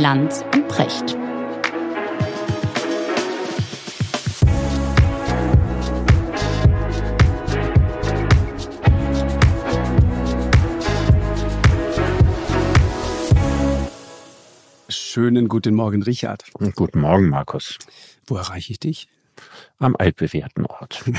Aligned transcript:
Lanz 0.00 0.42
und 0.54 0.66
Precht. 0.66 1.14
Schönen 14.88 15.48
guten 15.48 15.74
Morgen, 15.74 16.02
Richard. 16.02 16.44
Guten 16.54 17.00
Morgen, 17.00 17.28
Markus. 17.28 17.76
Wo 18.26 18.36
erreiche 18.36 18.72
ich 18.72 18.80
dich? 18.80 19.06
Am 19.80 19.96
altbewährten 19.96 20.66
Ort. 20.66 21.04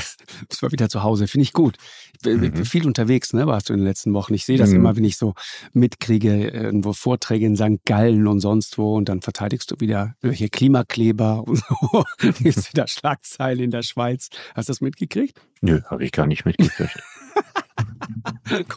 Das 0.48 0.62
war 0.62 0.72
wieder 0.72 0.88
zu 0.88 1.02
Hause, 1.02 1.26
finde 1.26 1.42
ich 1.42 1.52
gut. 1.52 1.76
Ich 2.14 2.20
bin 2.20 2.40
mhm. 2.40 2.64
viel 2.64 2.86
unterwegs, 2.86 3.32
ne, 3.32 3.46
warst 3.46 3.68
du 3.68 3.72
in 3.72 3.80
den 3.80 3.86
letzten 3.86 4.14
Wochen. 4.14 4.34
Ich 4.34 4.44
sehe 4.44 4.56
das 4.56 4.70
mhm. 4.70 4.76
immer, 4.76 4.96
wenn 4.96 5.04
ich 5.04 5.16
so 5.16 5.34
mitkriege, 5.72 6.48
irgendwo 6.48 6.92
Vorträge 6.92 7.46
in 7.46 7.56
St. 7.56 7.84
Gallen 7.84 8.26
und 8.26 8.40
sonst 8.40 8.78
wo 8.78 8.96
und 8.96 9.08
dann 9.08 9.20
verteidigst 9.20 9.70
du 9.70 9.80
wieder 9.80 10.14
welche 10.20 10.48
Klimakleber 10.48 11.42
und 11.46 11.56
so. 11.68 12.04
Jetzt 12.40 12.72
wieder 12.72 12.86
Schlagzeilen 12.86 13.60
in 13.60 13.70
der 13.70 13.82
Schweiz. 13.82 14.28
Hast 14.54 14.68
du 14.68 14.72
das 14.72 14.80
mitgekriegt? 14.80 15.40
Nö, 15.62 15.80
habe 15.86 16.04
ich 16.04 16.12
gar 16.12 16.26
nicht 16.26 16.44
mitgekriegt. 16.44 17.02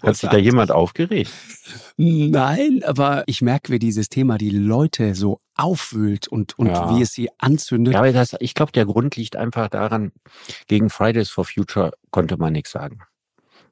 Hat 0.04 0.16
sich 0.16 0.30
da 0.30 0.38
jemand 0.38 0.72
aufgeregt? 0.72 1.32
Nein, 1.98 2.82
aber 2.86 3.24
ich 3.26 3.42
merke, 3.42 3.74
wie 3.74 3.80
dieses 3.80 4.08
Thema 4.10 4.38
die 4.38 4.52
Leute 4.52 5.16
so 5.16 5.42
aufwühlt 5.56 6.28
und, 6.28 6.58
und 6.58 6.68
ja. 6.68 6.96
wie 6.96 7.02
es 7.02 7.14
sie 7.14 7.30
anzündet. 7.40 7.96
Ja, 7.96 8.00
aber 8.00 8.14
das, 8.14 8.36
ich 8.40 8.54
glaube, 8.54 8.72
der 8.72 8.86
Grund 8.86 9.16
liegt 9.16 9.36
einfach 9.36 9.68
daran, 9.70 10.12
gegen 10.68 10.90
Fridays 10.90 11.30
for 11.30 11.44
Future 11.44 11.92
konnte 12.12 12.38
man 12.38 12.54
nichts 12.54 12.72
sagen. 12.72 13.02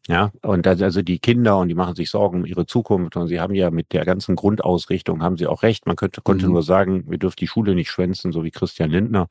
Ja, 0.08 0.32
und 0.42 0.68
also 0.68 1.02
die 1.02 1.20
Kinder 1.20 1.58
und 1.60 1.70
die 1.70 1.76
machen 1.76 1.96
sich 1.96 2.10
Sorgen 2.10 2.40
um 2.42 2.46
ihre 2.46 2.66
Zukunft 2.66 3.16
und 3.16 3.28
sie 3.28 3.40
haben 3.40 3.56
ja 3.56 3.72
mit 3.72 3.94
der 3.94 4.04
ganzen 4.04 4.36
Grundausrichtung 4.36 5.24
haben 5.24 5.38
sie 5.38 5.48
auch 5.48 5.64
recht. 5.64 5.86
Man 5.86 5.96
könnte, 5.96 6.20
konnte 6.22 6.46
mhm. 6.46 6.54
nur 6.54 6.64
sagen, 6.64 7.06
wir 7.08 7.18
dürfen 7.18 7.38
die 7.40 7.48
Schule 7.48 7.74
nicht 7.74 7.90
schwänzen, 7.90 8.34
so 8.34 8.44
wie 8.44 8.52
Christian 8.52 8.90
Lindner. 8.90 9.28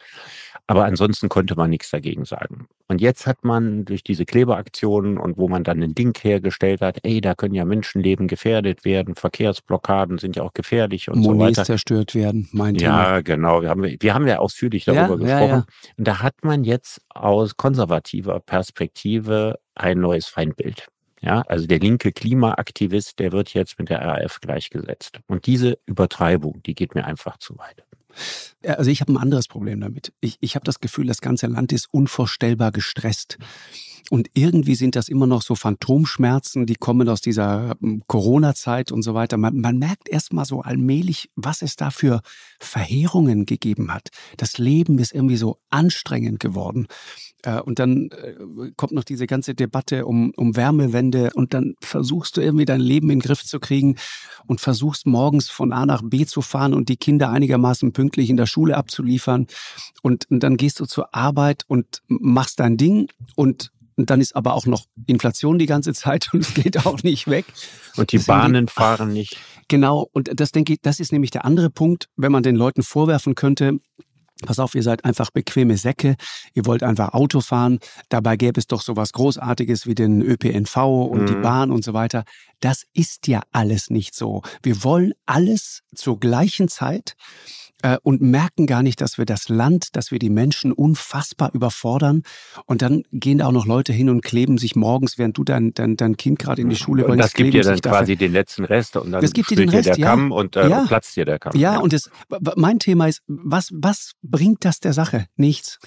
Aber 0.66 0.86
ansonsten 0.86 1.28
konnte 1.28 1.56
man 1.56 1.68
nichts 1.68 1.90
dagegen 1.90 2.24
sagen. 2.24 2.68
Und 2.88 3.00
jetzt 3.00 3.26
hat 3.26 3.44
man 3.44 3.84
durch 3.84 4.02
diese 4.02 4.24
Klebeaktionen 4.24 5.18
und 5.18 5.36
wo 5.36 5.48
man 5.48 5.64
dann 5.64 5.82
ein 5.82 5.94
Ding 5.94 6.16
hergestellt 6.18 6.80
hat, 6.80 6.98
ey, 7.02 7.20
da 7.20 7.34
können 7.34 7.54
ja 7.54 7.64
Menschenleben 7.64 8.28
gefährdet 8.28 8.84
werden, 8.84 9.14
Verkehrsblockaden 9.14 10.18
sind 10.18 10.36
ja 10.36 10.42
auch 10.42 10.54
gefährlich 10.54 11.10
und 11.10 11.18
Monies 11.18 11.28
so 11.28 11.46
weiter. 11.46 11.64
zerstört 11.64 12.14
werden, 12.14 12.48
mein 12.52 12.76
Thema. 12.76 13.14
Ja, 13.14 13.20
genau. 13.20 13.62
Wir 13.62 13.70
haben, 13.70 13.82
wir 13.82 14.14
haben 14.14 14.26
ja 14.26 14.38
ausführlich 14.38 14.84
darüber 14.84 15.02
ja, 15.02 15.16
gesprochen. 15.16 15.48
Ja, 15.48 15.48
ja. 15.48 15.66
Und 15.96 16.08
da 16.08 16.22
hat 16.22 16.44
man 16.44 16.64
jetzt 16.64 17.00
aus 17.14 17.56
konservativer 17.56 18.40
Perspektive 18.40 19.58
ein 19.74 20.00
neues 20.00 20.26
Feindbild. 20.26 20.88
Ja, 21.20 21.42
also 21.42 21.66
der 21.66 21.78
linke 21.78 22.10
Klimaaktivist, 22.10 23.20
der 23.20 23.30
wird 23.30 23.54
jetzt 23.54 23.78
mit 23.78 23.90
der 23.90 24.00
RAF 24.00 24.40
gleichgesetzt. 24.40 25.20
Und 25.28 25.46
diese 25.46 25.78
Übertreibung, 25.86 26.60
die 26.64 26.74
geht 26.74 26.96
mir 26.96 27.04
einfach 27.04 27.36
zu 27.36 27.56
weit. 27.58 27.84
Also 28.66 28.90
ich 28.90 29.00
habe 29.00 29.12
ein 29.12 29.16
anderes 29.16 29.46
Problem 29.46 29.80
damit. 29.80 30.12
Ich, 30.20 30.36
ich 30.40 30.56
habe 30.56 30.64
das 30.64 30.80
Gefühl, 30.80 31.06
das 31.06 31.20
ganze 31.20 31.46
Land 31.46 31.72
ist 31.72 31.88
unvorstellbar 31.92 32.72
gestresst. 32.72 33.38
Und 34.12 34.28
irgendwie 34.34 34.74
sind 34.74 34.94
das 34.94 35.08
immer 35.08 35.26
noch 35.26 35.40
so 35.40 35.54
Phantomschmerzen, 35.54 36.66
die 36.66 36.74
kommen 36.74 37.08
aus 37.08 37.22
dieser 37.22 37.76
hm, 37.80 38.02
Corona-Zeit 38.08 38.92
und 38.92 39.00
so 39.00 39.14
weiter. 39.14 39.38
Man, 39.38 39.58
man 39.58 39.78
merkt 39.78 40.06
erst 40.06 40.34
mal 40.34 40.44
so 40.44 40.60
allmählich, 40.60 41.30
was 41.34 41.62
es 41.62 41.76
da 41.76 41.90
für 41.90 42.20
Verheerungen 42.60 43.46
gegeben 43.46 43.90
hat. 43.90 44.10
Das 44.36 44.58
Leben 44.58 44.98
ist 44.98 45.14
irgendwie 45.14 45.38
so 45.38 45.60
anstrengend 45.70 46.40
geworden. 46.40 46.88
Äh, 47.42 47.62
und 47.62 47.78
dann 47.78 48.10
äh, 48.10 48.34
kommt 48.76 48.92
noch 48.92 49.04
diese 49.04 49.26
ganze 49.26 49.54
Debatte 49.54 50.04
um, 50.04 50.34
um 50.36 50.56
Wärmewende 50.56 51.30
und 51.32 51.54
dann 51.54 51.74
versuchst 51.80 52.36
du 52.36 52.42
irgendwie 52.42 52.66
dein 52.66 52.80
Leben 52.80 53.08
in 53.08 53.20
den 53.20 53.22
Griff 53.22 53.42
zu 53.46 53.60
kriegen 53.60 53.96
und 54.46 54.60
versuchst 54.60 55.06
morgens 55.06 55.48
von 55.48 55.72
A 55.72 55.86
nach 55.86 56.02
B 56.04 56.26
zu 56.26 56.42
fahren 56.42 56.74
und 56.74 56.90
die 56.90 56.98
Kinder 56.98 57.30
einigermaßen 57.30 57.94
pünktlich 57.94 58.28
in 58.28 58.36
der 58.36 58.44
Schule 58.44 58.76
abzuliefern. 58.76 59.46
Und, 60.02 60.30
und 60.30 60.40
dann 60.42 60.58
gehst 60.58 60.80
du 60.80 60.84
zur 60.84 61.14
Arbeit 61.14 61.64
und 61.66 62.02
machst 62.08 62.60
dein 62.60 62.76
Ding 62.76 63.08
und 63.36 63.71
und 63.96 64.10
dann 64.10 64.20
ist 64.20 64.34
aber 64.34 64.54
auch 64.54 64.66
noch 64.66 64.84
Inflation 65.06 65.58
die 65.58 65.66
ganze 65.66 65.92
Zeit 65.92 66.30
und 66.32 66.40
es 66.40 66.54
geht 66.54 66.86
auch 66.86 67.02
nicht 67.02 67.28
weg. 67.28 67.46
Und 67.96 68.12
die 68.12 68.18
Bahnen 68.18 68.66
die, 68.66 68.72
fahren 68.72 69.12
nicht. 69.12 69.38
Genau, 69.68 70.08
und 70.12 70.30
das 70.38 70.52
denke 70.52 70.74
ich, 70.74 70.80
das 70.82 71.00
ist 71.00 71.12
nämlich 71.12 71.30
der 71.30 71.44
andere 71.44 71.70
Punkt, 71.70 72.08
wenn 72.16 72.32
man 72.32 72.42
den 72.42 72.56
Leuten 72.56 72.82
vorwerfen 72.82 73.34
könnte, 73.34 73.78
Pass 74.42 74.58
auf, 74.58 74.74
ihr 74.74 74.82
seid 74.82 75.04
einfach 75.04 75.30
bequeme 75.30 75.76
Säcke. 75.76 76.16
Ihr 76.52 76.66
wollt 76.66 76.82
einfach 76.82 77.14
Auto 77.14 77.40
fahren. 77.40 77.78
Dabei 78.08 78.36
gäbe 78.36 78.58
es 78.58 78.66
doch 78.66 78.82
sowas 78.82 79.12
Großartiges 79.12 79.86
wie 79.86 79.94
den 79.94 80.20
ÖPNV 80.20 80.76
und 80.76 81.22
mhm. 81.22 81.26
die 81.26 81.34
Bahn 81.36 81.70
und 81.70 81.84
so 81.84 81.94
weiter. 81.94 82.24
Das 82.62 82.84
ist 82.94 83.26
ja 83.26 83.42
alles 83.50 83.90
nicht 83.90 84.14
so. 84.14 84.42
Wir 84.62 84.84
wollen 84.84 85.12
alles 85.26 85.82
zur 85.94 86.20
gleichen 86.20 86.68
Zeit 86.68 87.16
äh, 87.82 87.98
und 88.04 88.22
merken 88.22 88.68
gar 88.68 88.84
nicht, 88.84 89.00
dass 89.00 89.18
wir 89.18 89.24
das 89.24 89.48
Land, 89.48 89.96
dass 89.96 90.12
wir 90.12 90.20
die 90.20 90.30
Menschen 90.30 90.70
unfassbar 90.70 91.50
überfordern. 91.52 92.22
Und 92.66 92.82
dann 92.82 93.02
gehen 93.10 93.38
da 93.38 93.46
auch 93.46 93.52
noch 93.52 93.66
Leute 93.66 93.92
hin 93.92 94.08
und 94.08 94.22
kleben 94.22 94.58
sich 94.58 94.76
morgens, 94.76 95.18
während 95.18 95.36
du 95.36 95.42
dein, 95.42 95.74
dein, 95.74 95.96
dein 95.96 96.16
Kind 96.16 96.38
gerade 96.38 96.62
in 96.62 96.70
die 96.70 96.76
Schule 96.76 97.02
bringst. 97.02 97.12
Und 97.12 97.18
das 97.18 97.34
gibt 97.34 97.52
dir 97.52 97.62
dann 97.62 97.80
quasi 97.80 98.14
den 98.14 98.32
letzten 98.32 98.64
Rest 98.64 98.96
und 98.96 99.10
dann 99.10 99.20
das 99.20 99.32
gibt 99.32 99.50
dir 99.50 99.56
den 99.56 99.68
Rest, 99.68 99.88
der 99.88 99.98
ja. 99.98 100.06
Kamm 100.06 100.30
und 100.30 100.54
äh, 100.54 100.68
ja. 100.68 100.84
platzt 100.86 101.16
dir 101.16 101.24
der 101.24 101.40
Kamm. 101.40 101.56
Ja, 101.56 101.74
ja. 101.74 101.78
und 101.80 101.92
das, 101.92 102.10
mein 102.54 102.78
Thema 102.78 103.08
ist, 103.08 103.22
was, 103.26 103.70
was 103.72 104.12
bringt 104.22 104.64
das 104.64 104.78
der 104.78 104.92
Sache? 104.92 105.26
Nichts. 105.36 105.80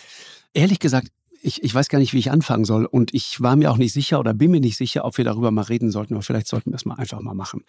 Ehrlich 0.53 0.79
gesagt, 0.79 1.07
ich, 1.45 1.63
ich 1.63 1.75
weiß 1.75 1.89
gar 1.89 1.99
nicht, 1.99 2.13
wie 2.13 2.19
ich 2.19 2.31
anfangen 2.31 2.65
soll. 2.65 2.85
Und 2.85 3.13
ich 3.13 3.39
war 3.41 3.55
mir 3.55 3.71
auch 3.71 3.77
nicht 3.77 3.93
sicher 3.93 4.19
oder 4.19 4.33
bin 4.33 4.51
mir 4.51 4.59
nicht 4.59 4.77
sicher, 4.77 5.05
ob 5.05 5.17
wir 5.17 5.25
darüber 5.25 5.51
mal 5.51 5.63
reden 5.63 5.91
sollten. 5.91 6.15
Aber 6.15 6.23
vielleicht 6.23 6.47
sollten 6.47 6.71
wir 6.71 6.75
es 6.75 6.85
mal 6.85 6.95
einfach 6.95 7.21
mal 7.21 7.35
machen. 7.35 7.63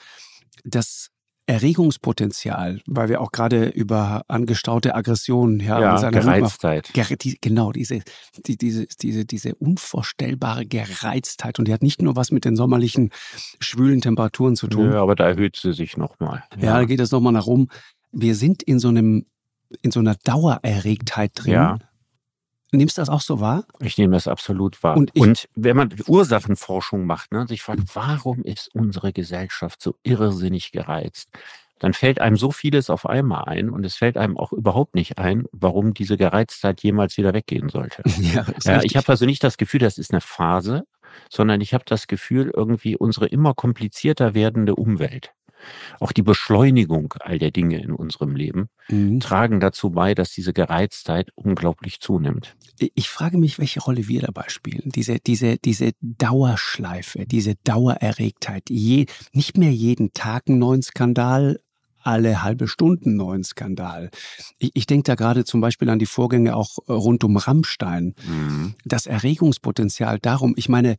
Das 0.65 1.11
Erregungspotenzial, 1.49 2.81
weil 2.87 3.09
wir 3.09 3.21
auch 3.21 3.31
gerade 3.31 3.67
über 3.69 4.23
angestaute 4.27 4.97
Aggressionen, 4.97 5.61
ja, 5.61 5.81
ja 5.81 5.99
seiner 5.99 6.21
Gereiztheit. 6.21 6.91
Ger 6.93 7.05
die, 7.05 7.39
genau, 7.41 7.71
diese, 7.71 8.01
die, 8.47 8.57
diese, 8.57 8.87
diese, 8.87 9.25
diese 9.27 9.55
unvorstellbare 9.55 10.67
Gereiztheit. 10.67 11.59
Und 11.59 11.69
die 11.69 11.73
hat 11.73 11.83
nicht 11.83 12.03
nur 12.03 12.17
was 12.17 12.33
mit 12.33 12.45
den 12.45 12.57
sommerlichen 12.57 13.11
schwülen 13.61 14.01
Temperaturen 14.01 14.57
zu 14.57 14.67
tun. 14.67 14.91
Ja, 14.91 15.03
aber 15.03 15.15
da 15.15 15.29
erhöht 15.29 15.57
sie 15.57 15.73
sich 15.73 15.97
nochmal. 15.97 16.43
Ja. 16.57 16.65
ja, 16.65 16.79
da 16.79 16.85
geht 16.85 16.99
es 16.99 17.13
nochmal 17.13 17.33
nach 17.33 17.47
oben. 17.47 17.69
Wir 18.11 18.35
sind 18.35 18.63
in 18.63 18.81
so 18.81 18.89
einem, 18.89 19.27
in 19.83 19.91
so 19.93 20.01
einer 20.01 20.17
Dauererregtheit 20.25 21.33
drin. 21.35 21.53
Ja. 21.53 21.79
Nimmst 22.73 22.99
du 22.99 23.03
das 23.03 23.09
auch 23.09 23.21
so 23.21 23.41
wahr? 23.41 23.65
Ich 23.81 23.97
nehme 23.97 24.15
das 24.15 24.27
absolut 24.27 24.83
wahr. 24.83 24.97
Und, 24.97 25.15
und 25.17 25.49
wenn 25.55 25.77
man 25.77 25.95
Ursachenforschung 26.07 27.07
macht 27.07 27.33
ne, 27.33 27.41
und 27.41 27.49
sich 27.49 27.63
fragt, 27.63 27.95
warum 27.95 28.43
ist 28.43 28.75
unsere 28.75 29.13
Gesellschaft 29.13 29.81
so 29.81 29.95
irrsinnig 30.03 30.73
gereizt, 30.73 31.29
dann 31.79 31.93
fällt 31.93 32.21
einem 32.21 32.37
so 32.37 32.51
vieles 32.51 32.91
auf 32.91 33.07
einmal 33.07 33.45
ein 33.45 33.71
und 33.71 33.85
es 33.85 33.97
fällt 33.97 34.17
einem 34.17 34.37
auch 34.37 34.53
überhaupt 34.53 34.95
nicht 34.95 35.19
ein, 35.19 35.45
warum 35.53 35.95
diese 35.95 36.17
Gereiztheit 36.17 36.83
jemals 36.83 37.17
wieder 37.17 37.35
weggehen 37.35 37.69
sollte. 37.69 38.03
Ja, 38.17 38.47
ja 38.65 38.83
ich 38.83 38.97
habe 38.97 39.09
also 39.09 39.27
nicht 39.27 39.45
das 39.45 39.59
Gefühl, 39.59 39.81
das 39.81 39.99
ist 39.99 40.13
eine 40.13 40.21
Phase, 40.21 40.87
sondern 41.31 41.61
ich 41.61 41.75
habe 41.75 41.85
das 41.87 42.07
Gefühl, 42.07 42.51
irgendwie 42.55 42.97
unsere 42.97 43.27
immer 43.27 43.55
komplizierter 43.55 44.35
werdende 44.35 44.75
Umwelt 44.75 45.33
auch 46.01 46.13
die 46.13 46.23
Beschleunigung 46.23 47.15
all 47.21 47.39
der 47.39 47.51
Dinge 47.51 47.83
in 47.83 47.93
unserem 47.93 48.37
Leben 48.37 48.69
mhm. 48.89 49.21
tragen 49.21 49.61
dazu 49.61 49.91
bei, 49.91 50.15
dass 50.15 50.31
diese 50.31 50.53
Gereiztheit 50.53 51.31
unglaublich 51.35 52.01
zunimmt. 52.01 52.57
Ich 52.95 53.09
frage 53.09 53.39
mich, 53.39 53.59
welche 53.59 53.81
Rolle 53.81 54.09
wir 54.09 54.23
dabei 54.23 54.45
spielen. 54.49 54.91
Diese, 54.95 55.19
diese, 55.19 55.59
diese 55.59 55.93
Dauerschleife, 56.01 57.27
diese 57.27 57.55
Dauererregtheit. 57.65 58.69
Je, 58.69 59.07
nicht 59.33 59.57
mehr 59.57 59.73
jeden 59.73 60.13
Tag 60.13 60.45
einen 60.49 60.59
neuen 60.59 60.83
Skandal, 60.83 61.61
alle 62.07 62.43
halbe 62.43 62.69
Stunden 62.69 63.17
neuen 63.17 63.43
Skandal. 63.43 64.11
Ich, 64.59 64.71
ich 64.75 64.87
denke 64.87 65.05
da 65.05 65.15
gerade 65.17 65.45
zum 65.45 65.61
Beispiel 65.61 65.91
an 65.91 65.99
die 65.99 66.07
Vorgänge 66.07 66.55
auch 66.55 66.79
äh, 66.87 66.93
rund 66.93 67.25
um 67.25 67.37
Rammstein. 67.37 68.15
Mhm. 68.27 68.75
Das 68.85 69.07
Erregungspotenzial 69.07 70.21
darum, 70.21 70.55
ich 70.57 70.69
meine, 70.69 70.97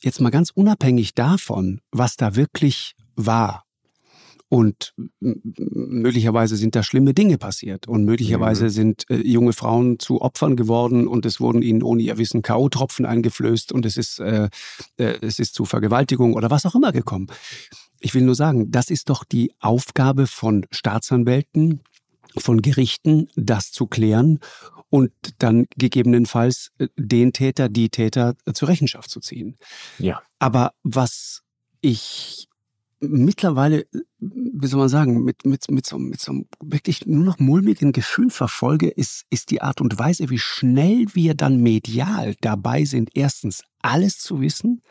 jetzt 0.00 0.20
mal 0.20 0.30
ganz 0.30 0.50
unabhängig 0.50 1.14
davon, 1.14 1.80
was 1.92 2.16
da 2.16 2.34
wirklich 2.34 2.94
war 3.14 3.64
und 4.52 4.92
möglicherweise 5.18 6.58
sind 6.58 6.76
da 6.76 6.82
schlimme 6.82 7.14
Dinge 7.14 7.38
passiert. 7.38 7.88
Und 7.88 8.04
möglicherweise 8.04 8.64
mhm. 8.64 8.68
sind 8.68 9.04
äh, 9.08 9.16
junge 9.16 9.54
Frauen 9.54 9.98
zu 9.98 10.20
Opfern 10.20 10.56
geworden 10.56 11.08
und 11.08 11.24
es 11.24 11.40
wurden 11.40 11.62
ihnen 11.62 11.82
ohne 11.82 12.02
ihr 12.02 12.18
Wissen 12.18 12.42
K.O.-Tropfen 12.42 13.06
eingeflößt 13.06 13.72
und 13.72 13.86
es 13.86 13.96
ist, 13.96 14.18
äh, 14.18 14.50
äh, 14.98 15.16
es 15.22 15.38
ist 15.38 15.54
zu 15.54 15.64
Vergewaltigung 15.64 16.34
oder 16.34 16.50
was 16.50 16.66
auch 16.66 16.74
immer 16.74 16.92
gekommen. 16.92 17.28
Ich 17.98 18.12
will 18.12 18.20
nur 18.20 18.34
sagen, 18.34 18.70
das 18.70 18.90
ist 18.90 19.08
doch 19.08 19.24
die 19.24 19.54
Aufgabe 19.58 20.26
von 20.26 20.66
Staatsanwälten, 20.70 21.80
von 22.36 22.60
Gerichten, 22.60 23.28
das 23.36 23.72
zu 23.72 23.86
klären 23.86 24.38
und 24.90 25.12
dann 25.38 25.64
gegebenenfalls 25.78 26.72
äh, 26.76 26.88
den 26.98 27.32
Täter, 27.32 27.70
die 27.70 27.88
Täter 27.88 28.34
äh, 28.44 28.52
zur 28.52 28.68
Rechenschaft 28.68 29.08
zu 29.08 29.20
ziehen. 29.20 29.56
Ja. 29.98 30.20
Aber 30.38 30.74
was 30.82 31.40
ich 31.80 32.50
mittlerweile, 33.02 33.86
wie 34.18 34.66
soll 34.66 34.80
man 34.80 34.88
sagen, 34.88 35.24
mit, 35.24 35.44
mit, 35.44 35.70
mit, 35.70 35.86
so, 35.86 35.98
mit 35.98 36.20
so 36.20 36.32
einem 36.32 36.46
wirklich 36.60 37.06
nur 37.06 37.24
noch 37.24 37.38
mulmigen 37.38 37.92
Gefühl 37.92 38.30
verfolge, 38.30 38.88
ist, 38.88 39.24
ist 39.30 39.50
die 39.50 39.60
Art 39.60 39.80
und 39.80 39.98
Weise, 39.98 40.30
wie 40.30 40.38
schnell 40.38 41.06
wir 41.12 41.34
dann 41.34 41.60
medial 41.60 42.34
dabei 42.40 42.84
sind, 42.84 43.10
erstens 43.14 43.64
alles 43.80 44.18
zu 44.18 44.40
wissen, 44.40 44.82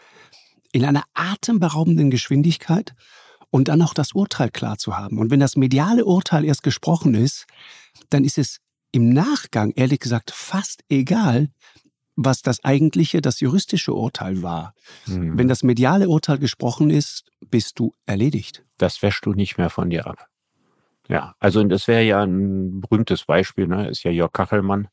in 0.74 0.86
einer 0.86 1.04
atemberaubenden 1.13 2.12
Geschwindigkeit 2.12 2.94
und 3.50 3.68
dann 3.68 3.81
auch 3.81 3.94
das 3.94 4.14
Urteil 4.14 4.50
klar 4.50 4.78
zu 4.78 4.98
haben. 4.98 5.18
Und 5.18 5.31
wenn 5.31 5.40
das 5.40 5.56
mediale 5.56 6.06
Urteil 6.06 6.46
erst 6.46 6.64
gesprochen 6.64 7.14
ist, 7.14 7.46
dann 8.10 8.24
ist 8.24 8.38
es 8.38 8.60
im 8.92 9.10
Nachgang, 9.10 9.72
ehrlich 9.75 10.00
gesagt, 10.00 10.31
fast 10.31 10.84
egal, 10.90 11.50
was 12.25 12.41
das 12.41 12.63
eigentliche, 12.63 13.21
das 13.21 13.39
juristische 13.39 13.94
Urteil 13.94 14.41
war. 14.44 14.73
Mhm. 15.07 15.38
Wenn 15.38 15.47
das 15.47 15.63
mediale 15.63 16.09
Urteil 16.09 16.38
gesprochen 16.38 16.89
ist, 16.89 17.25
bist 17.50 17.79
du 17.79 17.94
erledigt. 18.06 18.63
Das 18.77 19.01
wäschst 19.01 19.25
du 19.25 19.33
nicht 19.33 19.57
mehr 19.57 19.69
von 19.69 19.89
dir 19.89 20.07
ab. 20.07 20.27
Ja, 21.07 21.35
also 21.39 21.63
das 21.63 21.88
wäre 21.88 22.03
ja 22.03 22.23
ein 22.23 22.81
berühmtes 22.81 23.25
Beispiel, 23.25 23.68
ne? 23.68 23.89
ist 23.89 24.03
ja 24.03 24.12
Jörg 24.12 24.31
Kachelmann, 24.31 24.88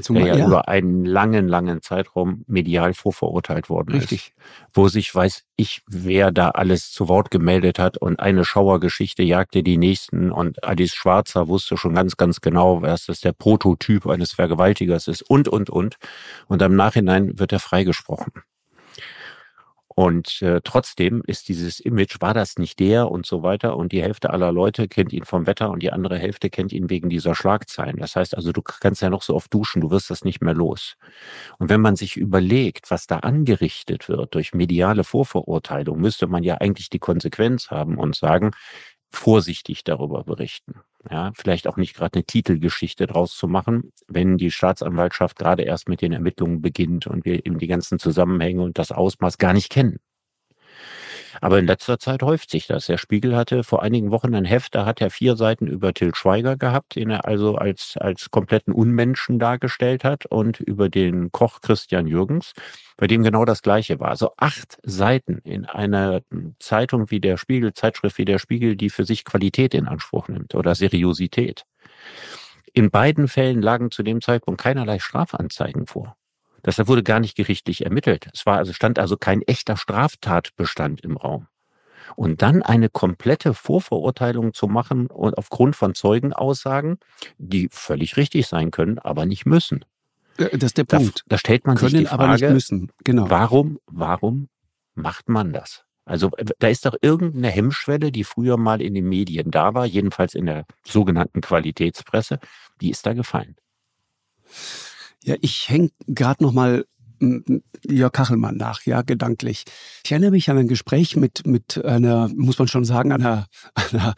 zum 0.00 0.16
der 0.16 0.26
ja, 0.26 0.36
ja, 0.36 0.46
über 0.46 0.68
einen 0.68 1.04
langen, 1.04 1.48
langen 1.48 1.82
Zeitraum 1.82 2.44
medial 2.46 2.94
vorverurteilt 2.94 3.68
worden 3.68 3.94
Richtig. 3.94 4.28
ist. 4.28 4.32
Wo 4.72 4.88
sich 4.88 5.14
weiß 5.14 5.44
ich, 5.56 5.82
wer 5.86 6.32
da 6.32 6.50
alles 6.50 6.90
zu 6.90 7.08
Wort 7.08 7.30
gemeldet 7.30 7.78
hat 7.78 7.96
und 7.96 8.18
eine 8.18 8.44
Schauergeschichte 8.44 9.22
jagte 9.22 9.62
die 9.62 9.78
nächsten 9.78 10.32
und 10.32 10.64
Alice 10.64 10.94
Schwarzer 10.94 11.48
wusste 11.48 11.76
schon 11.76 11.94
ganz, 11.94 12.16
ganz 12.16 12.40
genau, 12.40 12.82
was 12.82 13.06
das 13.06 13.20
der 13.20 13.32
Prototyp 13.32 14.06
eines 14.06 14.32
Vergewaltigers 14.32 15.08
ist 15.08 15.22
und, 15.22 15.48
und, 15.48 15.70
und. 15.70 15.96
Und 16.48 16.62
im 16.62 16.76
Nachhinein 16.76 17.38
wird 17.38 17.52
er 17.52 17.60
freigesprochen. 17.60 18.32
Und 19.96 20.42
äh, 20.42 20.60
trotzdem 20.64 21.22
ist 21.24 21.48
dieses 21.48 21.78
Image, 21.78 22.20
war 22.20 22.34
das 22.34 22.56
nicht 22.58 22.80
der 22.80 23.10
und 23.10 23.26
so 23.26 23.44
weiter. 23.44 23.76
Und 23.76 23.92
die 23.92 24.02
Hälfte 24.02 24.30
aller 24.30 24.50
Leute 24.50 24.88
kennt 24.88 25.12
ihn 25.12 25.24
vom 25.24 25.46
Wetter 25.46 25.70
und 25.70 25.82
die 25.82 25.92
andere 25.92 26.18
Hälfte 26.18 26.50
kennt 26.50 26.72
ihn 26.72 26.90
wegen 26.90 27.08
dieser 27.08 27.36
Schlagzeilen. 27.36 27.98
Das 27.98 28.16
heißt 28.16 28.36
also, 28.36 28.50
du 28.50 28.60
kannst 28.62 29.02
ja 29.02 29.10
noch 29.10 29.22
so 29.22 29.34
oft 29.34 29.54
duschen, 29.54 29.80
du 29.80 29.90
wirst 29.90 30.10
das 30.10 30.24
nicht 30.24 30.40
mehr 30.40 30.54
los. 30.54 30.96
Und 31.58 31.68
wenn 31.68 31.80
man 31.80 31.94
sich 31.94 32.16
überlegt, 32.16 32.90
was 32.90 33.06
da 33.06 33.18
angerichtet 33.20 34.08
wird 34.08 34.34
durch 34.34 34.52
mediale 34.52 35.04
Vorverurteilung, 35.04 36.00
müsste 36.00 36.26
man 36.26 36.42
ja 36.42 36.56
eigentlich 36.56 36.90
die 36.90 36.98
Konsequenz 36.98 37.70
haben 37.70 37.96
und 37.96 38.16
sagen, 38.16 38.50
vorsichtig 39.10 39.84
darüber 39.84 40.24
berichten. 40.24 40.80
Ja, 41.10 41.32
vielleicht 41.34 41.66
auch 41.66 41.76
nicht 41.76 41.94
gerade 41.94 42.14
eine 42.14 42.24
Titelgeschichte 42.24 43.06
draus 43.06 43.36
zu 43.36 43.46
machen, 43.46 43.92
wenn 44.08 44.38
die 44.38 44.50
Staatsanwaltschaft 44.50 45.36
gerade 45.38 45.62
erst 45.62 45.88
mit 45.88 46.00
den 46.00 46.12
Ermittlungen 46.12 46.62
beginnt 46.62 47.06
und 47.06 47.26
wir 47.26 47.44
eben 47.44 47.58
die 47.58 47.66
ganzen 47.66 47.98
Zusammenhänge 47.98 48.62
und 48.62 48.78
das 48.78 48.90
Ausmaß 48.90 49.36
gar 49.36 49.52
nicht 49.52 49.70
kennen. 49.70 49.98
Aber 51.44 51.58
in 51.58 51.66
letzter 51.66 51.98
Zeit 51.98 52.22
häuft 52.22 52.48
sich 52.48 52.68
das. 52.68 52.86
Der 52.86 52.96
Spiegel 52.96 53.36
hatte 53.36 53.64
vor 53.64 53.82
einigen 53.82 54.10
Wochen 54.10 54.34
ein 54.34 54.46
Heft, 54.46 54.74
da 54.74 54.86
hat 54.86 55.02
er 55.02 55.10
vier 55.10 55.36
Seiten 55.36 55.66
über 55.66 55.92
Till 55.92 56.14
Schweiger 56.14 56.56
gehabt, 56.56 56.96
den 56.96 57.10
er 57.10 57.26
also 57.26 57.56
als, 57.56 57.98
als 57.98 58.30
kompletten 58.30 58.72
Unmenschen 58.72 59.38
dargestellt 59.38 60.04
hat 60.04 60.24
und 60.24 60.58
über 60.58 60.88
den 60.88 61.32
Koch 61.32 61.60
Christian 61.60 62.06
Jürgens, 62.06 62.54
bei 62.96 63.08
dem 63.08 63.22
genau 63.22 63.44
das 63.44 63.60
Gleiche 63.60 64.00
war. 64.00 64.08
Also 64.08 64.32
acht 64.38 64.78
Seiten 64.84 65.36
in 65.44 65.66
einer 65.66 66.22
Zeitung 66.60 67.10
wie 67.10 67.20
der 67.20 67.36
Spiegel, 67.36 67.74
Zeitschrift 67.74 68.16
wie 68.16 68.24
der 68.24 68.38
Spiegel, 68.38 68.74
die 68.74 68.88
für 68.88 69.04
sich 69.04 69.26
Qualität 69.26 69.74
in 69.74 69.86
Anspruch 69.86 70.28
nimmt 70.28 70.54
oder 70.54 70.74
Seriosität. 70.74 71.64
In 72.72 72.90
beiden 72.90 73.28
Fällen 73.28 73.60
lagen 73.60 73.90
zu 73.90 74.02
dem 74.02 74.22
Zeitpunkt 74.22 74.62
keinerlei 74.62 74.98
Strafanzeigen 74.98 75.86
vor. 75.86 76.16
Deshalb 76.64 76.88
wurde 76.88 77.02
gar 77.02 77.20
nicht 77.20 77.36
gerichtlich 77.36 77.84
ermittelt. 77.84 78.28
Es 78.32 78.46
war 78.46 78.58
also, 78.58 78.72
stand 78.72 78.98
also 78.98 79.16
kein 79.16 79.42
echter 79.42 79.76
Straftatbestand 79.76 81.00
im 81.02 81.16
Raum. 81.16 81.46
Und 82.16 82.42
dann 82.42 82.62
eine 82.62 82.90
komplette 82.90 83.54
Vorverurteilung 83.54 84.52
zu 84.52 84.66
machen 84.66 85.06
und 85.06 85.38
aufgrund 85.38 85.74
von 85.74 85.94
Zeugenaussagen, 85.94 86.98
die 87.38 87.68
völlig 87.70 88.16
richtig 88.16 88.46
sein 88.46 88.70
können, 88.70 88.98
aber 88.98 89.26
nicht 89.26 89.46
müssen. 89.46 89.84
Äh, 90.36 90.56
das 90.58 90.70
ist 90.70 90.78
der 90.78 90.84
Punkt. 90.84 91.20
Da, 91.20 91.24
da 91.28 91.38
stellt 91.38 91.66
man 91.66 91.76
können, 91.76 91.90
sich 91.90 92.00
die 92.00 92.06
Frage, 92.06 92.22
aber 92.22 92.32
nicht 92.32 92.50
müssen. 92.50 92.92
Genau. 93.04 93.30
warum, 93.30 93.78
warum 93.86 94.48
macht 94.94 95.28
man 95.28 95.52
das? 95.52 95.84
Also 96.04 96.30
äh, 96.36 96.44
da 96.58 96.68
ist 96.68 96.86
doch 96.86 96.96
irgendeine 97.00 97.48
Hemmschwelle, 97.48 98.12
die 98.12 98.24
früher 98.24 98.56
mal 98.56 98.82
in 98.82 98.94
den 98.94 99.08
Medien 99.08 99.50
da 99.50 99.74
war, 99.74 99.86
jedenfalls 99.86 100.34
in 100.34 100.46
der 100.46 100.66
sogenannten 100.86 101.40
Qualitätspresse, 101.40 102.38
die 102.80 102.90
ist 102.90 103.06
da 103.06 103.14
gefallen. 103.14 103.56
Ja, 105.24 105.36
ich 105.40 105.70
häng 105.70 105.90
gerade 106.06 106.42
noch 106.42 106.52
mal 106.52 106.84
Jörg 107.86 108.12
Kachelmann 108.12 108.56
nach, 108.56 108.82
ja, 108.84 109.00
gedanklich. 109.00 109.64
Ich 110.04 110.12
erinnere 110.12 110.32
mich 110.32 110.50
an 110.50 110.58
ein 110.58 110.68
Gespräch 110.68 111.16
mit, 111.16 111.46
mit 111.46 111.82
einer, 111.82 112.28
muss 112.36 112.58
man 112.58 112.68
schon 112.68 112.84
sagen, 112.84 113.10
einer, 113.10 113.46
einer 113.74 114.14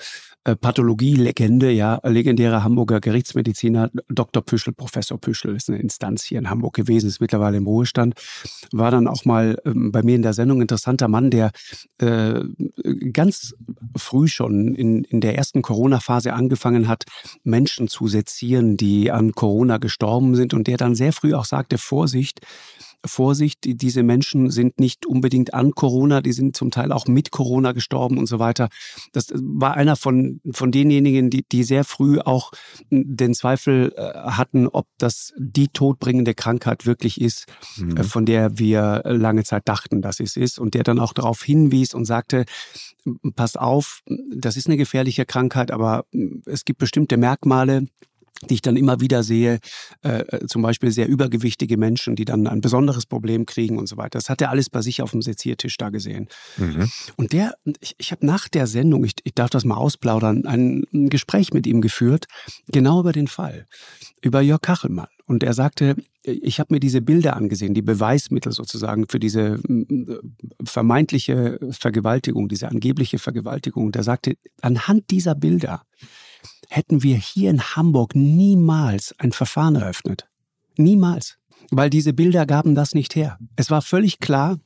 Pathologie-Legende, 0.54 1.70
ja, 1.72 2.00
legendärer 2.04 2.62
Hamburger 2.62 3.00
Gerichtsmediziner, 3.00 3.90
Dr. 4.08 4.44
Püschel, 4.44 4.72
Professor 4.72 5.18
Püschel, 5.18 5.56
ist 5.56 5.68
eine 5.68 5.78
Instanz 5.78 6.22
hier 6.22 6.38
in 6.38 6.48
Hamburg 6.48 6.74
gewesen, 6.74 7.08
ist 7.08 7.20
mittlerweile 7.20 7.56
im 7.56 7.66
Ruhestand, 7.66 8.14
war 8.72 8.90
dann 8.90 9.08
auch 9.08 9.24
mal 9.24 9.58
ähm, 9.64 9.90
bei 9.90 10.02
mir 10.02 10.14
in 10.14 10.22
der 10.22 10.34
Sendung 10.34 10.60
interessanter 10.60 11.08
Mann, 11.08 11.30
der 11.30 11.50
äh, 11.98 12.40
ganz 13.12 13.54
früh 13.96 14.28
schon 14.28 14.74
in, 14.74 15.04
in 15.04 15.20
der 15.20 15.36
ersten 15.36 15.62
Corona-Phase 15.62 16.32
angefangen 16.32 16.86
hat, 16.86 17.04
Menschen 17.42 17.88
zu 17.88 18.06
sezieren, 18.06 18.76
die 18.76 19.10
an 19.10 19.32
Corona 19.32 19.78
gestorben 19.78 20.36
sind 20.36 20.54
und 20.54 20.66
der 20.68 20.76
dann 20.76 20.94
sehr 20.94 21.12
früh 21.12 21.34
auch 21.34 21.44
sagte, 21.44 21.78
Vorsicht, 21.78 22.40
Vorsicht, 23.04 23.58
diese 23.64 24.02
Menschen 24.02 24.50
sind 24.50 24.80
nicht 24.80 25.06
unbedingt 25.06 25.54
an 25.54 25.72
Corona, 25.72 26.20
die 26.20 26.32
sind 26.32 26.56
zum 26.56 26.70
Teil 26.70 26.92
auch 26.92 27.06
mit 27.06 27.30
Corona 27.30 27.72
gestorben 27.72 28.18
und 28.18 28.26
so 28.26 28.38
weiter. 28.38 28.68
Das 29.12 29.32
war 29.34 29.74
einer 29.74 29.96
von, 29.96 30.40
von 30.50 30.72
denjenigen, 30.72 31.30
die, 31.30 31.44
die 31.50 31.64
sehr 31.64 31.84
früh 31.84 32.18
auch 32.18 32.52
den 32.90 33.34
Zweifel 33.34 33.92
äh, 33.96 34.12
hatten, 34.30 34.66
ob 34.66 34.86
das 34.98 35.32
die 35.38 35.68
todbringende 35.68 36.34
Krankheit 36.34 36.86
wirklich 36.86 37.20
ist, 37.20 37.46
äh, 37.78 37.82
mhm. 37.82 38.04
von 38.04 38.26
der 38.26 38.58
wir 38.58 39.02
lange 39.04 39.44
Zeit 39.44 39.68
dachten, 39.68 40.02
dass 40.02 40.20
es 40.20 40.36
ist. 40.36 40.58
Und 40.58 40.74
der 40.74 40.82
dann 40.82 40.98
auch 40.98 41.12
darauf 41.12 41.42
hinwies 41.42 41.94
und 41.94 42.04
sagte, 42.04 42.44
pass 43.34 43.56
auf, 43.56 44.02
das 44.34 44.56
ist 44.56 44.66
eine 44.66 44.76
gefährliche 44.76 45.26
Krankheit, 45.26 45.70
aber 45.70 46.04
es 46.46 46.64
gibt 46.64 46.78
bestimmte 46.78 47.16
Merkmale, 47.16 47.86
die 48.48 48.54
ich 48.54 48.62
dann 48.62 48.76
immer 48.76 49.00
wieder 49.00 49.22
sehe, 49.22 49.60
äh, 50.02 50.20
äh, 50.20 50.46
zum 50.46 50.62
Beispiel 50.62 50.90
sehr 50.90 51.08
übergewichtige 51.08 51.76
Menschen, 51.76 52.16
die 52.16 52.24
dann 52.24 52.46
ein 52.46 52.60
besonderes 52.60 53.06
Problem 53.06 53.46
kriegen 53.46 53.78
und 53.78 53.88
so 53.88 53.96
weiter. 53.96 54.18
Das 54.18 54.28
hat 54.28 54.40
er 54.40 54.50
alles 54.50 54.70
bei 54.70 54.82
sich 54.82 55.02
auf 55.02 55.12
dem 55.12 55.22
Seziertisch 55.22 55.76
da 55.76 55.90
gesehen. 55.90 56.28
Mhm. 56.56 56.90
Und 57.16 57.32
der, 57.32 57.54
ich, 57.80 57.94
ich 57.98 58.12
habe 58.12 58.24
nach 58.26 58.48
der 58.48 58.66
Sendung, 58.66 59.04
ich, 59.04 59.14
ich 59.24 59.34
darf 59.34 59.50
das 59.50 59.64
mal 59.64 59.76
ausplaudern, 59.76 60.46
ein, 60.46 60.84
ein 60.92 61.08
Gespräch 61.08 61.52
mit 61.52 61.66
ihm 61.66 61.80
geführt, 61.80 62.26
genau 62.68 63.00
über 63.00 63.12
den 63.12 63.28
Fall, 63.28 63.66
über 64.22 64.40
Jörg 64.40 64.60
Kachelmann. 64.60 65.08
Und 65.26 65.42
er 65.42 65.54
sagte, 65.54 65.96
ich 66.22 66.60
habe 66.60 66.74
mir 66.74 66.80
diese 66.80 67.00
Bilder 67.00 67.36
angesehen, 67.36 67.74
die 67.74 67.82
Beweismittel 67.82 68.52
sozusagen 68.52 69.06
für 69.08 69.18
diese 69.18 69.58
vermeintliche 70.64 71.58
Vergewaltigung, 71.70 72.48
diese 72.48 72.68
angebliche 72.68 73.18
Vergewaltigung. 73.18 73.86
Und 73.86 73.96
er 73.96 74.04
sagte, 74.04 74.36
anhand 74.60 75.10
dieser 75.10 75.34
Bilder 75.34 75.82
hätten 76.68 77.02
wir 77.02 77.16
hier 77.16 77.50
in 77.50 77.60
Hamburg 77.60 78.14
niemals 78.14 79.14
ein 79.18 79.32
Verfahren 79.32 79.76
eröffnet. 79.76 80.28
Niemals. 80.76 81.38
Weil 81.70 81.90
diese 81.90 82.12
Bilder 82.12 82.46
gaben 82.46 82.74
das 82.74 82.94
nicht 82.94 83.14
her. 83.16 83.38
Es 83.56 83.70
war 83.70 83.82
völlig 83.82 84.18
klar. 84.20 84.58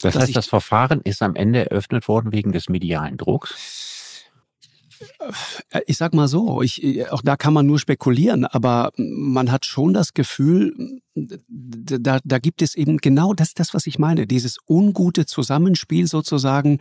Das 0.00 0.16
heißt, 0.16 0.34
das 0.34 0.46
Verfahren 0.46 1.00
ist 1.02 1.22
am 1.22 1.36
Ende 1.36 1.70
eröffnet 1.70 2.08
worden 2.08 2.32
wegen 2.32 2.52
des 2.52 2.68
medialen 2.68 3.18
Drucks? 3.18 3.54
Ich 5.86 5.96
sag 5.96 6.14
mal 6.14 6.28
so, 6.28 6.62
ich, 6.62 7.10
auch 7.10 7.22
da 7.22 7.36
kann 7.36 7.54
man 7.54 7.66
nur 7.66 7.78
spekulieren, 7.78 8.44
aber 8.44 8.92
man 8.96 9.50
hat 9.50 9.64
schon 9.64 9.94
das 9.94 10.14
Gefühl, 10.14 11.00
da, 11.14 12.18
da 12.24 12.38
gibt 12.38 12.62
es 12.62 12.74
eben 12.74 12.98
genau 12.98 13.34
das, 13.34 13.54
das, 13.54 13.74
was 13.74 13.86
ich 13.86 13.98
meine, 13.98 14.26
dieses 14.26 14.58
ungute 14.68 15.26
Zusammenspiel 15.26 16.06
sozusagen 16.06 16.78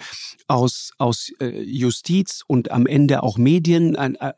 aus, 0.48 0.92
aus 0.98 1.32
äh, 1.40 1.62
Justiz 1.62 2.44
und 2.48 2.72
am 2.72 2.86
Ende 2.86 3.24
auch 3.24 3.38
Medien. 3.38 3.96
Äh, 3.96 4.34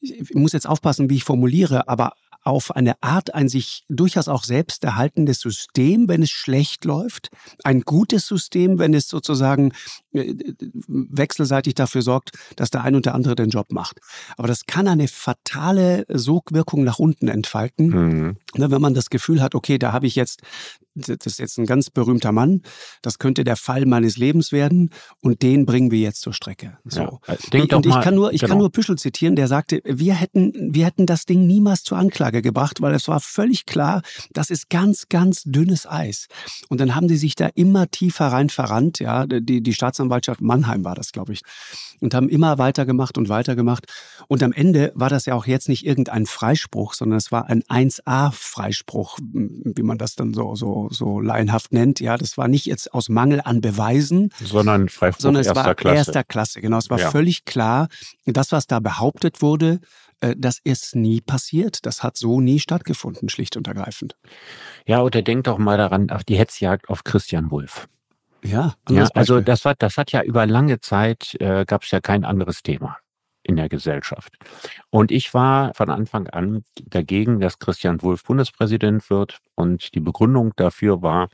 ich 0.00 0.34
muss 0.34 0.52
jetzt 0.52 0.68
aufpassen, 0.68 1.10
wie 1.10 1.16
ich 1.16 1.24
formuliere, 1.24 1.88
aber 1.88 2.14
auf 2.42 2.74
eine 2.74 3.02
Art 3.02 3.34
ein 3.34 3.48
sich 3.48 3.84
durchaus 3.88 4.28
auch 4.28 4.44
selbst 4.44 4.84
erhaltendes 4.84 5.40
System, 5.40 6.08
wenn 6.08 6.22
es 6.22 6.30
schlecht 6.30 6.84
läuft, 6.84 7.30
ein 7.64 7.82
gutes 7.82 8.26
System, 8.26 8.78
wenn 8.78 8.94
es 8.94 9.08
sozusagen 9.08 9.72
äh, 10.12 10.34
wechselseitig 10.88 11.74
dafür 11.74 12.02
sorgt, 12.02 12.32
dass 12.56 12.70
der 12.70 12.82
ein 12.82 12.94
und 12.94 13.06
der 13.06 13.14
andere 13.14 13.34
den 13.34 13.50
Job 13.50 13.72
macht. 13.72 14.00
Aber 14.36 14.48
das 14.48 14.66
kann 14.66 14.88
eine 14.88 15.08
fatale 15.08 16.06
Sogwirkung 16.08 16.84
nach 16.84 16.98
unten 16.98 17.28
entfalten, 17.28 17.88
mhm. 17.88 18.36
Ne, 18.56 18.70
wenn 18.70 18.80
man 18.80 18.94
das 18.94 19.10
Gefühl 19.10 19.40
hat, 19.40 19.54
okay, 19.54 19.78
da 19.78 19.92
habe 19.92 20.08
ich 20.08 20.16
jetzt 20.16 20.42
das 20.94 21.26
ist 21.26 21.38
jetzt 21.38 21.58
ein 21.58 21.66
ganz 21.66 21.90
berühmter 21.90 22.32
Mann, 22.32 22.62
das 23.02 23.18
könnte 23.18 23.44
der 23.44 23.56
Fall 23.56 23.86
meines 23.86 24.16
Lebens 24.16 24.52
werden 24.52 24.90
und 25.20 25.42
den 25.42 25.66
bringen 25.66 25.90
wir 25.90 25.98
jetzt 25.98 26.20
zur 26.20 26.32
Strecke. 26.32 26.78
So. 26.84 27.00
Ja, 27.00 27.18
also 27.26 27.48
und, 27.52 27.72
und 27.72 27.86
ich 27.86 28.00
kann 28.00 28.14
nur, 28.14 28.32
ich 28.32 28.40
genau. 28.40 28.50
kann 28.50 28.58
nur 28.58 28.72
Püschel 28.72 28.98
zitieren, 28.98 29.36
der 29.36 29.48
sagte, 29.48 29.80
wir 29.84 30.14
hätten, 30.14 30.52
wir 30.74 30.86
hätten 30.86 31.06
das 31.06 31.26
Ding 31.26 31.46
niemals 31.46 31.82
zur 31.82 31.98
Anklage 31.98 32.42
gebracht, 32.42 32.80
weil 32.80 32.94
es 32.94 33.08
war 33.08 33.20
völlig 33.20 33.66
klar, 33.66 34.02
das 34.32 34.50
ist 34.50 34.68
ganz, 34.68 35.08
ganz 35.08 35.42
dünnes 35.44 35.86
Eis. 35.86 36.26
Und 36.68 36.80
dann 36.80 36.94
haben 36.94 37.08
die 37.08 37.16
sich 37.16 37.34
da 37.34 37.48
immer 37.54 37.90
tiefer 37.90 38.26
rein 38.28 38.48
verrannt, 38.48 38.98
ja, 38.98 39.26
die, 39.26 39.62
die 39.62 39.74
Staatsanwaltschaft 39.74 40.40
Mannheim 40.40 40.84
war 40.84 40.94
das, 40.94 41.12
glaube 41.12 41.32
ich, 41.32 41.42
und 42.00 42.14
haben 42.14 42.28
immer 42.28 42.58
weitergemacht 42.58 43.18
und 43.18 43.28
weitergemacht. 43.28 43.86
Und 44.28 44.42
am 44.42 44.52
Ende 44.52 44.92
war 44.94 45.08
das 45.08 45.26
ja 45.26 45.34
auch 45.34 45.46
jetzt 45.46 45.68
nicht 45.68 45.86
irgendein 45.86 46.26
Freispruch, 46.26 46.94
sondern 46.94 47.18
es 47.18 47.30
war 47.30 47.46
ein 47.46 47.62
1A-Freispruch, 47.62 49.18
wie 49.22 49.82
man 49.82 49.98
das 49.98 50.14
dann 50.14 50.34
so, 50.34 50.54
so 50.54 50.79
so, 50.88 50.88
so 50.90 51.20
laienhaft 51.20 51.72
nennt. 51.72 52.00
Ja, 52.00 52.16
das 52.16 52.38
war 52.38 52.48
nicht 52.48 52.66
jetzt 52.66 52.92
aus 52.94 53.08
Mangel 53.08 53.40
an 53.44 53.60
Beweisen, 53.60 54.30
sondern 54.42 54.88
Freispruch 54.88 55.20
sondern 55.22 55.40
es 55.42 55.46
erster 55.48 55.64
war 55.64 55.74
Klasse. 55.74 55.96
erster 55.96 56.24
Klasse. 56.24 56.60
Genau, 56.60 56.78
es 56.78 56.90
war 56.90 56.98
Ja. 56.98 57.10
völlig 57.10 57.44
klar, 57.44 57.88
das, 58.26 58.52
was 58.52 58.66
da 58.66 58.80
behauptet 58.80 59.42
wurde, 59.42 59.80
äh, 60.20 60.34
das 60.36 60.58
ist 60.62 60.94
nie 60.96 61.20
passiert. 61.20 61.84
Das 61.86 62.02
hat 62.02 62.16
so 62.16 62.40
nie 62.40 62.58
stattgefunden, 62.60 63.28
schlicht 63.28 63.56
und 63.56 63.66
ergreifend. 63.68 64.16
Ja, 64.86 65.02
oder 65.02 65.22
denkt 65.22 65.46
doch 65.46 65.58
mal 65.58 65.76
daran, 65.76 66.10
auf 66.10 66.24
die 66.24 66.36
Hetzjagd 66.36 66.88
auf 66.88 67.04
Christian 67.04 67.50
Wulff. 67.50 67.88
Ja, 68.42 68.74
Ja, 68.88 69.06
also 69.14 69.40
das 69.42 69.64
war, 69.66 69.74
das 69.74 69.98
hat 69.98 70.12
ja 70.12 70.22
über 70.22 70.46
lange 70.46 70.80
Zeit 70.80 71.36
äh, 71.40 71.64
gab 71.66 71.82
es 71.82 71.90
ja 71.90 72.00
kein 72.00 72.24
anderes 72.24 72.62
Thema 72.62 72.96
in 73.42 73.56
der 73.56 73.68
Gesellschaft. 73.68 74.36
Und 74.90 75.10
ich 75.10 75.32
war 75.34 75.72
von 75.74 75.90
Anfang 75.90 76.28
an 76.28 76.64
dagegen, 76.84 77.40
dass 77.40 77.58
Christian 77.58 78.02
Wulff 78.02 78.24
Bundespräsident 78.24 79.08
wird. 79.10 79.38
Und 79.54 79.94
die 79.94 80.00
Begründung 80.00 80.52
dafür 80.56 81.02
war, 81.02 81.28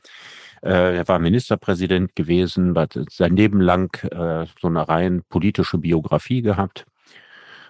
äh, 0.62 0.96
er 0.96 1.08
war 1.08 1.18
Ministerpräsident 1.18 2.14
gewesen, 2.14 2.76
hat 2.76 2.98
sein 3.10 3.36
Leben 3.36 3.60
lang 3.60 3.94
äh, 4.04 4.46
so 4.60 4.68
eine 4.68 4.88
rein 4.88 5.22
politische 5.28 5.78
Biografie 5.78 6.42
gehabt, 6.42 6.86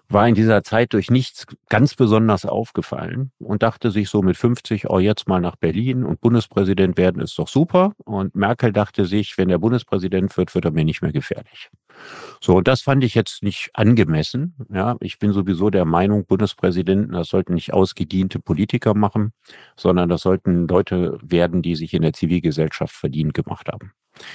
war 0.09 0.29
in 0.29 0.35
dieser 0.35 0.63
Zeit 0.63 0.93
durch 0.93 1.11
nichts 1.11 1.47
ganz 1.69 1.95
besonders 1.95 2.47
aufgefallen 2.47 3.33
und 3.39 3.63
dachte 3.63 3.91
sich 3.91 4.09
so 4.09 4.23
mit 4.23 4.37
50, 4.37 4.89
oh 4.89 4.99
jetzt 4.99 5.29
mal 5.29 5.41
nach 5.41 5.57
Berlin 5.57 6.05
und 6.05 6.21
Bundespräsident 6.21 6.97
werden 6.97 7.21
ist 7.21 7.39
doch 7.39 7.49
super. 7.49 7.93
Und 8.05 8.35
Merkel 8.35 8.73
dachte 8.73 9.05
sich, 9.05 9.37
wenn 9.39 9.51
er 9.51 9.59
Bundespräsident 9.59 10.37
wird, 10.37 10.55
wird 10.55 10.65
er 10.65 10.71
mir 10.71 10.85
nicht 10.85 11.03
mehr 11.03 11.13
gefährlich. 11.13 11.71
So, 12.41 12.57
und 12.57 12.69
das 12.69 12.83
fand 12.83 13.03
ich 13.05 13.15
jetzt 13.15 13.43
nicht 13.43 13.71
angemessen. 13.75 14.55
Ja, 14.73 14.97
ich 15.01 15.19
bin 15.19 15.33
sowieso 15.33 15.71
der 15.71 15.85
Meinung, 15.85 16.27
Bundespräsidenten, 16.27 17.13
das 17.13 17.29
sollten 17.29 17.55
nicht 17.55 17.73
ausgediente 17.73 18.39
Politiker 18.39 18.95
machen, 18.95 19.33
sondern 19.77 20.09
das 20.09 20.23
sollten 20.23 20.69
Leute 20.69 21.19
werden, 21.23 21.63
die 21.63 21.75
sich 21.75 21.95
in 21.95 22.03
der 22.03 22.13
Zivilgesellschaft 22.13 22.95
verdient 22.95 23.35
gemacht 23.35 23.69
haben. 23.73 23.93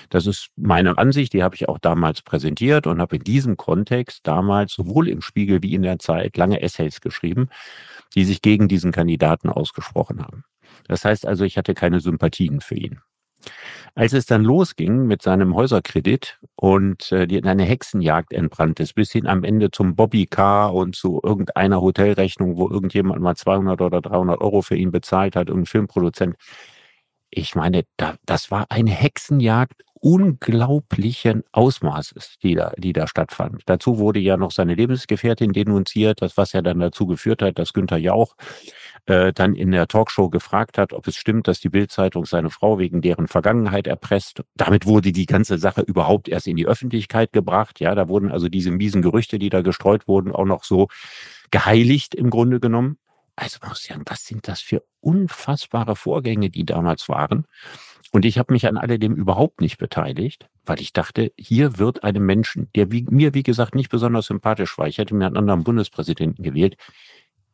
Das 0.10 0.28
ist 0.28 0.50
meine 0.56 0.98
Ansicht, 0.98 1.34
die 1.34 1.44
habe 1.44 1.56
ich 1.56 1.68
auch 1.70 1.80
damals 1.80 2.22
präsentiert 2.22 2.88
und 2.88 3.02
habe 3.02 3.16
in 3.18 3.24
diesem 3.24 3.58
Kontext 3.58 4.22
damals 4.24 4.74
sowohl 4.74 5.08
im 5.08 5.22
Spiegel 5.22 5.64
wie 5.64 5.74
in 5.74 5.82
der 5.82 6.00
Zeit 6.00 6.38
lange 6.38 6.62
Essays 6.62 7.02
geschrieben, 7.02 7.50
die 8.16 8.26
sich 8.26 8.42
gegen 8.42 8.68
diesen 8.68 8.92
Kandidaten 8.92 9.50
ausgesprochen 9.50 10.22
haben. 10.22 10.44
Das 10.88 11.06
heißt 11.06 11.26
also, 11.26 11.44
ich 11.44 11.58
hatte 11.58 11.74
keine 11.74 12.00
Sympathien 12.00 12.62
für 12.62 12.76
ihn. 12.76 13.00
Als 13.96 14.14
es 14.14 14.26
dann 14.26 14.44
losging 14.44 15.08
mit 15.08 15.22
seinem 15.22 15.56
Häuserkredit 15.56 16.40
und 16.56 17.12
äh, 17.12 17.24
in 17.24 17.46
eine 17.48 17.64
Hexenjagd 17.64 18.34
entbrannt 18.34 18.80
ist, 18.80 18.94
bis 18.94 19.12
hin 19.12 19.28
am 19.28 19.44
Ende 19.44 19.72
zum 19.72 19.96
Bobbycar 19.96 20.74
und 20.74 20.96
zu 20.96 21.20
irgendeiner 21.24 21.82
Hotelrechnung, 21.82 22.58
wo 22.58 22.70
irgendjemand 22.70 23.22
mal 23.22 23.36
200 23.36 23.82
oder 23.82 24.02
300 24.02 24.40
Euro 24.40 24.62
für 24.62 24.76
ihn 24.76 24.92
bezahlt 24.92 25.36
hat, 25.36 25.50
irgendein 25.50 25.66
Filmproduzent. 25.66 26.36
Ich 27.32 27.56
meine, 27.56 27.84
da, 27.98 28.16
das 28.26 28.52
war 28.52 28.66
eine 28.70 28.92
Hexenjagd 28.92 29.84
unglaublichen 30.02 31.44
Ausmaßes, 31.52 32.38
die 32.42 32.56
da, 32.56 32.74
die 32.76 32.92
da 32.92 33.08
stattfand. 33.08 33.62
Dazu 33.68 34.00
wurde 34.00 34.20
ja 34.20 34.36
noch 34.36 34.52
seine 34.52 34.74
Lebensgefährtin 34.74 35.54
denunziert, 35.54 36.24
das 36.24 36.38
was 36.38 36.54
ja 36.54 36.64
dann 36.64 36.80
dazu 36.80 37.06
geführt 37.06 37.44
hat, 37.44 37.60
dass 37.60 37.72
Günther 37.72 37.98
Jauch 37.98 38.36
äh, 39.06 39.32
dann 39.32 39.54
in 39.54 39.72
der 39.72 39.88
Talkshow 39.88 40.30
gefragt 40.30 40.80
hat, 40.80 40.92
ob 40.92 41.08
es 41.08 41.16
stimmt, 41.16 41.48
dass 41.48 41.60
die 41.60 41.70
Bildzeitung 41.70 42.26
seine 42.26 42.50
Frau 42.50 42.80
wegen 42.80 43.02
deren 43.02 43.28
Vergangenheit 43.28 43.86
erpresst. 43.86 44.42
Damit 44.56 44.88
wurde 44.88 45.12
die 45.12 45.28
ganze 45.28 45.60
Sache 45.60 45.82
überhaupt 45.82 46.30
erst 46.30 46.48
in 46.48 46.56
die 46.56 46.68
Öffentlichkeit 46.68 47.32
gebracht. 47.32 47.80
Ja, 47.80 47.94
da 47.94 48.10
wurden 48.10 48.32
also 48.32 48.50
diese 48.50 48.72
miesen 48.72 49.04
Gerüchte, 49.04 49.38
die 49.38 49.50
da 49.50 49.62
gestreut 49.62 50.08
wurden, 50.08 50.32
auch 50.32 50.46
noch 50.46 50.64
so 50.64 50.88
geheiligt 51.52 52.16
im 52.16 52.32
Grunde 52.32 52.60
genommen. 52.60 52.98
Also 53.36 53.58
man 53.62 53.70
muss 53.70 53.84
sagen, 53.84 54.04
was 54.06 54.26
sind 54.26 54.48
das 54.48 54.62
für 54.62 54.84
unfassbare 55.00 55.96
Vorgänge, 55.96 56.50
die 56.50 56.66
damals 56.66 57.10
waren? 57.10 57.46
Und 58.12 58.26
ich 58.26 58.38
habe 58.38 58.52
mich 58.52 58.68
an 58.68 58.78
alledem 58.78 59.16
überhaupt 59.16 59.62
nicht 59.62 59.78
beteiligt, 59.78 60.50
weil 60.66 60.82
ich 60.82 60.92
dachte, 60.92 61.32
hier 61.38 61.78
wird 61.78 62.04
einem 62.04 62.26
Menschen, 62.26 62.70
der 62.76 62.92
wie, 62.92 63.04
mir, 63.10 63.34
wie 63.34 63.44
gesagt, 63.44 63.74
nicht 63.74 63.90
besonders 63.90 64.26
sympathisch 64.26 64.78
war, 64.78 64.88
ich 64.88 64.98
hätte 64.98 65.16
mir 65.16 65.28
einen 65.28 65.38
anderen 65.38 65.64
Bundespräsidenten 65.64 66.44
gewählt, 66.44 66.76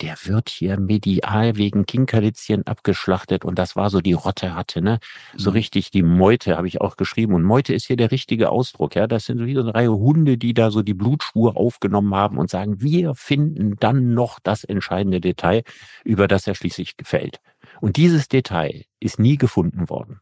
der 0.01 0.16
wird 0.25 0.50
hier 0.50 0.80
medial 0.80 1.56
wegen 1.58 1.86
Kinkerlitzchen 1.86 2.66
abgeschlachtet 2.68 3.46
und 3.46 3.58
das 3.60 3.75
war 3.75 3.89
so 3.89 4.01
die 4.01 4.13
Rotte 4.13 4.56
hatte, 4.56 4.82
ne? 4.82 5.00
So 5.36 5.51
Mhm. 5.51 5.56
richtig 5.56 5.92
die 5.92 6.04
Meute 6.04 6.58
habe 6.58 6.68
ich 6.68 6.82
auch 6.82 6.98
geschrieben 6.98 7.34
und 7.34 7.44
Meute 7.44 7.74
ist 7.74 7.88
hier 7.88 7.98
der 7.98 8.12
richtige 8.12 8.50
Ausdruck, 8.50 8.96
ja? 8.96 9.08
Das 9.08 9.25
sind 9.25 9.39
so 9.39 9.46
wie 9.46 9.56
so 9.56 9.62
eine 9.62 9.74
Reihe 9.75 9.92
Hunde, 9.92 10.38
die 10.38 10.54
da 10.54 10.72
so 10.72 10.82
die 10.82 10.94
Blutspur 10.94 11.58
aufgenommen 11.58 12.13
haben 12.16 12.38
und 12.38 12.50
sagen, 12.50 12.82
wir 12.82 13.16
finden 13.16 13.75
dann 13.80 14.13
noch 14.13 14.39
das 14.39 14.63
entscheidende 14.63 15.22
Detail, 15.22 15.63
über 16.04 16.27
das 16.27 16.48
er 16.48 16.56
schließlich 16.56 16.98
gefällt. 16.98 17.39
Und 17.82 17.98
dieses 17.98 18.27
Detail 18.27 18.86
ist 19.00 19.20
nie 19.20 19.38
gefunden 19.38 19.89
worden, 19.89 20.22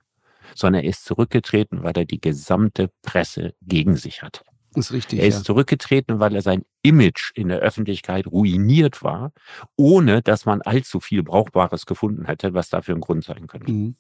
sondern 0.56 0.84
er 0.84 0.90
ist 0.90 1.06
zurückgetreten, 1.06 1.84
weil 1.84 1.94
er 1.96 2.06
die 2.06 2.22
gesamte 2.22 2.90
Presse 3.04 3.54
gegen 3.62 3.96
sich. 3.96 4.22
Das 4.74 4.88
ist 4.88 4.92
richtig. 4.92 5.20
Er 5.20 5.28
ist 5.28 5.38
ja. 5.40 5.44
zurückgetreten, 5.44 6.20
weil 6.20 6.36
er 6.36 6.42
sein 6.42 6.64
Image 6.86 7.32
in 7.36 7.48
der 7.48 7.60
Öffentlichkeit 7.60 8.28
ruiniert 8.28 9.04
war, 9.04 9.32
ohne 9.76 10.22
dass 10.22 10.46
man 10.46 10.62
allzu 10.62 11.00
viel 11.00 11.24
Brauchbares 11.24 11.86
gefunden 11.86 12.26
hätte, 12.26 12.54
was 12.54 12.70
dafür 12.70 12.96
ein 12.96 13.02
Grund 13.02 13.24
sein 13.24 13.48
könnte. 13.48 13.72
Mhm. 13.72 13.96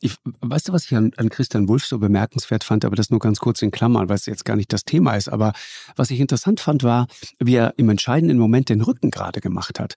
Ich, 0.00 0.16
weißt 0.40 0.68
du, 0.68 0.72
was 0.72 0.86
ich 0.86 0.96
an, 0.96 1.12
an 1.16 1.28
Christian 1.28 1.68
Wulff 1.68 1.84
so 1.84 1.98
bemerkenswert 1.98 2.64
fand, 2.64 2.84
aber 2.84 2.96
das 2.96 3.10
nur 3.10 3.20
ganz 3.20 3.38
kurz 3.38 3.62
in 3.62 3.70
Klammern, 3.70 4.08
weil 4.08 4.16
es 4.16 4.26
jetzt 4.26 4.44
gar 4.44 4.56
nicht 4.56 4.72
das 4.72 4.84
Thema 4.84 5.16
ist. 5.16 5.28
Aber 5.28 5.52
was 5.96 6.10
ich 6.10 6.18
interessant 6.18 6.60
fand, 6.60 6.82
war, 6.82 7.06
wie 7.38 7.54
er 7.54 7.74
im 7.76 7.88
entscheidenden 7.90 8.38
Moment 8.38 8.68
den 8.68 8.80
Rücken 8.80 9.10
gerade 9.10 9.40
gemacht 9.40 9.78
hat. 9.78 9.94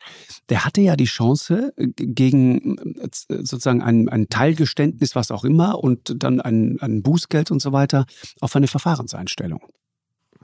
Der 0.50 0.66
hatte 0.66 0.82
ja 0.82 0.96
die 0.96 1.06
Chance, 1.06 1.74
äh, 1.78 1.88
gegen 1.88 2.76
sozusagen 3.12 3.82
ein, 3.82 4.10
ein 4.10 4.28
Teilgeständnis, 4.28 5.16
was 5.16 5.32
auch 5.32 5.44
immer, 5.44 5.84
und 5.84 6.14
dann 6.22 6.42
ein, 6.42 6.78
ein 6.82 7.02
Bußgeld 7.04 7.52
und 7.52 7.62
so 7.62 7.72
weiter, 7.72 8.06
auf 8.42 8.56
eine 8.56 8.68
Verfahrenseinstellung. 8.68 9.62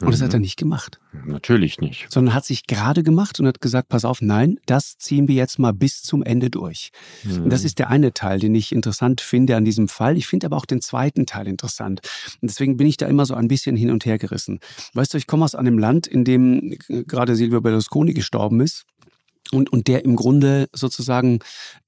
Und 0.01 0.11
das 0.11 0.21
hat 0.21 0.33
er 0.33 0.39
nicht 0.39 0.57
gemacht, 0.57 0.99
Mhm. 1.11 1.31
Natürlich 1.31 1.79
nicht. 1.79 2.05
sondern 2.09 2.33
hat 2.35 2.45
sich 2.45 2.67
gerade 2.67 3.01
gemacht 3.03 3.39
und 3.39 3.47
hat 3.47 3.61
gesagt, 3.61 3.89
pass 3.89 4.05
auf, 4.05 4.21
nein, 4.21 4.59
das 4.67 4.97
ziehen 4.97 5.27
wir 5.27 5.35
jetzt 5.35 5.57
mal 5.57 5.73
bis 5.73 6.03
zum 6.03 6.21
Ende 6.23 6.49
durch. 6.49 6.91
Mhm. 7.23 7.43
Und 7.43 7.49
das 7.49 7.63
ist 7.63 7.79
der 7.79 7.89
eine 7.89 8.13
Teil, 8.13 8.39
den 8.39 8.53
ich 8.53 8.71
interessant 8.71 9.19
finde 9.21 9.55
an 9.55 9.65
diesem 9.65 9.87
Fall. 9.87 10.17
Ich 10.17 10.27
finde 10.27 10.45
aber 10.47 10.57
auch 10.57 10.65
den 10.65 10.81
zweiten 10.81 11.25
Teil 11.25 11.47
interessant. 11.47 12.01
Und 12.41 12.49
deswegen 12.49 12.77
bin 12.77 12.87
ich 12.87 12.97
da 12.97 13.07
immer 13.07 13.25
so 13.25 13.33
ein 13.33 13.47
bisschen 13.47 13.75
hin 13.75 13.89
und 13.91 14.05
her 14.05 14.17
gerissen. 14.19 14.59
Weißt 14.93 15.13
du, 15.13 15.17
ich 15.17 15.27
komme 15.27 15.45
aus 15.45 15.55
einem 15.55 15.79
Land, 15.79 16.05
in 16.07 16.23
dem 16.23 16.73
äh, 16.87 17.03
gerade 17.03 17.35
Silvio 17.35 17.59
Berlusconi 17.61 18.13
gestorben 18.13 18.61
ist. 18.61 18.85
Und, 19.51 19.71
und 19.71 19.87
der 19.87 20.05
im 20.05 20.15
Grunde 20.15 20.69
sozusagen 20.73 21.39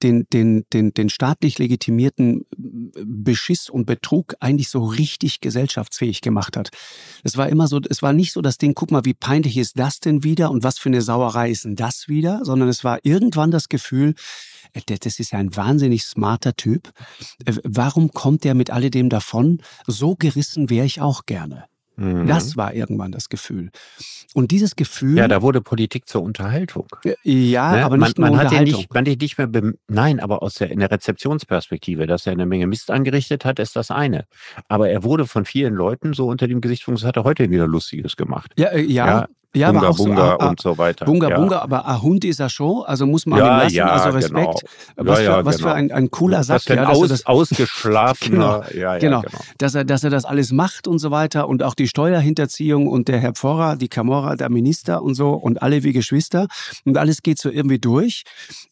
den, 0.01 0.25
den, 0.33 0.65
den, 0.73 0.93
den 0.93 1.09
staatlich 1.09 1.59
legitimierten 1.59 2.45
Beschiss 2.57 3.69
und 3.69 3.85
Betrug 3.85 4.35
eigentlich 4.39 4.69
so 4.69 4.83
richtig 4.83 5.41
gesellschaftsfähig 5.41 6.21
gemacht 6.21 6.57
hat. 6.57 6.69
Es 7.23 7.37
war 7.37 7.49
immer 7.49 7.67
so, 7.67 7.79
es 7.87 8.01
war 8.01 8.13
nicht 8.13 8.33
so 8.33 8.41
das 8.41 8.57
Ding, 8.57 8.73
guck 8.73 8.89
mal, 8.89 9.05
wie 9.05 9.13
peinlich 9.13 9.57
ist 9.57 9.77
das 9.77 9.99
denn 9.99 10.23
wieder 10.23 10.49
und 10.49 10.63
was 10.63 10.79
für 10.79 10.89
eine 10.89 11.01
Sauerei 11.01 11.51
ist 11.51 11.65
denn 11.65 11.75
das 11.75 12.07
wieder, 12.07 12.41
sondern 12.43 12.67
es 12.67 12.83
war 12.83 12.99
irgendwann 13.03 13.51
das 13.51 13.69
Gefühl, 13.69 14.15
äh, 14.73 14.81
das 14.99 15.19
ist 15.19 15.31
ja 15.31 15.39
ein 15.39 15.55
wahnsinnig 15.55 16.03
smarter 16.03 16.55
Typ. 16.55 16.91
Äh, 17.45 17.53
Warum 17.63 18.11
kommt 18.11 18.43
der 18.43 18.55
mit 18.55 18.71
alledem 18.71 19.09
davon? 19.09 19.61
So 19.87 20.15
gerissen 20.15 20.69
wäre 20.69 20.85
ich 20.85 21.01
auch 21.01 21.25
gerne. 21.25 21.65
Mhm. 22.01 22.27
Das 22.27 22.57
war 22.57 22.73
irgendwann 22.73 23.11
das 23.11 23.29
Gefühl. 23.29 23.69
Und 24.33 24.51
dieses 24.51 24.75
Gefühl, 24.75 25.17
ja, 25.17 25.27
da 25.27 25.41
wurde 25.41 25.61
Politik 25.61 26.07
zur 26.07 26.21
Unterhaltung. 26.23 26.87
ja, 27.23 27.71
Ne? 27.75 27.85
aber 27.85 27.97
man, 27.97 28.07
nicht 28.07 28.17
nur 28.17 28.29
man 28.29 28.37
hat 28.37 28.45
ihn 28.45 28.59
Unterhaltung. 28.59 28.79
nicht, 28.79 28.93
man 28.93 29.05
hat 29.05 29.21
nicht 29.21 29.37
mehr, 29.37 29.73
nein, 29.87 30.19
aber 30.19 30.41
aus 30.41 30.55
der, 30.55 30.71
in 30.71 30.79
der 30.79 30.89
Rezeptionsperspektive, 30.91 32.07
dass 32.07 32.25
er 32.25 32.33
eine 32.33 32.45
Menge 32.45 32.67
Mist 32.67 32.91
angerichtet 32.91 33.45
hat, 33.45 33.59
ist 33.59 33.75
das 33.75 33.91
eine. 33.91 34.25
Aber 34.67 34.89
er 34.89 35.03
wurde 35.03 35.27
von 35.27 35.45
vielen 35.45 35.73
Leuten 35.73 36.13
so 36.13 36.27
unter 36.27 36.47
dem 36.47 36.61
Gesichtspunkt, 36.61 37.01
das 37.01 37.07
hat 37.07 37.17
er 37.17 37.23
heute 37.23 37.49
wieder 37.49 37.67
Lustiges 37.67 38.15
gemacht. 38.15 38.51
ja, 38.57 38.67
äh, 38.69 38.81
ja, 38.81 39.05
Ja, 39.07 39.27
ja, 39.53 39.67
Bunga, 39.71 39.79
aber 39.79 39.89
auch 39.89 39.97
so, 39.97 40.03
Bunga 40.05 40.21
ah, 40.31 40.37
ah, 40.39 40.49
und 40.49 40.61
so 40.61 40.77
weiter. 40.77 41.05
Bunga 41.05 41.29
ja. 41.29 41.37
Bunga, 41.37 41.59
aber 41.59 41.85
ein 41.85 42.01
Hund 42.01 42.23
ist 42.23 42.39
er 42.39 42.49
schon, 42.49 42.83
also 42.85 43.05
muss 43.05 43.25
man 43.25 43.39
Ja, 43.39 43.45
ihm 43.45 43.63
lassen, 43.63 43.75
ja, 43.75 43.87
also 43.87 44.09
Respekt. 44.09 44.35
genau. 44.35 45.09
Was, 45.11 45.19
Ja, 45.21 45.37
für, 45.39 45.45
was 45.45 45.57
genau. 45.57 45.69
für 45.69 45.75
ein, 45.75 45.91
ein 45.91 46.11
cooler 46.11 46.43
Sack, 46.43 46.55
Was 46.55 46.63
für 46.63 46.73
ein 46.79 46.85
aus, 46.85 47.07
das, 47.09 47.25
ausgeschlafener, 47.25 48.65
ja, 48.73 48.93
ja, 48.93 48.97
Genau. 48.99 49.21
genau. 49.21 49.37
dass, 49.57 49.75
er, 49.75 49.83
dass 49.83 50.03
er 50.03 50.09
das 50.09 50.25
alles 50.25 50.51
macht 50.51 50.87
und 50.87 50.99
so 50.99 51.11
weiter 51.11 51.47
und 51.49 51.63
auch 51.63 51.75
die 51.75 51.87
Steuerhinterziehung 51.87 52.87
und 52.87 53.07
der 53.07 53.19
Herr 53.19 53.33
Pforrer, 53.33 53.75
die 53.75 53.89
Camorra, 53.89 54.35
der 54.35 54.49
Minister 54.49 55.01
und 55.01 55.15
so 55.15 55.31
und 55.31 55.61
alle 55.61 55.83
wie 55.83 55.91
Geschwister 55.93 56.47
und 56.85 56.97
alles 56.97 57.21
geht 57.21 57.39
so 57.39 57.49
irgendwie 57.49 57.79
durch 57.79 58.23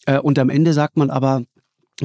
Äh, 0.05 0.19
und 0.19 0.39
am 0.39 0.49
Ende 0.49 0.73
sagt 0.73 0.97
man 0.97 1.09
aber, 1.09 1.43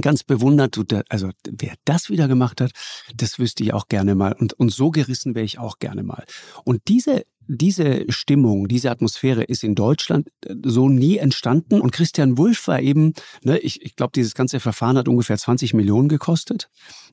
ganz 0.01 0.25
bewundert, 0.25 0.77
also 1.09 1.31
wer 1.49 1.75
das 1.85 2.11
wieder 2.11 2.29
gemacht 2.29 2.61
hat, 2.61 2.73
das 3.15 3.39
wüsste 3.39 3.63
ich 3.63 3.73
auch 3.73 3.89
gerne 3.89 4.15
mal. 4.15 4.33
Und, 4.33 4.53
und 4.55 4.71
so 4.73 4.91
gerissen 4.91 5.35
wäre 5.35 5.45
ich 5.45 5.59
auch 5.59 5.79
gerne 5.79 6.03
mal. 6.03 6.25
Und 6.65 6.83
diese, 6.89 7.25
diese 7.47 8.05
Stimmung, 8.11 8.69
diese 8.69 8.91
Atmosphäre 8.91 9.45
ist 9.45 9.65
in 9.65 9.75
Deutschland 9.75 10.29
äh, 10.47 10.55
so 10.65 10.89
nie 10.89 11.19
entstanden. 11.19 11.81
Und 11.81 11.93
Christian 11.93 12.39
Wulff 12.39 12.69
war 12.69 12.81
eben, 12.81 13.13
ne, 13.43 13.59
ich, 13.59 13.83
ich 13.83 13.97
glaube, 13.97 14.13
dieses 14.15 14.35
ganze 14.35 14.61
Verfahren 14.61 14.99
hat 14.99 15.09
ungefähr 15.09 15.39
20 15.39 15.75
Millionen 15.75 16.09
gekostet. 16.09 16.71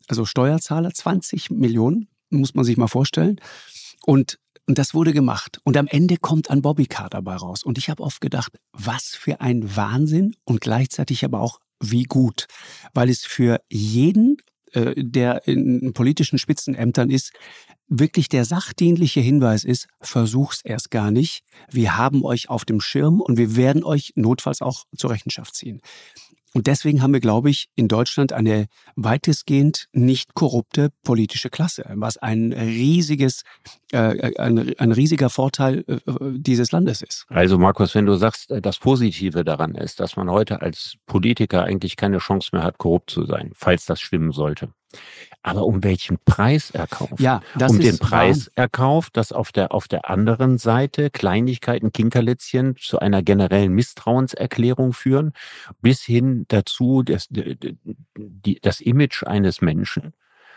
Also 0.08 0.26
Steuerzahler, 0.26 0.94
20 0.94 1.52
Millionen, 1.52 2.08
muss 2.30 2.56
man 2.56 2.66
sich 2.66 2.78
mal 2.78 2.88
vorstellen. 2.88 3.40
Und 4.06 4.38
und 4.68 4.78
das 4.78 4.94
wurde 4.94 5.12
gemacht. 5.12 5.60
Und 5.64 5.76
am 5.76 5.88
Ende 5.88 6.18
kommt 6.18 6.50
ein 6.50 6.62
Bobbycar 6.62 7.10
dabei 7.10 7.36
raus. 7.36 7.64
Und 7.64 7.78
ich 7.78 7.90
habe 7.90 8.04
oft 8.04 8.22
gedacht, 8.22 8.58
was 8.72 9.08
für 9.08 9.42
ein 9.42 9.76
Wahnsinn 9.76 10.36
und 10.46 10.62
gleichzeitig 10.62 11.26
aber 11.26 11.42
auch 11.42 11.60
wie 11.82 12.04
gut. 12.04 12.48
Weil 12.94 13.10
es 13.10 13.26
für 13.26 13.60
jeden 13.70 14.38
der 14.74 15.48
in 15.48 15.94
politischen 15.94 16.38
Spitzenämtern 16.38 17.10
ist, 17.10 17.34
wirklich 17.88 18.30
der 18.30 18.46
sachdienliche 18.46 19.20
Hinweis 19.20 19.64
ist, 19.64 19.88
versuch's 20.00 20.62
erst 20.64 20.92
gar 20.92 21.12
nicht. 21.12 21.44
Wir 21.70 21.98
haben 21.98 22.24
euch 22.24 22.50
auf 22.50 22.64
dem 22.64 22.80
Schirm 22.80 23.20
und 23.20 23.38
wir 23.38 23.56
werden 23.56 23.84
euch 23.84 24.14
notfalls 24.16 24.62
auch 24.62 24.86
zur 24.96 25.10
Rechenschaft 25.10 25.56
ziehen. 25.56 25.82
Und 26.54 26.68
deswegen 26.68 27.02
haben 27.02 27.14
wir, 27.14 27.22
glaube 27.22 27.50
ich, 27.50 27.70
in 27.76 27.88
Deutschland 27.88 28.34
eine 28.34 28.68
weitestgehend 28.96 29.88
nicht 29.94 30.34
korrupte 30.34 30.90
politische 31.04 31.50
Klasse, 31.50 31.86
was 31.96 32.18
ein 32.18 32.52
riesiges, 32.52 33.44
äh, 33.92 34.34
ein, 34.38 34.74
ein 34.78 34.92
riesiger 34.92 35.30
Vorteil 35.30 35.86
äh, 35.88 36.00
dieses 36.34 36.72
Landes 36.72 37.02
ist. 37.02 37.26
Also 37.30 37.58
Markus, 37.58 37.96
wenn 37.96 38.06
du 38.06 38.16
sagst, 38.16 38.52
äh, 38.52 38.62
das 38.62 38.80
Positive 38.80 39.44
daran 39.46 39.76
ist, 39.76 40.00
dass 40.00 40.18
man 40.18 40.30
heute 40.30 40.62
als 40.62 40.96
Politiker 41.06 41.64
eigentlich 41.64 41.96
keine 41.96 42.18
Chance 42.18 42.50
mehr 42.54 42.64
hat, 42.64 42.78
korrupt 42.78 43.12
zu 43.12 43.26
sein, 43.26 43.52
falls 43.56 43.86
das 43.86 44.02
stimmen 44.02 44.32
sollte. 44.32 44.74
Aber 45.44 45.66
um 45.66 45.84
welchen 45.84 46.18
Preis 46.24 46.72
er 46.72 46.88
kauft? 46.88 47.20
Ja, 47.20 47.42
das 47.56 47.72
um 47.72 47.80
den 47.80 47.98
Preis 47.98 48.48
wahr. 48.48 48.54
er 48.56 48.70
kauft, 48.70 49.18
dass 49.18 49.32
auf 49.32 49.52
der, 49.52 49.74
auf 49.74 49.88
der 49.88 50.10
anderen 50.10 50.58
Seite 50.58 51.10
Kleinigkeiten, 51.10 51.92
Kinkerlitzchen 51.92 52.76
zu 52.78 53.00
einer 53.00 53.24
generellen 53.24 53.74
Misstrauenserklärung 53.74 54.94
führen, 54.94 55.34
bis 55.82 56.02
hin 56.02 56.46
dazu, 56.50 57.02
dass, 57.02 57.28
die, 57.30 58.60
das 58.62 58.82
Image 58.82 59.24
eines 59.24 59.62
Menschen 59.62 60.14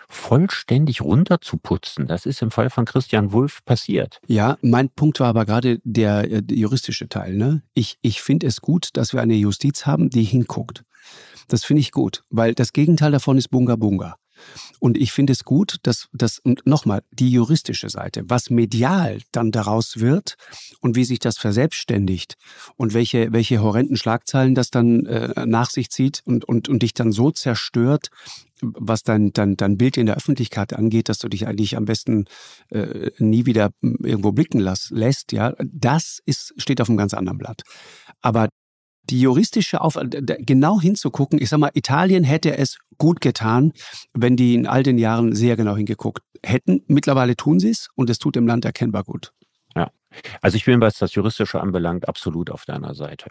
vollständig 0.08 1.00
runterzuputzen. 1.00 2.06
Das 2.06 2.26
ist 2.26 2.42
im 2.42 2.50
Fall 2.50 2.70
von 2.70 2.84
Christian 2.84 3.32
Wulff 3.32 3.64
passiert. 3.64 4.20
Ja, 4.26 4.58
mein 4.62 4.90
Punkt 4.90 5.20
war 5.20 5.28
aber 5.28 5.46
gerade 5.46 5.80
der, 5.84 6.30
äh, 6.30 6.42
der 6.42 6.56
juristische 6.56 7.08
Teil. 7.08 7.34
Ne? 7.34 7.62
Ich, 7.74 7.98
ich 8.02 8.22
finde 8.22 8.46
es 8.46 8.60
gut, 8.60 8.90
dass 8.94 9.12
wir 9.12 9.22
eine 9.22 9.34
Justiz 9.34 9.86
haben, 9.86 10.10
die 10.10 10.24
hinguckt. 10.24 10.84
Das 11.48 11.64
finde 11.64 11.80
ich 11.80 11.90
gut, 11.90 12.24
weil 12.30 12.54
das 12.54 12.72
Gegenteil 12.72 13.12
davon 13.12 13.36
ist 13.36 13.48
Bunga 13.48 13.76
Bunga. 13.76 14.16
Und 14.80 14.96
ich 14.96 15.12
finde 15.12 15.32
es 15.32 15.44
gut, 15.44 15.78
dass 15.82 16.08
das 16.12 16.40
nochmal 16.64 17.02
die 17.10 17.30
juristische 17.30 17.88
Seite, 17.88 18.24
was 18.26 18.50
medial 18.50 19.20
dann 19.32 19.50
daraus 19.50 20.00
wird 20.00 20.36
und 20.80 20.96
wie 20.96 21.04
sich 21.04 21.18
das 21.18 21.38
verselbstständigt 21.38 22.36
und 22.76 22.94
welche, 22.94 23.32
welche 23.32 23.62
horrenden 23.62 23.96
Schlagzeilen 23.96 24.54
das 24.54 24.70
dann 24.70 25.06
äh, 25.06 25.46
nach 25.46 25.70
sich 25.70 25.90
zieht 25.90 26.22
und, 26.24 26.44
und, 26.44 26.68
und 26.68 26.82
dich 26.82 26.94
dann 26.94 27.12
so 27.12 27.30
zerstört, 27.30 28.10
was 28.60 29.02
dein, 29.02 29.32
dein, 29.32 29.56
dein 29.56 29.76
Bild 29.76 29.96
in 29.96 30.06
der 30.06 30.16
Öffentlichkeit 30.16 30.72
angeht, 30.72 31.08
dass 31.08 31.18
du 31.18 31.28
dich 31.28 31.46
eigentlich 31.46 31.76
am 31.76 31.84
besten 31.84 32.26
äh, 32.70 33.10
nie 33.18 33.46
wieder 33.46 33.70
irgendwo 33.80 34.32
blicken 34.32 34.60
lass, 34.60 34.90
lässt, 34.90 35.32
ja, 35.32 35.54
das 35.62 36.20
ist, 36.24 36.54
steht 36.56 36.80
auf 36.80 36.88
einem 36.88 36.98
ganz 36.98 37.14
anderen 37.14 37.38
Blatt. 37.38 37.62
Aber 38.20 38.48
die 39.10 39.20
juristische 39.20 39.80
Auf 39.80 39.98
genau 40.00 40.80
hinzugucken. 40.80 41.40
Ich 41.40 41.48
sag 41.48 41.58
mal, 41.58 41.70
Italien 41.74 42.24
hätte 42.24 42.56
es 42.56 42.78
gut 42.98 43.20
getan, 43.20 43.72
wenn 44.12 44.36
die 44.36 44.54
in 44.54 44.66
all 44.66 44.82
den 44.82 44.98
Jahren 44.98 45.34
sehr 45.34 45.56
genau 45.56 45.76
hingeguckt 45.76 46.22
hätten. 46.44 46.82
Mittlerweile 46.86 47.36
tun 47.36 47.60
sie 47.60 47.70
es 47.70 47.88
und 47.94 48.10
es 48.10 48.18
tut 48.18 48.36
dem 48.36 48.46
Land 48.46 48.64
erkennbar 48.64 49.04
gut. 49.04 49.32
Ja. 49.74 49.90
Also 50.40 50.56
ich 50.56 50.64
bin, 50.64 50.80
was 50.80 50.98
das 50.98 51.14
Juristische 51.14 51.60
anbelangt, 51.60 52.08
absolut 52.08 52.50
auf 52.50 52.64
deiner 52.64 52.94
Seite. 52.94 53.30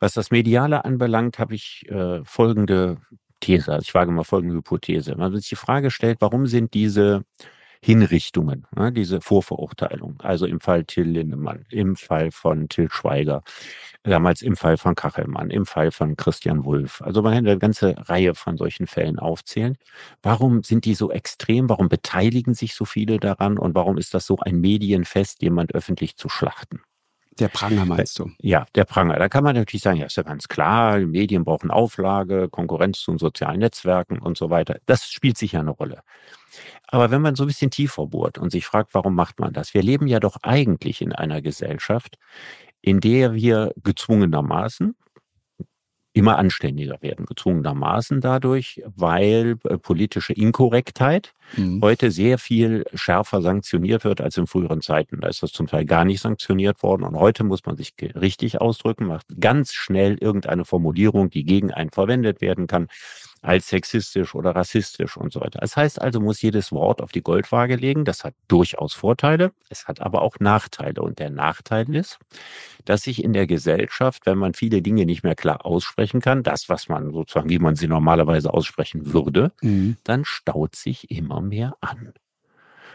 Was 0.00 0.14
das 0.14 0.30
Mediale 0.30 0.84
anbelangt, 0.84 1.38
habe 1.38 1.54
ich 1.54 1.84
äh, 1.88 2.24
folgende 2.24 2.98
These, 3.40 3.72
also 3.72 3.82
ich 3.82 3.94
wage 3.94 4.12
mal 4.12 4.22
folgende 4.22 4.54
Hypothese. 4.54 5.16
Man 5.16 5.34
sich 5.34 5.48
die 5.48 5.56
Frage 5.56 5.90
stellt, 5.90 6.20
warum 6.20 6.46
sind 6.46 6.74
diese 6.74 7.24
Hinrichtungen, 7.84 8.66
ne, 8.76 8.92
diese 8.92 9.20
Vorverurteilung. 9.20 10.20
Also 10.22 10.46
im 10.46 10.60
Fall 10.60 10.84
Till 10.84 11.08
Lindemann, 11.08 11.64
im 11.68 11.96
Fall 11.96 12.30
von 12.30 12.68
Till 12.68 12.88
Schweiger, 12.88 13.42
damals 14.04 14.40
im 14.40 14.56
Fall 14.56 14.76
von 14.76 14.94
Kachelmann, 14.94 15.50
im 15.50 15.66
Fall 15.66 15.90
von 15.90 16.16
Christian 16.16 16.64
Wulff. 16.64 17.02
Also 17.02 17.22
man 17.22 17.34
kann 17.34 17.46
eine 17.46 17.58
ganze 17.58 17.96
Reihe 18.08 18.36
von 18.36 18.56
solchen 18.56 18.86
Fällen 18.86 19.18
aufzählen. 19.18 19.76
Warum 20.22 20.62
sind 20.62 20.84
die 20.84 20.94
so 20.94 21.10
extrem? 21.10 21.68
Warum 21.68 21.88
beteiligen 21.88 22.54
sich 22.54 22.74
so 22.74 22.84
viele 22.84 23.18
daran? 23.18 23.58
Und 23.58 23.74
warum 23.74 23.98
ist 23.98 24.14
das 24.14 24.26
so 24.26 24.38
ein 24.38 24.60
Medienfest, 24.60 25.42
jemand 25.42 25.74
öffentlich 25.74 26.16
zu 26.16 26.28
schlachten? 26.28 26.82
Der 27.38 27.48
Pranger 27.48 27.84
meinst 27.84 28.18
du? 28.18 28.30
Ja, 28.38 28.66
der 28.74 28.84
Pranger. 28.84 29.18
Da 29.18 29.28
kann 29.28 29.42
man 29.42 29.56
natürlich 29.56 29.82
sagen, 29.82 29.98
ja, 29.98 30.06
ist 30.06 30.16
ja 30.16 30.22
ganz 30.22 30.48
klar, 30.48 30.98
die 31.00 31.06
Medien 31.06 31.44
brauchen 31.44 31.70
Auflage, 31.70 32.48
Konkurrenz 32.48 33.00
zu 33.00 33.10
den 33.10 33.18
sozialen 33.18 33.58
Netzwerken 33.58 34.18
und 34.20 34.36
so 34.36 34.50
weiter. 34.50 34.78
Das 34.86 35.06
spielt 35.06 35.38
sicher 35.38 35.60
eine 35.60 35.70
Rolle. 35.70 36.02
Aber 36.86 37.10
wenn 37.10 37.22
man 37.22 37.34
so 37.34 37.44
ein 37.44 37.48
bisschen 37.48 37.70
tiefer 37.70 38.06
bohrt 38.06 38.38
und 38.38 38.50
sich 38.50 38.66
fragt, 38.66 38.94
warum 38.94 39.14
macht 39.14 39.40
man 39.40 39.52
das? 39.52 39.74
Wir 39.74 39.82
leben 39.82 40.06
ja 40.06 40.20
doch 40.20 40.36
eigentlich 40.42 41.02
in 41.02 41.12
einer 41.12 41.42
Gesellschaft, 41.42 42.18
in 42.80 43.00
der 43.00 43.34
wir 43.34 43.72
gezwungenermaßen 43.82 44.94
immer 46.14 46.36
anständiger 46.36 46.98
werden, 47.00 47.24
gezwungenermaßen 47.24 48.20
dadurch, 48.20 48.82
weil 48.94 49.56
äh, 49.64 49.78
politische 49.78 50.34
Inkorrektheit 50.34 51.32
mhm. 51.56 51.80
heute 51.82 52.10
sehr 52.10 52.38
viel 52.38 52.84
schärfer 52.92 53.40
sanktioniert 53.40 54.04
wird 54.04 54.20
als 54.20 54.36
in 54.36 54.46
früheren 54.46 54.82
Zeiten. 54.82 55.20
Da 55.20 55.28
ist 55.28 55.42
das 55.42 55.52
zum 55.52 55.68
Teil 55.68 55.86
gar 55.86 56.04
nicht 56.04 56.20
sanktioniert 56.20 56.82
worden 56.82 57.04
und 57.04 57.16
heute 57.16 57.44
muss 57.44 57.64
man 57.64 57.76
sich 57.76 57.94
richtig 58.14 58.60
ausdrücken, 58.60 59.06
macht 59.06 59.26
ganz 59.40 59.72
schnell 59.72 60.18
irgendeine 60.20 60.66
Formulierung, 60.66 61.30
die 61.30 61.44
gegen 61.44 61.72
einen 61.72 61.90
verwendet 61.90 62.40
werden 62.40 62.66
kann 62.66 62.88
als 63.42 63.68
sexistisch 63.68 64.34
oder 64.34 64.54
rassistisch 64.54 65.16
und 65.16 65.32
so 65.32 65.40
weiter. 65.40 65.58
Das 65.60 65.76
heißt 65.76 66.00
also, 66.00 66.20
muss 66.20 66.40
jedes 66.40 66.70
Wort 66.70 67.02
auf 67.02 67.10
die 67.10 67.22
Goldwaage 67.22 67.74
legen. 67.74 68.04
Das 68.04 68.22
hat 68.22 68.34
durchaus 68.46 68.94
Vorteile. 68.94 69.52
Es 69.68 69.88
hat 69.88 70.00
aber 70.00 70.22
auch 70.22 70.38
Nachteile. 70.38 71.02
Und 71.02 71.18
der 71.18 71.30
Nachteil 71.30 71.92
ist, 71.94 72.18
dass 72.84 73.02
sich 73.02 73.22
in 73.22 73.32
der 73.32 73.48
Gesellschaft, 73.48 74.26
wenn 74.26 74.38
man 74.38 74.54
viele 74.54 74.80
Dinge 74.80 75.04
nicht 75.04 75.24
mehr 75.24 75.34
klar 75.34 75.66
aussprechen 75.66 76.20
kann, 76.20 76.44
das, 76.44 76.68
was 76.68 76.88
man 76.88 77.12
sozusagen, 77.12 77.50
wie 77.50 77.58
man 77.58 77.74
sie 77.74 77.88
normalerweise 77.88 78.54
aussprechen 78.54 79.12
würde, 79.12 79.52
mhm. 79.60 79.96
dann 80.04 80.24
staut 80.24 80.76
sich 80.76 81.10
immer 81.10 81.40
mehr 81.40 81.74
an. 81.80 82.12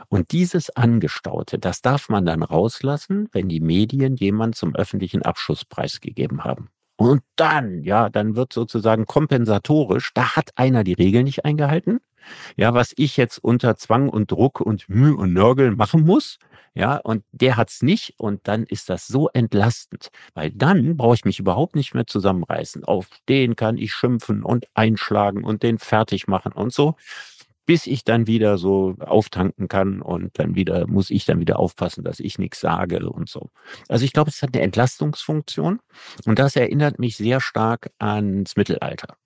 Und 0.08 0.32
dieses 0.32 0.70
Angestaute, 0.70 1.60
das 1.60 1.82
darf 1.82 2.08
man 2.08 2.26
dann 2.26 2.42
rauslassen, 2.42 3.28
wenn 3.34 3.50
die 3.50 3.60
Medien 3.60 4.16
jemand 4.16 4.56
zum 4.56 4.76
öffentlichen 4.76 5.24
Abschusspreis 5.24 6.00
gegeben 6.00 6.46
haben. 6.46 6.70
Und 6.98 7.22
dann, 7.36 7.84
ja, 7.84 8.10
dann 8.10 8.36
wird 8.36 8.54
sozusagen 8.54 9.06
kompensatorisch, 9.06 10.12
da 10.14 10.36
hat 10.36 10.50
einer 10.56 10.84
die 10.84 10.94
Regeln 10.94 11.26
nicht 11.26 11.46
eingehalten. 11.46 12.00
Ja, 12.58 12.74
was 12.74 12.94
ich 12.98 13.18
jetzt 13.18 13.38
unter 13.38 13.78
Zwang 13.78 14.10
und 14.10 14.32
Druck 14.32 14.60
und 14.60 14.90
Mühe 14.90 15.16
und 15.16 15.32
Nörgeln 15.32 15.78
machen 15.78 16.02
muss, 16.06 16.40
ja, 16.74 16.98
und 16.98 17.24
der 17.32 17.58
hat's 17.58 17.82
nicht 17.82 18.16
und 18.18 18.48
dann 18.48 18.64
ist 18.64 18.90
das 18.90 19.08
so 19.08 19.30
entlastend, 19.30 20.10
weil 20.34 20.52
dann 20.52 20.98
brauche 20.98 21.16
ich 21.16 21.26
mich 21.26 21.40
überhaupt 21.40 21.76
nicht 21.76 21.94
mehr 21.96 22.06
zusammenreißen. 22.06 22.84
Auf 22.84 23.08
den 23.30 23.56
kann 23.56 23.78
ich 23.78 23.94
schimpfen 23.94 24.44
und 24.44 24.68
einschlagen 24.74 25.44
und 25.44 25.64
den 25.64 25.80
fertig 25.80 26.28
machen 26.28 26.52
und 26.52 26.74
so, 26.74 26.96
bis 27.67 27.86
ich 27.86 28.06
dann 28.06 28.27
wieder 28.27 28.58
so 28.58 28.95
auftanken 28.99 29.67
kann 29.67 30.01
und 30.01 30.39
dann 30.39 30.56
wieder 30.56 30.88
muss 30.88 31.12
ich 31.12 31.25
dann 31.25 31.39
wieder 31.39 31.60
aufpassen, 31.60 32.03
dass 32.03 32.19
ich 32.19 32.39
nichts 32.39 32.62
sage 32.62 33.08
und 33.10 33.30
so. 33.30 33.49
Also 33.89 34.06
ich 34.06 34.13
glaube, 34.13 34.30
es 34.30 34.41
hat 34.41 34.56
eine 34.56 34.63
Entlastungsfunktion 34.63 35.80
und 36.25 36.39
das 36.39 36.56
erinnert 36.56 36.97
mich 36.97 37.17
sehr 37.17 37.41
stark 37.41 37.91
ans 37.99 38.56
Mittelalter. 38.56 39.17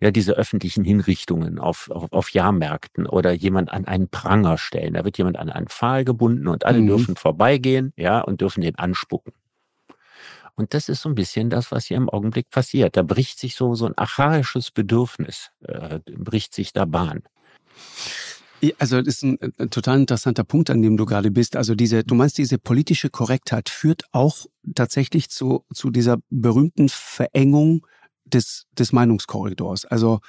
Ja, 0.00 0.12
diese 0.12 0.34
öffentlichen 0.34 0.84
Hinrichtungen 0.84 1.58
auf, 1.58 1.90
auf, 1.90 2.12
auf 2.12 2.30
Jahrmärkten 2.30 3.06
oder 3.06 3.32
jemand 3.32 3.72
an 3.72 3.86
einen 3.86 4.08
Pranger 4.08 4.58
stellen. 4.58 4.94
Da 4.94 5.04
wird 5.04 5.18
jemand 5.18 5.38
an 5.38 5.50
einen 5.50 5.66
Pfahl 5.66 6.04
gebunden 6.04 6.46
und 6.46 6.66
alle 6.66 6.80
mhm. 6.80 6.86
dürfen 6.86 7.16
vorbeigehen, 7.16 7.92
ja, 7.96 8.20
und 8.20 8.40
dürfen 8.42 8.60
den 8.60 8.76
anspucken. 8.76 9.32
Und 10.54 10.74
das 10.74 10.88
ist 10.88 11.02
so 11.02 11.08
ein 11.08 11.14
bisschen 11.14 11.50
das, 11.50 11.72
was 11.72 11.86
hier 11.86 11.96
im 11.96 12.08
Augenblick 12.08 12.50
passiert. 12.50 12.96
Da 12.96 13.02
bricht 13.02 13.40
sich 13.40 13.56
so, 13.56 13.74
so 13.74 13.86
ein 13.86 13.96
archaisches 13.96 14.70
Bedürfnis, 14.70 15.50
äh, 15.62 16.00
bricht 16.06 16.54
sich 16.54 16.72
da 16.72 16.84
Bahn. 16.84 17.22
Also 18.78 19.00
das 19.00 19.16
ist 19.16 19.22
ein, 19.22 19.38
ein, 19.58 19.70
total 19.70 20.00
interessanter 20.00 20.42
Punkt, 20.42 20.70
an 20.70 20.82
dem 20.82 20.96
du 20.96 21.06
gerade 21.06 21.30
bist. 21.30 21.54
Also 21.54 21.74
diese, 21.74 22.02
du 22.02 22.14
meinst, 22.14 22.38
diese 22.38 22.58
politische 22.58 23.08
Korrektheit 23.08 23.68
führt 23.68 24.02
auch 24.12 24.46
tatsächlich 24.74 25.30
zu, 25.30 25.64
zu 25.72 25.90
dieser 25.90 26.16
berühmten 26.28 26.88
Verengung 26.88 27.86
des, 28.24 28.66
des 28.76 28.92
Meinungskorridors. 28.92 29.84
Also 29.84 30.20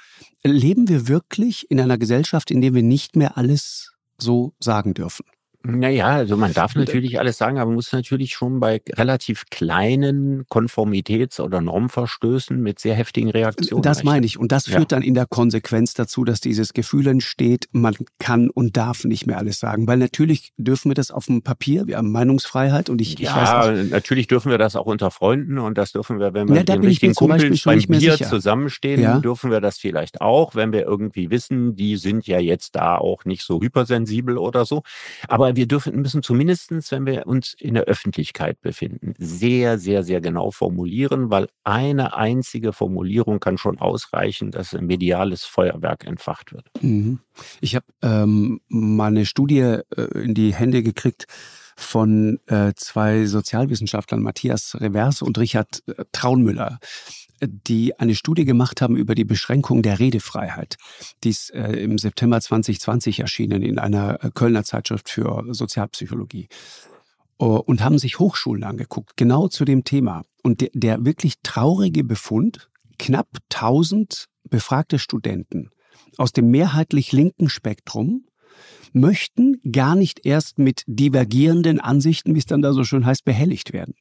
leben 0.44 0.88
wir 0.88 1.08
wirklich 1.08 1.70
in 1.70 1.80
einer 1.80 1.98
Gesellschaft, 1.98 2.50
in 2.50 2.60
der 2.60 2.72
wir 2.72 2.82
nicht 2.82 3.16
mehr 3.16 3.36
alles 3.36 3.92
so 4.18 4.54
sagen 4.60 4.94
dürfen? 4.94 5.24
Naja, 5.62 6.06
also 6.06 6.38
man 6.38 6.54
darf 6.54 6.74
natürlich 6.74 7.18
alles 7.18 7.36
sagen, 7.36 7.58
aber 7.58 7.66
man 7.66 7.74
muss 7.74 7.92
natürlich 7.92 8.32
schon 8.32 8.60
bei 8.60 8.80
relativ 8.92 9.44
kleinen 9.50 10.46
Konformitäts- 10.46 11.38
oder 11.38 11.60
Normverstößen 11.60 12.58
mit 12.58 12.78
sehr 12.78 12.94
heftigen 12.94 13.28
Reaktionen. 13.28 13.82
Das 13.82 14.02
meine 14.02 14.24
ich. 14.24 14.38
Und 14.38 14.52
das 14.52 14.64
führt 14.64 14.92
ja. 14.92 14.96
dann 14.96 15.02
in 15.02 15.12
der 15.12 15.26
Konsequenz 15.26 15.92
dazu, 15.92 16.24
dass 16.24 16.40
dieses 16.40 16.72
Gefühl 16.72 17.06
entsteht, 17.08 17.68
man 17.72 17.94
kann 18.18 18.48
und 18.48 18.78
darf 18.78 19.04
nicht 19.04 19.26
mehr 19.26 19.36
alles 19.36 19.60
sagen. 19.60 19.86
Weil 19.86 19.98
natürlich 19.98 20.52
dürfen 20.56 20.90
wir 20.90 20.94
das 20.94 21.10
auf 21.10 21.26
dem 21.26 21.42
Papier, 21.42 21.86
wir 21.86 21.98
haben 21.98 22.10
Meinungsfreiheit 22.10 22.88
und 22.88 23.02
ich, 23.02 23.14
ich 23.14 23.20
ja, 23.20 23.36
weiß 23.36 23.78
nicht. 23.78 23.90
natürlich 23.90 24.28
dürfen 24.28 24.50
wir 24.50 24.58
das 24.58 24.76
auch 24.76 24.86
unter 24.86 25.10
Freunden 25.10 25.58
und 25.58 25.76
das 25.76 25.92
dürfen 25.92 26.20
wir, 26.20 26.32
wenn 26.32 26.48
wir 26.48 26.54
ja, 26.54 26.60
mit 26.62 26.68
den 26.70 26.84
richtigen 26.84 27.14
Kumpels 27.14 27.62
beim 27.64 27.80
Bier 27.80 28.12
sicher. 28.12 28.30
zusammenstehen, 28.30 29.02
ja? 29.02 29.18
dürfen 29.18 29.50
wir 29.50 29.60
das 29.60 29.76
vielleicht 29.76 30.22
auch, 30.22 30.54
wenn 30.54 30.72
wir 30.72 30.86
irgendwie 30.86 31.28
wissen, 31.28 31.76
die 31.76 31.98
sind 31.98 32.26
ja 32.26 32.38
jetzt 32.40 32.76
da 32.76 32.96
auch 32.96 33.26
nicht 33.26 33.42
so 33.42 33.60
hypersensibel 33.60 34.38
oder 34.38 34.64
so. 34.64 34.82
Aber 35.28 35.49
Aber 35.50 35.56
wir 35.56 35.66
dürfen, 35.66 36.00
müssen 36.00 36.22
zumindestens, 36.22 36.92
wenn 36.92 37.06
wir 37.06 37.26
uns 37.26 37.54
in 37.58 37.74
der 37.74 37.82
Öffentlichkeit 37.82 38.60
befinden, 38.60 39.14
sehr, 39.18 39.80
sehr, 39.80 40.04
sehr 40.04 40.20
genau 40.20 40.52
formulieren, 40.52 41.28
weil 41.28 41.48
eine 41.64 42.14
einzige 42.14 42.72
Formulierung 42.72 43.40
kann 43.40 43.58
schon 43.58 43.80
ausreichen, 43.80 44.52
dass 44.52 44.74
ein 44.74 44.86
mediales 44.86 45.42
Feuerwerk 45.44 46.06
entfacht 46.06 46.52
wird. 46.52 46.68
Mhm. 46.80 47.18
Ich 47.60 47.74
habe 47.74 47.86
ähm, 48.00 48.60
mal 48.68 49.08
eine 49.08 49.26
Studie 49.26 49.58
äh, 49.58 49.82
in 50.22 50.34
die 50.34 50.54
Hände 50.54 50.84
gekriegt, 50.84 51.26
von 51.74 52.38
äh, 52.46 52.72
zwei 52.76 53.24
Sozialwissenschaftlern, 53.26 54.22
Matthias 54.22 54.76
Revers 54.78 55.20
und 55.20 55.36
Richard 55.36 55.82
äh, 55.88 56.04
Traunmüller 56.12 56.78
die 57.42 57.98
eine 57.98 58.14
Studie 58.14 58.44
gemacht 58.44 58.82
haben 58.82 58.96
über 58.96 59.14
die 59.14 59.24
Beschränkung 59.24 59.82
der 59.82 59.98
Redefreiheit. 59.98 60.76
Die 61.24 61.30
ist 61.30 61.52
äh, 61.54 61.72
im 61.72 61.98
September 61.98 62.40
2020 62.40 63.20
erschienen 63.20 63.62
in 63.62 63.78
einer 63.78 64.22
äh, 64.24 64.30
Kölner 64.32 64.64
Zeitschrift 64.64 65.08
für 65.08 65.44
Sozialpsychologie. 65.50 66.48
Uh, 67.42 67.56
und 67.56 67.82
haben 67.82 67.98
sich 67.98 68.18
Hochschulen 68.18 68.64
angeguckt, 68.64 69.16
genau 69.16 69.48
zu 69.48 69.64
dem 69.64 69.84
Thema. 69.84 70.24
Und 70.42 70.60
der, 70.60 70.68
der 70.74 71.06
wirklich 71.06 71.36
traurige 71.42 72.04
Befund, 72.04 72.68
knapp 72.98 73.28
1000 73.50 74.26
befragte 74.50 74.98
Studenten 74.98 75.70
aus 76.18 76.32
dem 76.32 76.50
mehrheitlich 76.50 77.12
linken 77.12 77.48
Spektrum 77.48 78.26
möchten 78.92 79.60
gar 79.70 79.94
nicht 79.94 80.24
erst 80.24 80.58
mit 80.58 80.82
divergierenden 80.86 81.80
Ansichten, 81.80 82.34
wie 82.34 82.38
es 82.38 82.46
dann 82.46 82.62
da 82.62 82.72
so 82.72 82.84
schön 82.84 83.06
heißt, 83.06 83.24
behelligt 83.24 83.72
werden. 83.72 83.94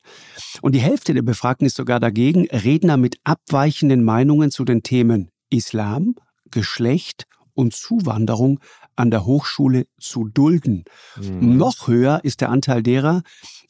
Und 0.61 0.73
die 0.73 0.79
Hälfte 0.79 1.13
der 1.13 1.21
Befragten 1.21 1.65
ist 1.65 1.75
sogar 1.75 1.99
dagegen, 1.99 2.47
Redner 2.49 2.97
mit 2.97 3.17
abweichenden 3.23 4.03
Meinungen 4.03 4.51
zu 4.51 4.65
den 4.65 4.83
Themen 4.83 5.29
Islam, 5.49 6.15
Geschlecht 6.51 7.25
und 7.53 7.73
Zuwanderung 7.73 8.59
an 8.95 9.11
der 9.11 9.25
Hochschule 9.25 9.85
zu 9.99 10.25
dulden. 10.25 10.83
Mhm. 11.17 11.57
Noch 11.57 11.87
höher 11.87 12.19
ist 12.23 12.41
der 12.41 12.49
Anteil 12.49 12.83
derer, 12.83 13.21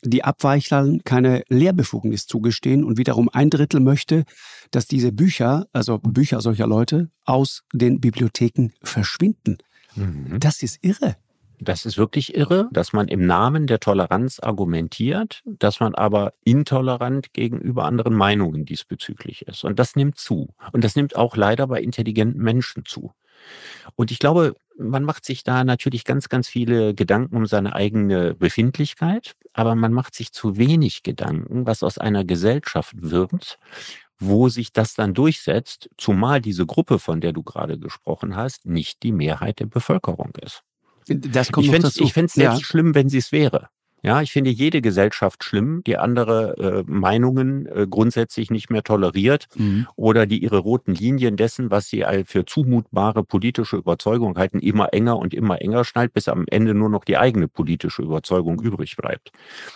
die 0.04 0.24
Abweichlern 0.24 1.02
keine 1.04 1.44
Lehrbefugnis 1.50 2.26
zugestehen 2.26 2.84
und 2.84 2.98
wiederum 2.98 3.30
ein 3.32 3.50
Drittel 3.50 3.80
möchte, 3.80 4.24
dass 4.72 4.88
diese 4.88 5.12
Bücher, 5.12 5.68
also 5.74 6.00
Bücher 6.00 6.42
solcher 6.42 6.68
Leute, 6.68 7.10
aus 7.26 7.64
den 7.74 8.00
Bibliotheken 8.00 8.72
verschwinden. 8.82 9.58
Mhm. 10.00 10.40
Das 10.40 10.64
ist 10.64 10.80
irre. 10.82 11.16
Das 11.62 11.86
ist 11.86 11.98
wirklich 11.98 12.36
irre, 12.36 12.70
dass 12.72 12.94
man 12.94 13.10
im 13.10 13.26
Namen 13.26 13.68
der 13.68 13.82
Toleranz 13.82 14.40
argumentiert, 14.40 15.42
dass 15.46 15.82
man 15.82 15.94
aber 15.94 16.34
intolerant 16.46 17.34
gegenüber 17.34 17.84
anderen 17.84 18.16
Meinungen 18.16 18.64
diesbezüglich 18.64 19.46
ist. 19.46 19.66
Und 19.66 19.78
das 19.78 19.98
nimmt 19.98 20.18
zu. 20.18 20.54
Und 20.72 20.86
das 20.86 20.96
nimmt 20.96 21.18
auch 21.18 21.36
leider 21.36 21.68
bei 21.68 21.82
intelligenten 21.82 22.42
Menschen 22.42 22.86
zu. 22.86 23.12
Und 23.96 24.12
ich 24.12 24.20
glaube, 24.20 24.56
man 24.78 25.04
macht 25.04 25.26
sich 25.26 25.44
da 25.44 25.64
natürlich 25.66 26.06
ganz, 26.06 26.30
ganz 26.30 26.48
viele 26.48 26.94
Gedanken 26.94 27.36
um 27.36 27.46
seine 27.46 27.76
eigene 27.76 28.34
Befindlichkeit, 28.36 29.36
aber 29.54 29.76
man 29.76 29.92
macht 29.92 30.16
sich 30.16 30.32
zu 30.32 30.58
wenig 30.58 31.04
Gedanken, 31.04 31.66
was 31.66 31.84
aus 31.84 31.98
einer 31.98 32.24
Gesellschaft 32.24 32.94
wird, 32.98 33.60
wo 34.20 34.50
sich 34.50 34.74
das 34.74 34.94
dann 34.94 35.14
durchsetzt, 35.14 35.90
zumal 35.98 36.42
diese 36.42 36.66
Gruppe, 36.66 37.00
von 37.00 37.22
der 37.22 37.32
du 37.32 37.44
gerade 37.44 37.80
gesprochen 37.80 38.36
hast, 38.36 38.66
nicht 38.66 39.04
die 39.04 39.12
Mehrheit 39.12 39.60
der 39.60 39.66
Bevölkerung 39.66 40.32
ist. 40.42 40.64
Das 41.08 41.52
kommt 41.52 41.66
ich 41.66 41.72
fände 41.72 41.88
es 41.88 42.34
selbst 42.34 42.36
ja. 42.36 42.60
schlimm, 42.60 42.94
wenn 42.94 43.10
sie 43.10 43.18
es 43.18 43.32
wäre. 43.32 43.70
Ja, 44.02 44.22
ich 44.22 44.32
finde 44.32 44.50
jede 44.50 44.82
Gesellschaft 44.82 45.44
schlimm, 45.44 45.84
die 45.86 45.98
andere 45.98 46.58
äh, 46.58 46.84
Meinungen 46.88 47.66
äh, 47.66 47.86
grundsätzlich 47.90 48.50
nicht 48.50 48.70
mehr 48.70 48.84
toleriert 48.84 49.48
mhm. 49.56 49.88
oder 49.96 50.26
die 50.26 50.42
ihre 50.42 50.60
roten 50.60 50.94
Linien 50.94 51.36
dessen, 51.36 51.70
was 51.70 51.88
sie 51.90 52.06
für 52.26 52.46
zumutbare 52.46 53.24
politische 53.24 53.76
Überzeugung 53.76 54.38
halten, 54.38 54.60
immer 54.60 54.94
enger 54.94 55.18
und 55.18 55.34
immer 55.34 55.62
enger 55.62 55.84
schnallt, 55.84 56.14
bis 56.14 56.28
am 56.28 56.46
Ende 56.50 56.74
nur 56.74 56.90
noch 56.90 57.04
die 57.04 57.18
eigene 57.18 57.48
politische 57.48 58.02
Überzeugung 58.02 58.62
übrig 58.62 58.96
bleibt. 58.96 59.32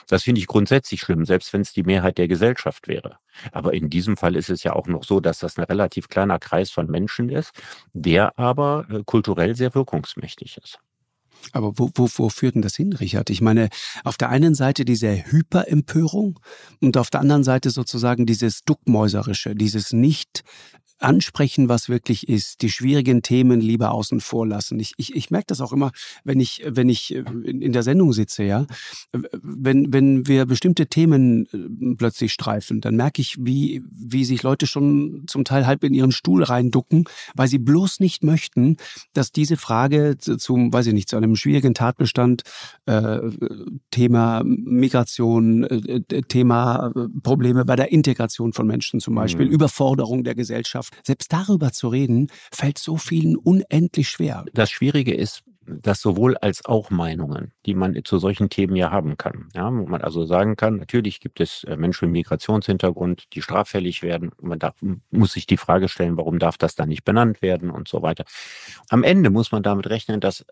Das 0.07 0.23
finde 0.23 0.39
ich 0.39 0.47
grundsätzlich 0.47 1.01
schlimm, 1.01 1.25
selbst 1.25 1.51
wenn 1.53 1.61
es 1.61 1.73
die 1.73 1.83
Mehrheit 1.83 2.17
der 2.17 2.27
Gesellschaft 2.27 2.87
wäre. 2.87 3.17
Aber 3.51 3.73
in 3.73 3.89
diesem 3.89 4.17
Fall 4.17 4.35
ist 4.35 4.49
es 4.49 4.63
ja 4.63 4.73
auch 4.73 4.87
noch 4.87 5.03
so, 5.03 5.19
dass 5.19 5.39
das 5.39 5.57
ein 5.57 5.65
relativ 5.65 6.07
kleiner 6.07 6.39
Kreis 6.39 6.71
von 6.71 6.87
Menschen 6.87 7.29
ist, 7.29 7.51
der 7.93 8.37
aber 8.37 8.85
äh, 8.89 9.01
kulturell 9.05 9.55
sehr 9.55 9.75
wirkungsmächtig 9.75 10.57
ist. 10.57 10.79
Aber 11.51 11.73
wo, 11.77 11.89
wo, 11.95 12.07
wo 12.15 12.29
führt 12.29 12.55
denn 12.55 12.61
das 12.61 12.75
hin, 12.75 12.93
Richard? 12.93 13.29
Ich 13.29 13.41
meine, 13.41 13.69
auf 14.03 14.17
der 14.17 14.29
einen 14.29 14.55
Seite 14.55 14.85
diese 14.85 15.31
Hyperempörung 15.31 16.39
und 16.81 16.97
auf 16.97 17.09
der 17.09 17.21
anderen 17.21 17.43
Seite 17.43 17.69
sozusagen 17.69 18.25
dieses 18.25 18.63
Duckmäuserische, 18.63 19.55
dieses 19.55 19.93
nicht 19.93 20.43
ansprechen, 20.99 21.69
was 21.69 21.89
wirklich 21.89 22.29
ist, 22.29 22.61
die 22.61 22.69
schwierigen 22.69 23.21
Themen 23.21 23.59
lieber 23.59 23.91
außen 23.91 24.19
vor 24.21 24.47
lassen. 24.47 24.79
Ich, 24.79 24.93
ich, 24.97 25.15
ich 25.15 25.31
merke 25.31 25.47
das 25.47 25.61
auch 25.61 25.73
immer, 25.73 25.91
wenn 26.23 26.39
ich, 26.39 26.63
wenn 26.65 26.89
ich 26.89 27.13
äh, 27.13 27.23
in 27.45 27.73
der 27.73 27.83
Sendung 27.83 28.13
sitze, 28.13 28.43
ja. 28.43 28.65
Wenn, 29.11 29.91
wenn 29.93 30.27
wir 30.27 30.45
bestimmte 30.45 30.87
Themen 30.87 31.45
äh, 31.47 31.95
plötzlich 31.95 32.33
streifen, 32.33 32.81
dann 32.81 32.95
merke 32.95 33.21
ich, 33.21 33.37
wie, 33.39 33.83
wie 33.91 34.25
sich 34.25 34.43
Leute 34.43 34.67
schon 34.67 35.23
zum 35.27 35.45
Teil 35.45 35.67
halb 35.67 35.83
in 35.83 35.93
ihren 35.93 36.11
Stuhl 36.11 36.43
reinducken, 36.43 37.05
weil 37.35 37.47
sie 37.47 37.59
bloß 37.59 37.99
nicht 37.99 38.23
möchten, 38.23 38.77
dass 39.13 39.31
diese 39.31 39.57
Frage 39.57 40.17
zum, 40.17 40.71
weiß 40.71 40.87
ich 40.87 40.93
nicht, 40.93 41.09
zu 41.09 41.17
einem 41.17 41.35
schwierigen 41.35 41.73
Tatbestand, 41.73 42.43
äh, 42.85 43.19
Thema 43.91 44.41
Migration, 44.45 45.63
äh, 45.63 46.21
Thema 46.23 46.91
äh, 46.95 47.07
Probleme 47.21 47.65
bei 47.65 47.75
der 47.75 47.91
Integration 47.91 48.53
von 48.53 48.67
Menschen 48.67 48.99
zum 48.99 49.15
Beispiel, 49.15 49.45
mhm. 49.45 49.51
Überforderung 49.51 50.23
der 50.23 50.35
Gesellschaft, 50.35 50.82
selbst 51.03 51.31
darüber 51.31 51.71
zu 51.71 51.87
reden, 51.87 52.27
fällt 52.51 52.77
so 52.77 52.97
vielen 52.97 53.35
unendlich 53.35 54.09
schwer. 54.09 54.45
Das 54.53 54.71
Schwierige 54.71 55.13
ist, 55.13 55.43
dass 55.65 56.01
sowohl 56.01 56.37
als 56.37 56.65
auch 56.65 56.89
Meinungen, 56.89 57.53
die 57.65 57.73
man 57.73 57.97
zu 58.03 58.17
solchen 58.17 58.49
Themen 58.49 58.75
ja 58.75 58.91
haben 58.91 59.17
kann. 59.17 59.49
Ja, 59.53 59.65
wo 59.67 59.85
man 59.85 60.01
also 60.01 60.25
sagen 60.25 60.55
kann, 60.55 60.77
natürlich 60.77 61.19
gibt 61.19 61.39
es 61.39 61.63
äh, 61.63 61.77
Menschen 61.77 62.09
mit 62.09 62.13
Migrationshintergrund, 62.13 63.33
die 63.33 63.41
straffällig 63.41 64.01
werden. 64.03 64.31
Man 64.41 64.59
darf, 64.59 64.75
muss 65.11 65.33
sich 65.33 65.45
die 65.45 65.57
Frage 65.57 65.87
stellen, 65.87 66.17
warum 66.17 66.39
darf 66.39 66.57
das 66.57 66.75
dann 66.75 66.89
nicht 66.89 67.05
benannt 67.05 67.41
werden 67.41 67.69
und 67.69 67.87
so 67.87 68.01
weiter. 68.01 68.25
Am 68.89 69.03
Ende 69.03 69.29
muss 69.29 69.51
man 69.51 69.63
damit 69.63 69.89
rechnen, 69.89 70.19
dass 70.19 70.45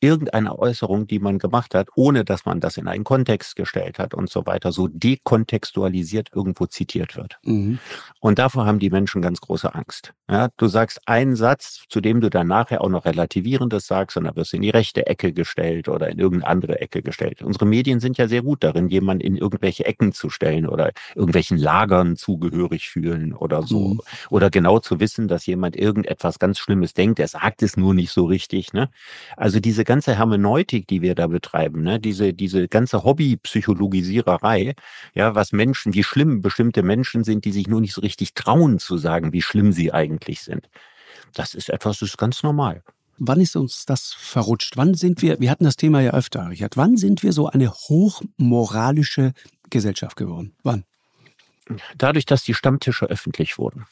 irgendeine 0.00 0.58
Äußerung, 0.58 1.06
die 1.06 1.18
man 1.18 1.38
gemacht 1.38 1.74
hat, 1.74 1.88
ohne 1.96 2.24
dass 2.24 2.44
man 2.44 2.60
das 2.60 2.76
in 2.76 2.88
einen 2.88 3.04
Kontext 3.04 3.56
gestellt 3.56 3.98
hat 3.98 4.14
und 4.14 4.30
so 4.30 4.46
weiter, 4.46 4.72
so 4.72 4.88
dekontextualisiert 4.88 6.30
irgendwo 6.34 6.66
zitiert 6.66 7.16
wird. 7.16 7.38
Mhm. 7.42 7.78
Und 8.20 8.38
davor 8.38 8.66
haben 8.66 8.78
die 8.78 8.90
Menschen 8.90 9.22
ganz 9.22 9.40
große 9.40 9.74
Angst. 9.74 10.14
Ja, 10.30 10.48
du 10.56 10.66
sagst 10.66 11.00
einen 11.06 11.36
Satz, 11.36 11.84
zu 11.88 12.00
dem 12.00 12.20
du 12.20 12.28
dann 12.28 12.46
nachher 12.46 12.82
auch 12.82 12.90
noch 12.90 13.06
Relativierendes 13.06 13.86
sagst, 13.86 14.16
und 14.16 14.24
dann 14.24 14.36
wirst 14.36 14.52
du 14.52 14.56
in 14.56 14.62
die 14.62 14.70
rechte 14.70 15.06
Ecke 15.06 15.32
gestellt 15.32 15.88
oder 15.88 16.08
in 16.08 16.18
irgendeine 16.18 16.50
andere 16.50 16.80
Ecke 16.80 17.02
gestellt. 17.02 17.42
Unsere 17.42 17.66
Medien 17.66 18.00
sind 18.00 18.18
ja 18.18 18.28
sehr 18.28 18.42
gut 18.42 18.62
darin, 18.62 18.88
jemanden 18.88 19.22
in 19.22 19.36
irgendwelche 19.36 19.86
Ecken 19.86 20.12
zu 20.12 20.28
stellen 20.28 20.68
oder 20.68 20.92
irgendwelchen 21.14 21.56
Lagern 21.56 22.16
zugehörig 22.16 22.88
fühlen 22.88 23.32
oder 23.32 23.62
so. 23.62 23.94
Mhm. 23.94 24.00
Oder 24.30 24.50
genau 24.50 24.78
zu 24.80 25.00
wissen, 25.00 25.28
dass 25.28 25.46
jemand 25.46 25.76
irgendetwas 25.76 26.38
ganz 26.38 26.58
Schlimmes 26.58 26.92
denkt, 26.92 27.18
er 27.18 27.28
sagt 27.28 27.62
es 27.62 27.76
nur 27.76 27.94
nicht 27.94 28.10
so 28.10 28.26
richtig. 28.26 28.72
Ne? 28.72 28.90
Also 29.36 29.60
diese 29.60 29.84
ganze 29.88 30.18
Hermeneutik, 30.18 30.86
die 30.86 31.00
wir 31.00 31.14
da 31.14 31.26
betreiben, 31.28 31.82
ne, 31.82 31.98
diese, 31.98 32.34
diese 32.34 32.68
ganze 32.68 33.04
Hobbypsychologisiererei, 33.04 34.74
ja, 35.14 35.34
was 35.34 35.52
Menschen, 35.52 35.94
wie 35.94 36.04
schlimm 36.04 36.42
bestimmte 36.42 36.82
Menschen 36.82 37.24
sind, 37.24 37.46
die 37.46 37.52
sich 37.52 37.68
nur 37.68 37.80
nicht 37.80 37.94
so 37.94 38.02
richtig 38.02 38.34
trauen 38.34 38.78
zu 38.78 38.98
sagen, 38.98 39.32
wie 39.32 39.40
schlimm 39.40 39.72
sie 39.72 39.90
eigentlich 39.90 40.42
sind. 40.42 40.68
Das 41.32 41.54
ist 41.54 41.70
etwas, 41.70 42.00
das 42.00 42.10
ist 42.10 42.18
ganz 42.18 42.42
normal. 42.42 42.82
Wann 43.16 43.40
ist 43.40 43.56
uns 43.56 43.86
das 43.86 44.12
verrutscht? 44.12 44.76
Wann 44.76 44.92
sind 44.92 45.22
wir, 45.22 45.40
wir 45.40 45.50
hatten 45.50 45.64
das 45.64 45.76
Thema 45.76 46.02
ja 46.02 46.12
öfter, 46.12 46.50
Richard, 46.50 46.76
wann 46.76 46.98
sind 46.98 47.22
wir 47.22 47.32
so 47.32 47.48
eine 47.48 47.72
hochmoralische 47.72 49.32
Gesellschaft 49.70 50.16
geworden? 50.16 50.54
Wann? 50.62 50.84
Dadurch, 51.96 52.26
dass 52.26 52.42
die 52.44 52.54
Stammtische 52.54 53.06
öffentlich 53.06 53.56
wurden. 53.56 53.86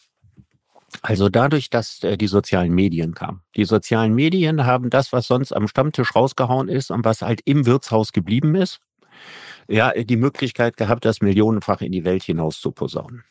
Also 1.03 1.29
dadurch, 1.29 1.70
dass 1.70 2.03
äh, 2.03 2.16
die 2.16 2.27
sozialen 2.29 2.72
Medien 2.72 3.14
kamen. 3.14 3.42
Die 3.57 3.64
sozialen 3.64 4.14
Medien 4.14 4.64
haben 4.64 4.90
das, 4.90 5.12
was 5.12 5.27
sonst 5.27 5.53
am 5.53 5.68
Stammtisch 5.68 6.14
rausgehauen 6.14 6.68
ist 6.68 6.90
und 6.90 7.05
was 7.05 7.22
halt 7.22 7.40
im 7.44 7.66
Wirtshaus 7.66 8.12
geblieben 8.12 8.55
ist, 8.55 8.81
ja, 9.68 9.92
die 9.92 10.16
Möglichkeit 10.16 10.77
gehabt, 10.77 11.05
das 11.05 11.20
millionenfach 11.20 11.81
in 11.81 11.92
die 11.92 12.05
Welt 12.05 12.22
hinaus 12.22 12.61
zu 12.61 12.70
posaunen. 12.70 13.25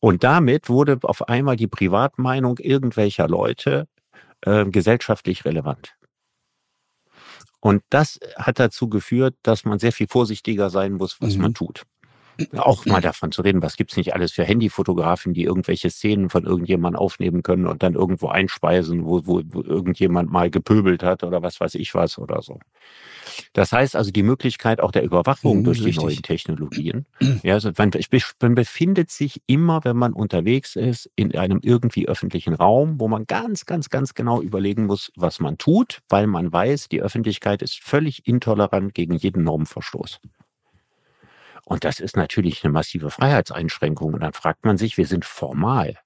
Und 0.00 0.24
damit 0.24 0.68
wurde 0.68 0.98
auf 1.02 1.28
einmal 1.28 1.56
die 1.56 1.68
Privatmeinung 1.68 2.58
irgendwelcher 2.58 3.28
Leute 3.28 3.86
äh, 4.40 4.64
gesellschaftlich 4.64 5.44
relevant. 5.44 5.94
Und 7.60 7.84
das 7.90 8.18
hat 8.36 8.58
dazu 8.58 8.88
geführt, 8.88 9.36
dass 9.42 9.64
man 9.64 9.78
sehr 9.78 9.92
viel 9.92 10.08
vorsichtiger 10.08 10.70
sein 10.70 10.94
muss, 10.94 11.20
was 11.20 11.36
mhm. 11.36 11.42
man 11.42 11.54
tut. 11.54 11.84
Auch 12.56 12.86
mal 12.86 13.00
davon 13.00 13.32
zu 13.32 13.42
reden, 13.42 13.62
was 13.62 13.76
gibt's 13.76 13.96
nicht 13.96 14.14
alles 14.14 14.32
für 14.32 14.44
Handyfotografen, 14.44 15.34
die 15.34 15.44
irgendwelche 15.44 15.90
Szenen 15.90 16.30
von 16.30 16.44
irgendjemandem 16.44 17.00
aufnehmen 17.00 17.42
können 17.42 17.66
und 17.66 17.82
dann 17.82 17.94
irgendwo 17.94 18.28
einspeisen, 18.28 19.04
wo, 19.04 19.26
wo, 19.26 19.42
wo 19.44 19.62
irgendjemand 19.62 20.30
mal 20.30 20.50
gepöbelt 20.50 21.02
hat 21.02 21.24
oder 21.24 21.42
was 21.42 21.60
weiß 21.60 21.74
ich 21.74 21.94
was 21.94 22.18
oder 22.18 22.42
so. 22.42 22.58
Das 23.52 23.72
heißt 23.72 23.96
also 23.96 24.10
die 24.10 24.22
Möglichkeit 24.22 24.80
auch 24.80 24.90
der 24.90 25.02
Überwachung 25.02 25.58
mhm, 25.58 25.64
durch 25.64 25.78
die 25.78 25.84
richtig. 25.84 26.04
neuen 26.04 26.22
Technologien. 26.22 27.06
Ja, 27.42 27.54
also 27.54 27.70
man, 27.76 27.90
man 28.40 28.54
befindet 28.54 29.10
sich 29.10 29.42
immer, 29.46 29.84
wenn 29.84 29.96
man 29.96 30.12
unterwegs 30.12 30.76
ist, 30.76 31.10
in 31.16 31.34
einem 31.34 31.60
irgendwie 31.62 32.06
öffentlichen 32.06 32.54
Raum, 32.54 33.00
wo 33.00 33.08
man 33.08 33.26
ganz, 33.26 33.66
ganz, 33.66 33.90
ganz 33.90 34.14
genau 34.14 34.40
überlegen 34.40 34.86
muss, 34.86 35.10
was 35.16 35.40
man 35.40 35.58
tut, 35.58 36.02
weil 36.08 36.26
man 36.26 36.52
weiß, 36.52 36.88
die 36.88 37.02
Öffentlichkeit 37.02 37.62
ist 37.62 37.80
völlig 37.80 38.26
intolerant 38.26 38.94
gegen 38.94 39.14
jeden 39.16 39.44
Normverstoß. 39.44 40.20
Und 41.64 41.84
das 41.84 42.00
ist 42.00 42.16
natürlich 42.16 42.64
eine 42.64 42.72
massive 42.72 43.10
Freiheitseinschränkung. 43.10 44.14
Und 44.14 44.20
dann 44.20 44.32
fragt 44.32 44.64
man 44.64 44.76
sich, 44.76 44.96
wir 44.96 45.06
sind 45.06 45.24
formal, 45.24 45.98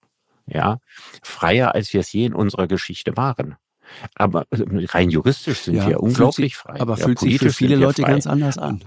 ja, 0.47 0.79
freier, 1.23 1.75
als 1.75 1.93
wir 1.93 2.01
es 2.01 2.13
je 2.13 2.27
in 2.27 2.35
unserer 2.35 2.67
Geschichte 2.67 3.17
waren. 3.17 3.57
Aber 4.15 4.47
äh, 4.51 4.65
rein 4.87 5.11
juristisch 5.11 5.61
sind 5.61 5.77
ja, 5.77 5.89
wir 5.89 6.01
unglaublich 6.01 6.55
sich, 6.55 6.57
frei. 6.57 6.81
Aber 6.81 6.97
ja, 6.97 7.05
fühlt 7.05 7.19
sich 7.19 7.39
für 7.39 7.53
viele 7.53 7.77
Leute 7.77 8.03
frei. 8.03 8.13
ganz 8.13 8.27
anders 8.27 8.59
an. 8.59 8.83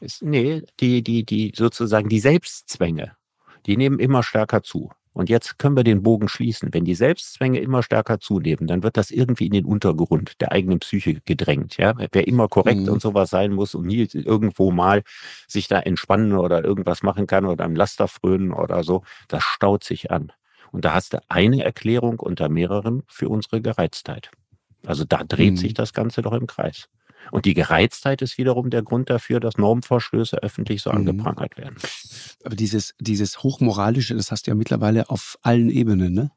Ist, 0.00 0.22
nee, 0.22 0.62
die, 0.80 1.02
die, 1.02 1.24
die 1.24 1.52
sozusagen 1.56 2.08
die 2.08 2.20
Selbstzwänge, 2.20 3.16
die 3.66 3.76
nehmen 3.76 3.98
immer 3.98 4.22
stärker 4.22 4.62
zu. 4.62 4.90
Und 5.14 5.30
jetzt 5.30 5.58
können 5.60 5.76
wir 5.76 5.84
den 5.84 6.02
Bogen 6.02 6.28
schließen. 6.28 6.70
Wenn 6.72 6.84
die 6.84 6.96
Selbstzwänge 6.96 7.60
immer 7.60 7.84
stärker 7.84 8.18
zunehmen, 8.18 8.66
dann 8.66 8.82
wird 8.82 8.96
das 8.96 9.12
irgendwie 9.12 9.46
in 9.46 9.52
den 9.52 9.64
Untergrund 9.64 10.40
der 10.40 10.50
eigenen 10.50 10.80
Psyche 10.80 11.20
gedrängt. 11.24 11.76
Ja? 11.76 11.94
Wer 12.10 12.26
immer 12.26 12.48
korrekt 12.48 12.82
mhm. 12.82 12.88
und 12.88 13.00
sowas 13.00 13.30
sein 13.30 13.52
muss 13.52 13.76
und 13.76 13.86
nie 13.86 14.08
irgendwo 14.12 14.72
mal 14.72 15.02
sich 15.46 15.68
da 15.68 15.78
entspannen 15.78 16.32
oder 16.32 16.64
irgendwas 16.64 17.04
machen 17.04 17.28
kann 17.28 17.46
oder 17.46 17.64
am 17.64 17.76
Laster 17.76 18.08
frönen 18.08 18.52
oder 18.52 18.82
so, 18.82 19.04
das 19.28 19.44
staut 19.44 19.84
sich 19.84 20.10
an. 20.10 20.32
Und 20.72 20.84
da 20.84 20.94
hast 20.94 21.12
du 21.12 21.18
eine 21.28 21.62
Erklärung 21.64 22.18
unter 22.18 22.48
mehreren 22.48 23.04
für 23.06 23.28
unsere 23.28 23.62
Gereiztheit. 23.62 24.32
Also 24.84 25.04
da 25.04 25.22
dreht 25.22 25.52
mhm. 25.52 25.56
sich 25.58 25.74
das 25.74 25.92
Ganze 25.92 26.22
doch 26.22 26.32
im 26.32 26.48
Kreis. 26.48 26.88
Und 27.30 27.44
die 27.44 27.54
Gereiztheit 27.54 28.22
ist 28.22 28.38
wiederum 28.38 28.70
der 28.70 28.82
Grund 28.82 29.10
dafür, 29.10 29.40
dass 29.40 29.56
Normverstöße 29.56 30.42
öffentlich 30.42 30.82
so 30.82 30.90
mhm. 30.90 30.98
angeprangert 30.98 31.56
werden. 31.56 31.76
Aber 32.44 32.56
dieses, 32.56 32.94
dieses 33.00 33.42
Hochmoralische, 33.42 34.14
das 34.14 34.30
hast 34.30 34.46
du 34.46 34.50
ja 34.50 34.54
mittlerweile 34.54 35.10
auf 35.10 35.38
allen 35.42 35.70
Ebenen, 35.70 36.14
ne? 36.14 36.30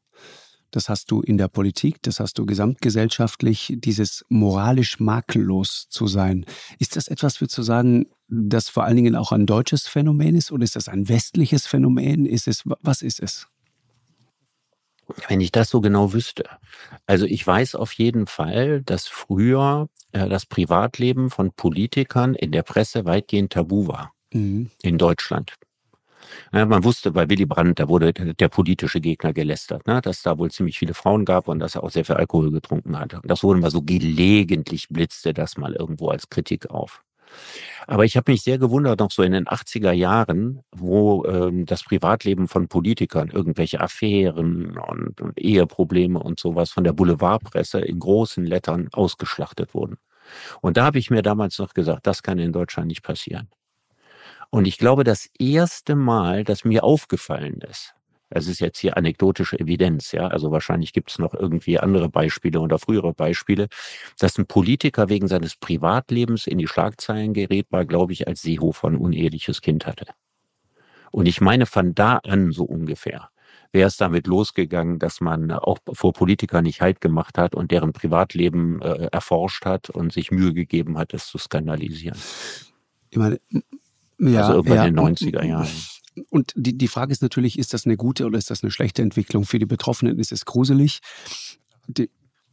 Das 0.70 0.90
hast 0.90 1.10
du 1.10 1.22
in 1.22 1.38
der 1.38 1.48
Politik, 1.48 2.02
das 2.02 2.20
hast 2.20 2.38
du 2.38 2.44
gesamtgesellschaftlich, 2.44 3.74
dieses 3.78 4.26
moralisch 4.28 5.00
makellos 5.00 5.88
zu 5.88 6.06
sein. 6.06 6.44
Ist 6.78 6.96
das 6.96 7.08
etwas, 7.08 7.40
würdest 7.40 7.56
du 7.56 7.62
sagen, 7.62 8.06
das 8.28 8.68
vor 8.68 8.84
allen 8.84 8.96
Dingen 8.96 9.16
auch 9.16 9.32
ein 9.32 9.46
deutsches 9.46 9.88
Phänomen 9.88 10.36
ist 10.36 10.52
oder 10.52 10.64
ist 10.64 10.76
das 10.76 10.88
ein 10.88 11.08
westliches 11.08 11.66
Phänomen? 11.66 12.26
Ist 12.26 12.48
es, 12.48 12.64
was 12.66 13.00
ist 13.00 13.20
es? 13.20 13.48
Wenn 15.28 15.40
ich 15.40 15.52
das 15.52 15.70
so 15.70 15.80
genau 15.80 16.12
wüsste. 16.12 16.44
Also 17.06 17.26
ich 17.26 17.46
weiß 17.46 17.74
auf 17.74 17.92
jeden 17.92 18.26
Fall, 18.26 18.82
dass 18.82 19.08
früher 19.08 19.88
äh, 20.12 20.28
das 20.28 20.46
Privatleben 20.46 21.30
von 21.30 21.52
Politikern 21.52 22.34
in 22.34 22.52
der 22.52 22.62
Presse 22.62 23.04
weitgehend 23.04 23.52
tabu 23.52 23.88
war. 23.88 24.12
Mhm. 24.32 24.70
In 24.82 24.98
Deutschland. 24.98 25.54
Ja, 26.52 26.66
man 26.66 26.84
wusste 26.84 27.10
bei 27.10 27.28
Willy 27.28 27.46
Brandt, 27.46 27.78
da 27.78 27.88
wurde 27.88 28.12
der 28.12 28.48
politische 28.48 29.00
Gegner 29.00 29.32
gelästert, 29.32 29.86
ne, 29.86 30.00
dass 30.00 30.22
da 30.22 30.38
wohl 30.38 30.50
ziemlich 30.50 30.78
viele 30.78 30.94
Frauen 30.94 31.24
gab 31.24 31.48
und 31.48 31.58
dass 31.58 31.74
er 31.74 31.84
auch 31.84 31.90
sehr 31.90 32.04
viel 32.04 32.16
Alkohol 32.16 32.50
getrunken 32.50 32.98
hatte. 32.98 33.20
Das 33.24 33.42
wurde 33.42 33.60
mal 33.60 33.70
so 33.70 33.82
gelegentlich 33.82 34.88
blitzte 34.88 35.32
das 35.32 35.56
mal 35.56 35.74
irgendwo 35.74 36.08
als 36.08 36.28
Kritik 36.28 36.70
auf. 36.70 37.02
Aber 37.86 38.04
ich 38.04 38.16
habe 38.16 38.30
mich 38.30 38.42
sehr 38.42 38.58
gewundert, 38.58 39.00
noch 39.00 39.10
so 39.10 39.22
in 39.22 39.32
den 39.32 39.46
80er 39.46 39.92
Jahren, 39.92 40.60
wo 40.70 41.24
ähm, 41.24 41.64
das 41.64 41.84
Privatleben 41.84 42.46
von 42.46 42.68
Politikern, 42.68 43.30
irgendwelche 43.30 43.80
Affären 43.80 44.76
und, 44.76 45.20
und 45.20 45.38
Eheprobleme 45.38 46.18
und 46.18 46.38
sowas 46.38 46.70
von 46.70 46.84
der 46.84 46.92
Boulevardpresse 46.92 47.80
in 47.80 47.98
großen 47.98 48.44
Lettern 48.44 48.88
ausgeschlachtet 48.92 49.72
wurden. 49.72 49.96
Und 50.60 50.76
da 50.76 50.84
habe 50.84 50.98
ich 50.98 51.10
mir 51.10 51.22
damals 51.22 51.58
noch 51.58 51.72
gesagt, 51.72 52.06
das 52.06 52.22
kann 52.22 52.38
in 52.38 52.52
Deutschland 52.52 52.88
nicht 52.88 53.02
passieren. 53.02 53.48
Und 54.50 54.66
ich 54.66 54.78
glaube, 54.78 55.04
das 55.04 55.28
erste 55.38 55.94
Mal, 55.94 56.44
dass 56.44 56.64
mir 56.64 56.84
aufgefallen 56.84 57.60
ist, 57.68 57.94
es 58.30 58.46
ist 58.46 58.60
jetzt 58.60 58.78
hier 58.78 58.96
anekdotische 58.96 59.58
Evidenz, 59.58 60.12
ja. 60.12 60.28
Also 60.28 60.50
wahrscheinlich 60.50 60.92
gibt 60.92 61.10
es 61.10 61.18
noch 61.18 61.34
irgendwie 61.34 61.78
andere 61.78 62.08
Beispiele 62.08 62.60
oder 62.60 62.78
frühere 62.78 63.14
Beispiele, 63.14 63.68
dass 64.18 64.38
ein 64.38 64.46
Politiker 64.46 65.08
wegen 65.08 65.28
seines 65.28 65.56
Privatlebens 65.56 66.46
in 66.46 66.58
die 66.58 66.68
Schlagzeilen 66.68 67.32
gerät, 67.32 67.66
war, 67.70 67.84
glaube 67.84 68.12
ich, 68.12 68.28
als 68.28 68.42
Seehofer 68.42 68.88
ein 68.88 68.96
uneheliches 68.96 69.60
Kind 69.60 69.86
hatte. 69.86 70.06
Und 71.10 71.26
ich 71.26 71.40
meine, 71.40 71.66
von 71.66 71.94
da 71.94 72.18
an 72.18 72.52
so 72.52 72.64
ungefähr 72.64 73.30
wäre 73.72 73.88
es 73.88 73.96
damit 73.96 74.26
losgegangen, 74.26 74.98
dass 74.98 75.20
man 75.20 75.50
auch 75.50 75.78
vor 75.92 76.12
Politikern 76.12 76.64
nicht 76.64 76.80
Halt 76.80 77.00
gemacht 77.00 77.38
hat 77.38 77.54
und 77.54 77.70
deren 77.70 77.92
Privatleben 77.92 78.80
äh, 78.80 79.08
erforscht 79.12 79.64
hat 79.64 79.90
und 79.90 80.12
sich 80.12 80.30
Mühe 80.30 80.54
gegeben 80.54 80.98
hat, 80.98 81.12
es 81.14 81.26
zu 81.26 81.38
skandalisieren. 81.38 82.18
Ich 83.10 83.18
meine, 83.18 83.40
ja, 84.18 84.40
also 84.40 84.54
irgendwann 84.54 84.76
ja, 84.76 84.84
in 84.86 84.96
den 84.96 85.16
90er 85.16 85.44
Jahren 85.44 85.68
und 86.30 86.52
die, 86.56 86.76
die 86.76 86.88
Frage 86.88 87.12
ist 87.12 87.22
natürlich, 87.22 87.58
ist 87.58 87.74
das 87.74 87.86
eine 87.86 87.96
gute 87.96 88.26
oder 88.26 88.38
ist 88.38 88.50
das 88.50 88.62
eine 88.62 88.70
schlechte 88.70 89.02
Entwicklung? 89.02 89.44
Für 89.44 89.58
die 89.58 89.66
Betroffenen 89.66 90.18
ist 90.18 90.32
es 90.32 90.44
gruselig. 90.44 91.00
Die, 91.86 92.10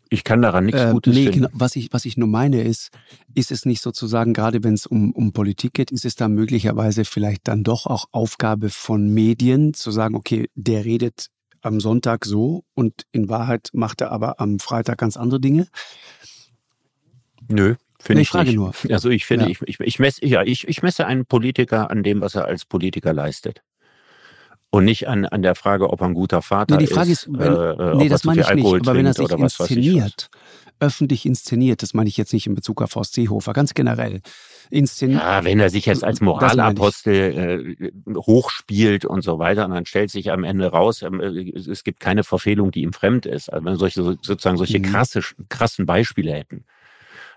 ich 0.10 0.23
kann 0.23 0.41
daran 0.41 0.65
nichts 0.65 0.82
äh, 0.82 0.91
Gutes 0.91 1.13
nee, 1.13 1.30
Genau, 1.30 1.49
was 1.51 1.75
ich, 1.75 1.91
was 1.91 2.06
ich 2.06 2.17
nur 2.17 2.28
meine 2.28 2.62
ist, 2.62 2.91
ist 3.34 3.51
es 3.51 3.65
nicht 3.65 3.82
sozusagen, 3.82 4.34
gerade 4.34 4.63
wenn 4.63 4.73
es 4.73 4.86
um, 4.86 5.12
um 5.12 5.34
Politik 5.34 5.73
geht, 5.73 5.91
ist 5.91 6.06
es 6.06 6.15
da 6.15 6.28
möglicherweise 6.28 7.06
vielleicht 7.06 7.47
dann 7.47 7.63
doch 7.63 7.86
auch 7.86 8.06
Aufgabe 8.12 8.69
von 8.69 9.10
Medien 9.10 9.73
zu 9.73 9.91
sagen, 9.91 10.15
okay, 10.15 10.49
der 10.56 10.86
redet 10.86 11.28
am 11.62 11.80
Sonntag 11.80 12.25
so 12.25 12.63
und 12.75 13.06
in 13.12 13.28
Wahrheit 13.30 13.69
macht 13.73 14.01
er 14.01 14.12
aber 14.12 14.39
am 14.39 14.60
Freitag 14.60 14.99
ganz 14.99 15.17
andere 15.17 15.39
Dinge? 15.39 15.67
Nö. 17.47 17.75
Finde 18.06 18.20
nee, 18.20 18.22
ich 18.22 18.30
frage 18.30 18.50
nicht. 18.50 18.56
nur. 18.56 18.72
Also 18.91 19.10
ich 19.10 19.26
finde, 19.26 19.46
ja. 19.46 19.52
ich, 19.52 19.62
ich, 19.65 19.80
ich, 19.80 19.98
messe, 19.98 20.24
ja, 20.24 20.44
ich, 20.44 20.68
ich 20.68 20.84
messe 20.84 21.08
einen 21.08 21.26
Politiker 21.26 21.89
an 21.89 22.04
dem, 22.04 22.22
was 22.22 22.36
er 22.36 22.46
als 22.46 22.63
Politiker 22.63 23.13
leistet. 23.13 23.63
Und 24.70 24.86
nicht 24.86 25.08
an, 25.08 25.26
an 25.26 25.41
der 25.41 25.56
Frage, 25.56 25.89
ob 25.89 26.02
er 26.02 26.08
ein 26.08 26.13
guter 26.13 26.44
Vater 26.44 26.76
nee, 26.76 26.86
die 26.86 26.94
Frage 26.94 27.12
ist. 27.12 27.24
ist 27.24 27.34
wenn, 27.34 27.54
äh, 27.56 27.96
nee, 27.96 28.10
das 28.10 28.24
meine 28.24 28.41
ich 28.41 28.54
nicht. 28.54 28.65
Aber 28.65 28.94
wenn 28.94 29.08
er 29.08 29.15
sich 29.15 29.32
inszeniert, 29.32 30.30
öffentlich 30.80 31.26
inszeniert, 31.26 31.82
das 31.82 31.96
meine 31.96 32.08
ich 32.08 32.18
jetzt 32.18 32.32
nicht 32.32 32.46
in 32.46 32.54
Bezug 32.54 32.84
auf 32.84 32.94
Horst 32.94 33.13
Seehofer, 33.13 33.54
ganz 33.54 33.74
generell 33.74 34.22
inszeniert. 34.70 35.22
Ja, 35.22 35.44
wenn 35.44 35.60
er 35.60 35.72
sich 35.72 35.88
jetzt 35.88 36.04
als 36.04 36.22
Moralapostel 36.22 37.76
äh, 37.80 37.91
hochspielt 38.15 39.06
und 39.06 39.24
so 39.24 39.39
weiter, 39.39 39.65
und 39.65 39.72
dann 39.72 39.88
stellt 39.88 40.12
sich 40.12 40.32
am 40.32 40.44
Ende 40.44 40.68
raus, 40.68 41.02
ähm, 41.02 41.22
äh, 41.22 41.58
es 41.58 41.84
gibt 41.84 42.00
keine 42.00 42.24
Verfehlung, 42.24 42.70
die 42.70 42.84
ihm 42.84 42.94
fremd 42.94 43.26
ist. 43.26 43.52
Also 43.52 43.65
wenn 43.65 43.74
wir 43.74 43.80
solche 43.80 44.04
sozusagen 44.04 44.58
solche 44.58 44.78
mhm. 44.78 44.84
krasse, 44.84 45.22
krassen 45.50 45.88
Beispiele 45.88 46.34
hätten. 46.34 46.65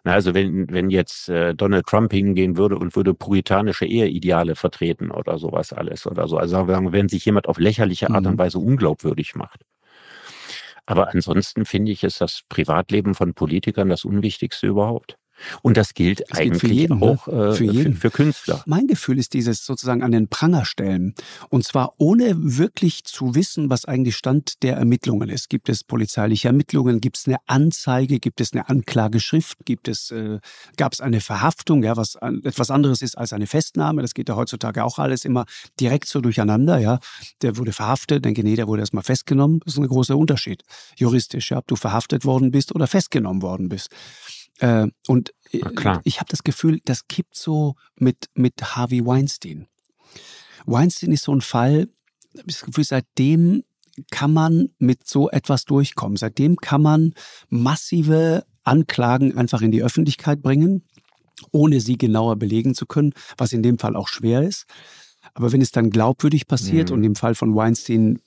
Na, 0.04 0.12
also 0.12 0.34
wenn, 0.34 0.70
wenn 0.70 0.90
jetzt 0.90 1.28
äh, 1.28 1.54
Donald 1.54 1.86
Trump 1.86 2.12
hingehen 2.12 2.56
würde 2.56 2.78
und 2.78 2.94
würde 2.96 3.14
puritanische 3.14 3.84
Eheideale 3.86 4.54
vertreten 4.54 5.10
oder 5.10 5.38
sowas 5.38 5.72
alles 5.72 6.06
oder 6.06 6.28
so. 6.28 6.38
Also 6.38 6.68
wenn 6.68 7.08
sich 7.08 7.24
jemand 7.24 7.48
auf 7.48 7.58
lächerliche 7.58 8.10
Art 8.10 8.24
mhm. 8.24 8.30
und 8.32 8.38
Weise 8.38 8.58
unglaubwürdig 8.58 9.34
macht. 9.34 9.62
Aber 10.86 11.12
ansonsten 11.12 11.66
finde 11.66 11.92
ich, 11.92 12.02
ist 12.02 12.20
das 12.20 12.42
Privatleben 12.48 13.14
von 13.14 13.34
Politikern 13.34 13.90
das 13.90 14.04
Unwichtigste 14.04 14.66
überhaupt. 14.66 15.18
Und 15.62 15.76
das 15.76 15.94
gilt 15.94 16.22
das 16.28 16.38
eigentlich 16.38 16.60
für 16.60 16.68
jeden, 16.68 16.98
ne? 16.98 17.06
auch 17.06 17.26
ne? 17.26 17.52
für, 17.54 17.64
jeden. 17.64 17.94
Für, 17.94 18.10
für, 18.10 18.10
Künstler. 18.10 18.62
Mein 18.66 18.86
Gefühl 18.86 19.18
ist 19.18 19.34
dieses 19.34 19.64
sozusagen 19.64 20.02
an 20.02 20.12
den 20.12 20.28
Pranger 20.28 20.64
stellen. 20.64 21.14
Und 21.48 21.64
zwar 21.64 21.94
ohne 21.98 22.34
wirklich 22.36 23.04
zu 23.04 23.34
wissen, 23.34 23.70
was 23.70 23.84
eigentlich 23.84 24.16
Stand 24.16 24.62
der 24.62 24.76
Ermittlungen 24.76 25.28
ist. 25.28 25.48
Gibt 25.48 25.68
es 25.68 25.84
polizeiliche 25.84 26.48
Ermittlungen? 26.48 27.00
Gibt 27.00 27.18
es 27.18 27.26
eine 27.26 27.38
Anzeige? 27.46 28.20
Gibt 28.20 28.40
es 28.40 28.52
eine 28.52 28.68
Anklageschrift? 28.68 29.64
Gibt 29.64 29.88
es, 29.88 30.10
äh, 30.10 30.38
gab 30.76 30.92
es 30.92 31.00
eine 31.00 31.20
Verhaftung? 31.20 31.82
Ja, 31.82 31.96
was 31.96 32.16
an, 32.16 32.42
etwas 32.44 32.70
anderes 32.70 33.02
ist 33.02 33.16
als 33.16 33.32
eine 33.32 33.46
Festnahme. 33.46 34.02
Das 34.02 34.14
geht 34.14 34.28
ja 34.28 34.36
heutzutage 34.36 34.84
auch 34.84 34.98
alles 34.98 35.24
immer 35.24 35.44
direkt 35.80 36.08
so 36.08 36.20
durcheinander. 36.20 36.78
Ja, 36.78 36.98
der 37.42 37.56
wurde 37.56 37.72
verhaftet, 37.72 38.24
denke 38.24 38.42
nee, 38.42 38.56
der 38.56 38.68
wurde 38.68 38.80
erstmal 38.80 39.04
festgenommen. 39.04 39.60
Das 39.64 39.74
ist 39.74 39.80
ein 39.80 39.86
großer 39.86 40.16
Unterschied. 40.16 40.62
Juristisch, 40.96 41.50
ja, 41.50 41.58
ob 41.58 41.66
du 41.66 41.76
verhaftet 41.76 42.24
worden 42.24 42.50
bist 42.50 42.74
oder 42.74 42.86
festgenommen 42.86 43.42
worden 43.42 43.68
bist. 43.68 43.90
Äh, 44.58 44.88
und 45.06 45.32
ich 45.50 46.20
habe 46.20 46.28
das 46.28 46.42
Gefühl, 46.42 46.80
das 46.84 47.08
kippt 47.08 47.36
so 47.36 47.74
mit, 47.96 48.26
mit 48.34 48.54
Harvey 48.76 49.04
Weinstein. 49.04 49.66
Weinstein 50.66 51.12
ist 51.12 51.24
so 51.24 51.34
ein 51.34 51.40
Fall, 51.40 51.88
ich 52.34 52.42
das 52.44 52.62
Gefühl, 52.62 52.84
seitdem 52.84 53.64
kann 54.10 54.32
man 54.32 54.68
mit 54.78 55.06
so 55.08 55.30
etwas 55.30 55.64
durchkommen. 55.64 56.16
Seitdem 56.16 56.56
kann 56.56 56.82
man 56.82 57.14
massive 57.48 58.44
Anklagen 58.62 59.36
einfach 59.36 59.62
in 59.62 59.72
die 59.72 59.82
Öffentlichkeit 59.82 60.42
bringen, 60.42 60.84
ohne 61.52 61.80
sie 61.80 61.96
genauer 61.96 62.36
belegen 62.36 62.74
zu 62.74 62.86
können, 62.86 63.12
was 63.36 63.52
in 63.52 63.62
dem 63.62 63.78
Fall 63.78 63.96
auch 63.96 64.08
schwer 64.08 64.42
ist. 64.42 64.66
Aber 65.34 65.52
wenn 65.52 65.60
es 65.60 65.72
dann 65.72 65.90
glaubwürdig 65.90 66.46
passiert 66.46 66.90
mhm. 66.90 66.96
und 66.96 67.04
im 67.04 67.14
Fall 67.14 67.34
von 67.34 67.54
Weinstein 67.54 68.20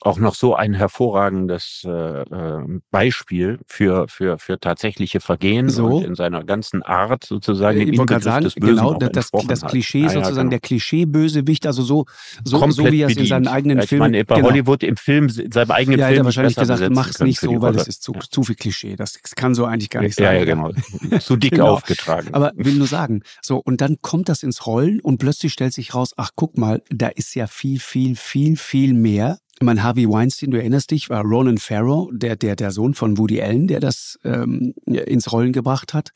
auch 0.00 0.18
noch 0.18 0.34
so 0.34 0.54
ein 0.54 0.74
hervorragendes 0.74 1.82
äh, 1.84 1.90
äh, 1.90 2.80
Beispiel 2.90 3.58
für, 3.66 4.06
für, 4.08 4.38
für 4.38 4.60
tatsächliche 4.60 5.20
Vergehen 5.20 5.68
so. 5.68 5.86
und 5.86 6.04
in 6.04 6.14
seiner 6.14 6.44
ganzen 6.44 6.82
Art 6.82 7.24
sozusagen 7.24 7.80
ich 7.80 7.98
wollte 7.98 8.14
gerade 8.14 8.24
sagen, 8.24 8.48
genau, 8.56 8.94
das, 8.94 9.30
das 9.46 9.60
Klischee 9.62 10.04
hat. 10.04 10.12
sozusagen, 10.12 10.36
ja, 10.36 10.42
genau. 10.42 10.50
der 10.50 10.60
Klischee-Bösewicht, 10.60 11.66
also 11.66 11.82
so, 11.82 12.06
so, 12.44 12.70
so 12.70 12.90
wie 12.92 13.02
er 13.02 13.08
es 13.08 13.16
in 13.16 13.26
seinen 13.26 13.48
eigenen 13.48 13.78
ja, 13.78 13.82
ich 13.84 13.88
Filmen... 13.88 14.12
Meine, 14.12 14.24
bei 14.24 14.36
genau. 14.36 14.48
Hollywood 14.48 14.82
im 14.84 14.96
Film, 14.96 15.28
in 15.28 15.50
seinem 15.50 15.70
eigenen 15.72 15.98
ja, 15.98 16.06
Film... 16.06 16.18
Ja, 16.18 16.24
wahrscheinlich 16.24 16.56
gesagt, 16.56 16.90
mach 16.90 17.10
es 17.10 17.18
nicht 17.20 17.40
so, 17.40 17.60
weil 17.60 17.74
es 17.74 17.88
ist 17.88 18.02
zu, 18.02 18.12
zu 18.12 18.44
viel 18.44 18.56
Klischee. 18.56 18.94
Das 18.94 19.20
kann 19.34 19.54
so 19.54 19.64
eigentlich 19.64 19.90
gar 19.90 20.02
nicht 20.02 20.14
sein. 20.14 20.24
Ja, 20.24 20.32
ja, 20.32 20.44
genau. 20.44 20.70
zu 21.20 21.36
dick 21.36 21.52
genau. 21.52 21.70
aufgetragen. 21.70 22.28
Aber 22.32 22.52
will 22.54 22.74
nur 22.74 22.86
sagen, 22.86 23.22
so, 23.40 23.58
und 23.58 23.80
dann 23.80 23.96
kommt 24.00 24.28
das 24.28 24.42
ins 24.42 24.66
Rollen 24.66 25.00
und 25.00 25.18
plötzlich 25.18 25.52
stellt 25.52 25.72
sich 25.72 25.94
raus, 25.94 26.14
ach 26.16 26.30
guck 26.36 26.56
mal, 26.56 26.82
da 26.90 27.08
ist 27.08 27.34
ja 27.34 27.46
viel, 27.46 27.80
viel, 27.80 28.14
viel, 28.16 28.56
viel 28.56 28.94
mehr 28.94 29.38
mein 29.62 29.82
Harvey 29.82 30.08
Weinstein, 30.08 30.50
du 30.50 30.58
erinnerst 30.58 30.90
dich, 30.90 31.10
war 31.10 31.22
Ronan 31.22 31.58
Farrow, 31.58 32.10
der, 32.12 32.36
der, 32.36 32.56
der 32.56 32.70
Sohn 32.70 32.94
von 32.94 33.18
Woody 33.18 33.42
Allen, 33.42 33.66
der 33.66 33.80
das 33.80 34.18
ähm, 34.24 34.74
ins 34.86 35.32
Rollen 35.32 35.52
gebracht 35.52 35.94
hat. 35.94 36.10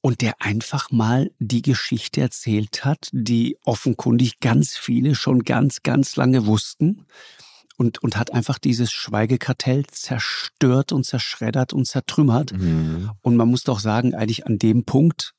Und 0.00 0.20
der 0.20 0.34
einfach 0.40 0.90
mal 0.90 1.30
die 1.38 1.62
Geschichte 1.62 2.20
erzählt 2.20 2.84
hat, 2.84 3.08
die 3.12 3.56
offenkundig 3.64 4.38
ganz 4.40 4.76
viele 4.76 5.14
schon 5.14 5.42
ganz, 5.42 5.82
ganz 5.82 6.16
lange 6.16 6.46
wussten. 6.46 7.06
Und, 7.78 8.02
und 8.02 8.16
hat 8.16 8.32
einfach 8.32 8.58
dieses 8.58 8.90
Schweigekartell 8.90 9.84
zerstört 9.90 10.92
und 10.92 11.04
zerschreddert 11.04 11.74
und 11.74 11.86
zertrümmert. 11.86 12.52
Mhm. 12.52 13.10
Und 13.20 13.36
man 13.36 13.48
muss 13.48 13.64
doch 13.64 13.80
sagen, 13.80 14.14
eigentlich 14.14 14.46
an 14.46 14.58
dem 14.58 14.84
Punkt 14.84 15.34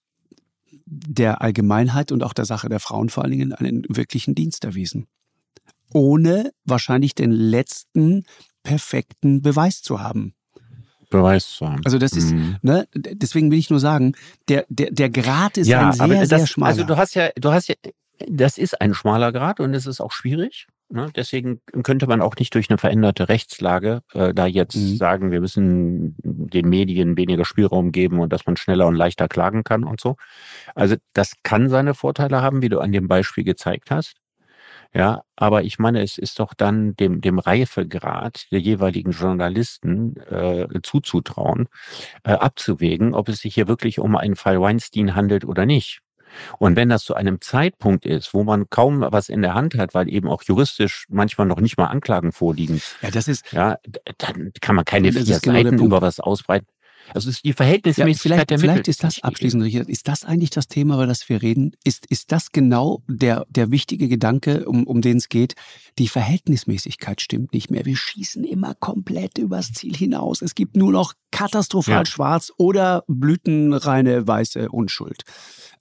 der 0.86 1.42
Allgemeinheit 1.42 2.12
und 2.12 2.22
auch 2.22 2.34
der 2.34 2.46
Sache 2.46 2.70
der 2.70 2.80
Frauen 2.80 3.10
vor 3.10 3.24
allen 3.24 3.32
Dingen 3.32 3.54
einen 3.54 3.84
wirklichen 3.90 4.36
Dienst 4.36 4.66
erwiesen 4.66 5.08
ohne 5.94 6.52
wahrscheinlich 6.66 7.16
den 7.16 7.32
letzten 7.32 8.24
perfekten 8.64 9.42
Beweis 9.42 9.82
zu 9.82 10.02
haben. 10.02 10.34
Beweis 11.10 11.50
zu 11.52 11.70
haben. 11.70 11.82
Also 11.86 11.98
das 11.98 12.12
ist, 12.12 12.34
mhm. 12.34 12.58
ne, 12.62 12.88
deswegen 12.94 13.50
will 13.50 13.60
ich 13.60 13.70
nur 13.70 13.80
sagen, 13.80 14.14
der, 14.50 14.66
der, 14.70 14.92
der 14.92 15.10
Grad 15.10 15.58
ist 15.58 15.68
ja, 15.68 15.88
ein 15.88 15.94
sehr, 15.94 16.08
das, 16.08 16.30
sehr 16.30 16.48
schmaler. 16.48 16.70
Also 16.70 16.84
du 16.84 16.98
hast 16.98 17.16
ja, 17.16 17.30
du 17.36 17.52
hast 17.52 17.70
ja, 17.70 17.76
das 18.28 18.58
ist 18.58 18.82
ein 18.82 18.94
schmaler 18.94 19.32
Grad 19.32 19.60
und 19.60 19.74
es 19.74 19.86
ist 19.86 20.02
auch 20.02 20.12
schwierig. 20.12 20.68
Ne? 20.90 21.10
Deswegen 21.16 21.60
könnte 21.84 22.08
man 22.08 22.22
auch 22.22 22.36
nicht 22.38 22.56
durch 22.56 22.70
eine 22.70 22.78
veränderte 22.78 23.28
Rechtslage 23.28 24.02
äh, 24.14 24.34
da 24.34 24.48
jetzt 24.48 24.76
mhm. 24.76 24.96
sagen, 24.96 25.32
wir 25.32 25.42
müssen 25.42 26.16
den 26.24 26.70
Medien 26.70 27.18
weniger 27.18 27.44
Spielraum 27.44 27.92
geben 27.92 28.20
und 28.20 28.32
dass 28.32 28.46
man 28.46 28.56
schneller 28.56 28.88
und 28.88 28.96
leichter 28.96 29.28
klagen 29.28 29.64
kann 29.64 29.84
und 29.84 30.00
so. 30.00 30.16
Also 30.76 30.96
das 31.14 31.34
kann 31.44 31.70
seine 31.70 31.94
Vorteile 31.94 32.42
haben, 32.42 32.62
wie 32.62 32.70
du 32.70 32.80
an 32.80 32.94
dem 32.94 33.08
Beispiel 33.08 33.44
gezeigt 33.44 33.92
hast. 33.92 34.16
Ja, 34.98 35.22
aber 35.36 35.62
ich 35.62 35.78
meine, 35.78 36.02
es 36.02 36.18
ist 36.18 36.40
doch 36.40 36.56
dann 36.56 36.96
dem, 36.96 37.22
dem 37.22 37.38
Reifegrad 37.38 38.48
der 38.52 38.60
jeweiligen 38.60 39.12
Journalisten 39.12 40.18
äh, 40.22 40.68
zuzutrauen, 40.82 41.68
äh, 42.24 42.32
abzuwägen, 42.32 43.14
ob 43.14 43.30
es 43.30 43.42
sich 43.42 43.54
hier 43.54 43.68
wirklich 43.68 44.00
um 44.00 44.16
einen 44.16 44.36
Fall 44.36 44.60
Weinstein 44.60 45.14
handelt 45.14 45.46
oder 45.46 45.68
nicht. 45.68 46.00
Und 46.58 46.76
wenn 46.76 46.90
das 46.90 47.04
zu 47.04 47.14
einem 47.14 47.42
Zeitpunkt 47.42 48.08
ist, 48.08 48.34
wo 48.34 48.44
man 48.44 48.72
kaum 48.72 49.06
was 49.08 49.30
in 49.30 49.44
der 49.44 49.54
Hand 49.54 49.76
hat, 49.76 49.94
weil 49.94 50.12
eben 50.12 50.28
auch 50.28 50.42
juristisch 50.42 51.06
manchmal 51.10 51.46
noch 51.46 51.60
nicht 51.60 51.78
mal 51.78 51.86
Anklagen 51.86 52.32
vorliegen, 52.32 52.82
ja, 53.04 53.12
das 53.12 53.28
ist, 53.28 53.52
ja, 53.52 53.78
dann 54.18 54.52
kann 54.62 54.76
man 54.76 54.84
keine 54.84 55.14
vier 55.14 55.40
genau 55.40 55.58
Seiten 55.58 55.80
über 55.80 56.02
was 56.02 56.20
ausbreiten. 56.20 56.66
Also 57.14 57.30
es 57.30 57.38
ist 57.38 57.46
die 57.46 57.54
Verhältnismäßigkeit 57.54 58.40
ja, 58.40 58.46
der 58.46 58.58
Mittel. 58.58 58.70
Vielleicht 58.70 58.88
ist 58.88 59.04
das 59.04 59.24
abschließend, 59.24 59.64
Richard, 59.64 59.90
ist 59.90 60.08
das 60.08 60.24
eigentlich 60.24 60.50
das 60.50 60.68
Thema, 60.68 60.96
über 60.96 61.08
das 61.08 61.28
wir 61.30 61.42
reden? 61.42 61.76
Ist, 61.84 62.06
ist 62.08 62.32
das 62.32 62.52
genau 62.52 63.02
der, 63.08 63.46
der 63.50 63.72
wichtige 63.72 64.08
Gedanke, 64.08 64.66
um, 64.66 64.86
um 64.86 65.02
den 65.02 65.18
es 65.18 65.30
geht? 65.30 65.56
Die 65.98 66.08
Verhältnismäßigkeit 66.08 67.22
stimmt 67.22 67.54
nicht 67.54 67.72
mehr. 67.72 67.86
Wir 67.86 67.96
schießen 67.96 68.44
immer 68.44 68.76
komplett 68.76 69.38
übers 69.38 69.72
Ziel 69.74 69.96
hinaus. 69.96 70.42
Es 70.42 70.56
gibt 70.56 70.76
nur 70.76 70.92
noch 70.92 71.14
katastrophal 71.32 72.00
ja. 72.00 72.06
schwarz 72.06 72.52
oder 72.58 73.04
blütenreine 73.08 74.28
weiße 74.28 74.70
Unschuld. 74.70 75.24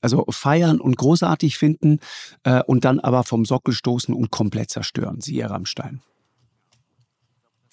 Also 0.00 0.24
feiern 0.30 0.80
und 0.80 0.96
großartig 0.96 1.58
finden 1.58 2.00
äh, 2.44 2.62
und 2.62 2.84
dann 2.84 3.00
aber 3.00 3.24
vom 3.24 3.44
Sockel 3.44 3.74
stoßen 3.74 4.14
und 4.14 4.30
komplett 4.30 4.70
zerstören. 4.70 5.20
Siehe 5.20 5.48
Rammstein. 5.48 6.00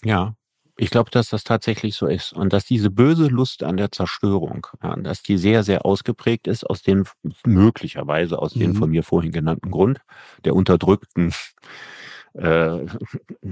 Ja, 0.04 0.36
ich 0.76 0.90
glaube, 0.90 1.12
dass 1.12 1.30
das 1.30 1.44
tatsächlich 1.44 1.96
so 1.96 2.08
ist 2.08 2.34
und 2.34 2.52
dass 2.52 2.66
diese 2.66 2.90
böse 2.90 3.28
Lust 3.28 3.64
an 3.64 3.78
der 3.78 3.92
Zerstörung, 3.92 4.68
ja, 4.82 4.96
dass 4.96 5.22
die 5.22 5.38
sehr, 5.38 5.64
sehr 5.64 5.86
ausgeprägt 5.86 6.48
ist 6.48 6.64
aus 6.68 6.82
dem 6.82 7.06
möglicherweise 7.46 8.40
aus 8.40 8.56
mhm. 8.56 8.60
dem 8.60 8.76
von 8.76 8.90
mir 8.90 9.04
vorhin 9.04 9.32
genannten 9.32 9.70
Grund 9.70 10.00
der 10.46 10.56
unterdrückten 10.56 11.32
äh, 12.34 12.86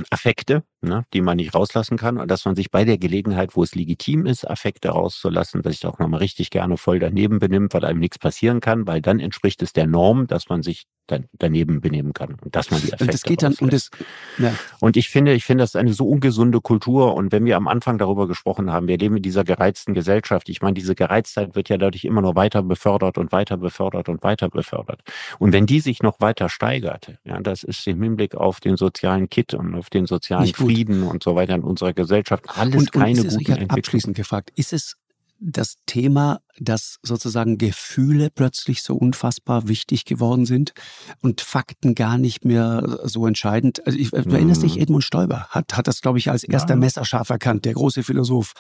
Affekte, 0.10 0.64
ne, 0.82 1.06
die 1.14 1.22
man 1.22 1.38
nicht 1.38 1.54
rauslassen 1.54 1.98
kann 1.98 2.18
und 2.18 2.30
dass 2.30 2.46
man 2.46 2.56
sich 2.56 2.72
bei 2.72 2.86
der 2.86 2.98
Gelegenheit, 2.98 3.56
wo 3.56 3.64
es 3.64 3.76
legitim 3.76 4.26
ist, 4.26 4.50
Affekte 4.50 4.90
rauszulassen, 4.90 5.62
dass 5.62 5.74
sich 5.74 5.86
auch 5.86 6.00
nochmal 6.00 6.20
richtig 6.20 6.50
gerne 6.50 6.78
voll 6.78 7.00
daneben 7.00 7.40
benimmt, 7.40 7.74
weil 7.74 7.86
einem 7.86 8.00
nichts 8.00 8.20
passieren 8.20 8.60
kann, 8.60 8.88
weil 8.88 9.02
dann 9.02 9.20
entspricht 9.20 9.62
es 9.62 9.74
der 9.74 9.88
Norm, 9.88 10.28
dass 10.28 10.50
man 10.50 10.64
sich 10.64 10.86
dann 11.08 11.26
daneben 11.34 11.82
benehmen 11.82 12.14
kann 12.14 12.38
und 12.42 12.56
dass 12.56 12.72
man 12.72 12.80
die 12.82 12.94
Affekte 12.94 13.12
das 13.12 13.24
geht 13.24 13.44
dann 13.44 13.54
und, 13.56 13.74
das, 13.74 13.90
ja. 14.38 14.54
und 14.80 14.98
ich 14.98 15.10
finde, 15.10 15.34
ich 15.34 15.44
finde 15.44 15.64
das 15.64 15.76
eine 15.76 15.94
so 15.94 16.08
ungesunde 16.08 16.62
Kultur 16.62 17.16
und 17.16 17.32
wenn 17.32 17.44
wir 17.46 17.58
am 17.58 17.68
Anfang 17.68 17.98
darüber 17.98 18.28
gesprochen 18.28 18.72
haben, 18.72 18.88
wir 18.88 18.98
leben 18.98 19.18
in 19.18 19.24
dieser 19.24 19.44
gereizten 19.44 19.94
Gesellschaft. 19.94 20.48
Ich 20.50 20.62
meine, 20.62 20.74
diese 20.74 20.96
Gereiztheit 20.96 21.56
wird 21.56 21.70
ja 21.70 21.78
dadurch 21.78 22.06
immer 22.06 22.22
nur 22.22 22.36
weiter 22.36 22.64
befördert 22.64 23.18
und 23.18 23.32
weiter 23.32 23.58
befördert 23.58 24.10
und 24.10 24.24
weiter 24.24 24.50
befördert. 24.50 25.02
Und 25.40 25.52
wenn 25.54 25.66
die 25.66 25.80
sich 25.80 26.02
noch 26.02 26.20
weiter 26.20 26.50
steigert, 26.50 27.14
ja, 27.26 27.40
das 27.42 27.64
ist 27.64 27.86
im 27.88 28.02
Hinblick 28.02 28.36
auf 28.36 28.60
den 28.60 28.78
sozialen 28.78 29.30
Kit 29.30 29.54
und 29.54 29.76
auf 29.76 29.90
den 29.90 30.06
sozialen 30.06 30.48
Frieden 30.54 30.71
und 31.04 31.24
so 31.24 31.36
weiter 31.36 31.56
in 31.56 31.64
unserer 31.64 31.94
Gesellschaft 31.94 32.46
alles 32.50 32.76
und, 32.76 32.80
und 32.82 32.92
keine 32.92 33.20
ist 33.20 33.26
es, 33.26 33.38
guten 33.38 33.52
Entwicklungen. 33.52 33.72
Abschließend 33.72 34.16
gefragt, 34.16 34.52
ist 34.56 34.74
es 34.74 34.96
das 35.42 35.78
Thema, 35.88 36.40
dass 36.60 37.00
sozusagen 37.02 37.58
Gefühle 37.58 38.30
plötzlich 38.30 38.84
so 38.84 38.96
unfassbar 38.96 39.68
wichtig 39.68 40.06
geworden 40.06 40.46
sind 40.46 40.74
und 41.22 41.42
Fakten 41.42 41.96
gar 41.96 42.20
nicht 42.20 42.46
mehr 42.46 43.00
so 43.04 43.26
entscheidend. 43.26 43.86
Also 43.88 43.98
ich, 43.98 44.12
du 44.12 44.18
erinnerst 44.18 44.62
dich, 44.62 44.76
mhm. 44.76 44.84
Edmund 44.84 45.04
Stoiber 45.04 45.48
hat, 45.50 45.76
hat 45.76 45.88
das, 45.88 46.02
glaube 46.02 46.20
ich, 46.20 46.30
als 46.30 46.44
erster 46.44 46.76
ja. 46.76 46.80
messerscharf 46.80 47.30
erkannt, 47.30 47.66
der 47.66 47.74
große 47.74 48.04
Philosoph. 48.04 48.54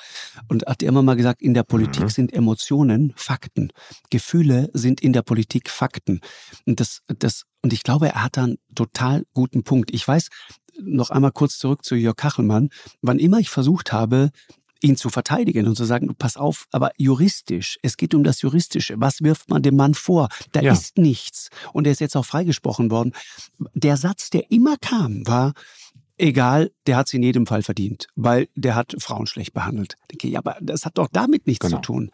Und 0.47 0.65
hat 0.65 0.81
immer 0.81 1.03
mal 1.03 1.15
gesagt, 1.15 1.41
in 1.43 1.53
der 1.53 1.63
Politik 1.63 2.03
mhm. 2.03 2.09
sind 2.09 2.33
Emotionen 2.33 3.13
Fakten. 3.15 3.71
Gefühle 4.09 4.71
sind 4.73 5.01
in 5.01 5.13
der 5.13 5.21
Politik 5.21 5.69
Fakten. 5.69 6.21
Und 6.65 6.79
das, 6.79 7.01
das, 7.19 7.43
und 7.61 7.73
ich 7.73 7.83
glaube, 7.83 8.07
er 8.07 8.23
hat 8.23 8.37
da 8.37 8.45
einen 8.45 8.57
total 8.73 9.23
guten 9.35 9.63
Punkt. 9.63 9.93
Ich 9.93 10.07
weiß, 10.07 10.29
noch 10.83 11.09
einmal 11.09 11.31
kurz 11.31 11.57
zurück 11.57 11.83
zu 11.83 11.95
Jörg 11.95 12.15
Kachelmann. 12.15 12.69
Wann 13.01 13.19
immer 13.19 13.39
ich 13.39 13.49
versucht 13.49 13.91
habe, 13.91 14.31
ihn 14.81 14.97
zu 14.97 15.09
verteidigen 15.09 15.67
und 15.67 15.75
zu 15.75 15.85
sagen, 15.85 16.13
pass 16.17 16.37
auf, 16.37 16.67
aber 16.71 16.91
juristisch, 16.97 17.77
es 17.83 17.97
geht 17.97 18.13
um 18.13 18.23
das 18.23 18.41
Juristische. 18.41 18.95
Was 18.97 19.21
wirft 19.21 19.49
man 19.49 19.61
dem 19.61 19.75
Mann 19.75 19.93
vor? 19.93 20.29
Da 20.51 20.61
ja. 20.61 20.73
ist 20.73 20.97
nichts. 20.97 21.49
Und 21.71 21.85
er 21.85 21.93
ist 21.93 22.01
jetzt 22.01 22.17
auch 22.17 22.25
freigesprochen 22.25 22.89
worden. 22.89 23.13
Der 23.73 23.97
Satz, 23.97 24.31
der 24.31 24.49
immer 24.49 24.77
kam, 24.77 25.25
war, 25.27 25.53
egal, 26.17 26.71
der 26.87 26.97
hat 26.97 27.07
es 27.07 27.13
in 27.13 27.23
jedem 27.23 27.45
Fall 27.45 27.63
verdient, 27.63 28.07
weil 28.15 28.47
der 28.55 28.75
hat 28.75 28.95
Frauen 28.99 29.27
schlecht 29.27 29.53
behandelt. 29.53 29.97
Ich 30.01 30.07
denke, 30.07 30.27
ja, 30.29 30.39
aber 30.39 30.57
das 30.61 30.85
hat 30.85 30.97
doch 30.97 31.09
damit 31.11 31.47
nichts 31.47 31.65
genau. 31.65 31.77
zu 31.77 31.81
tun. 31.81 32.11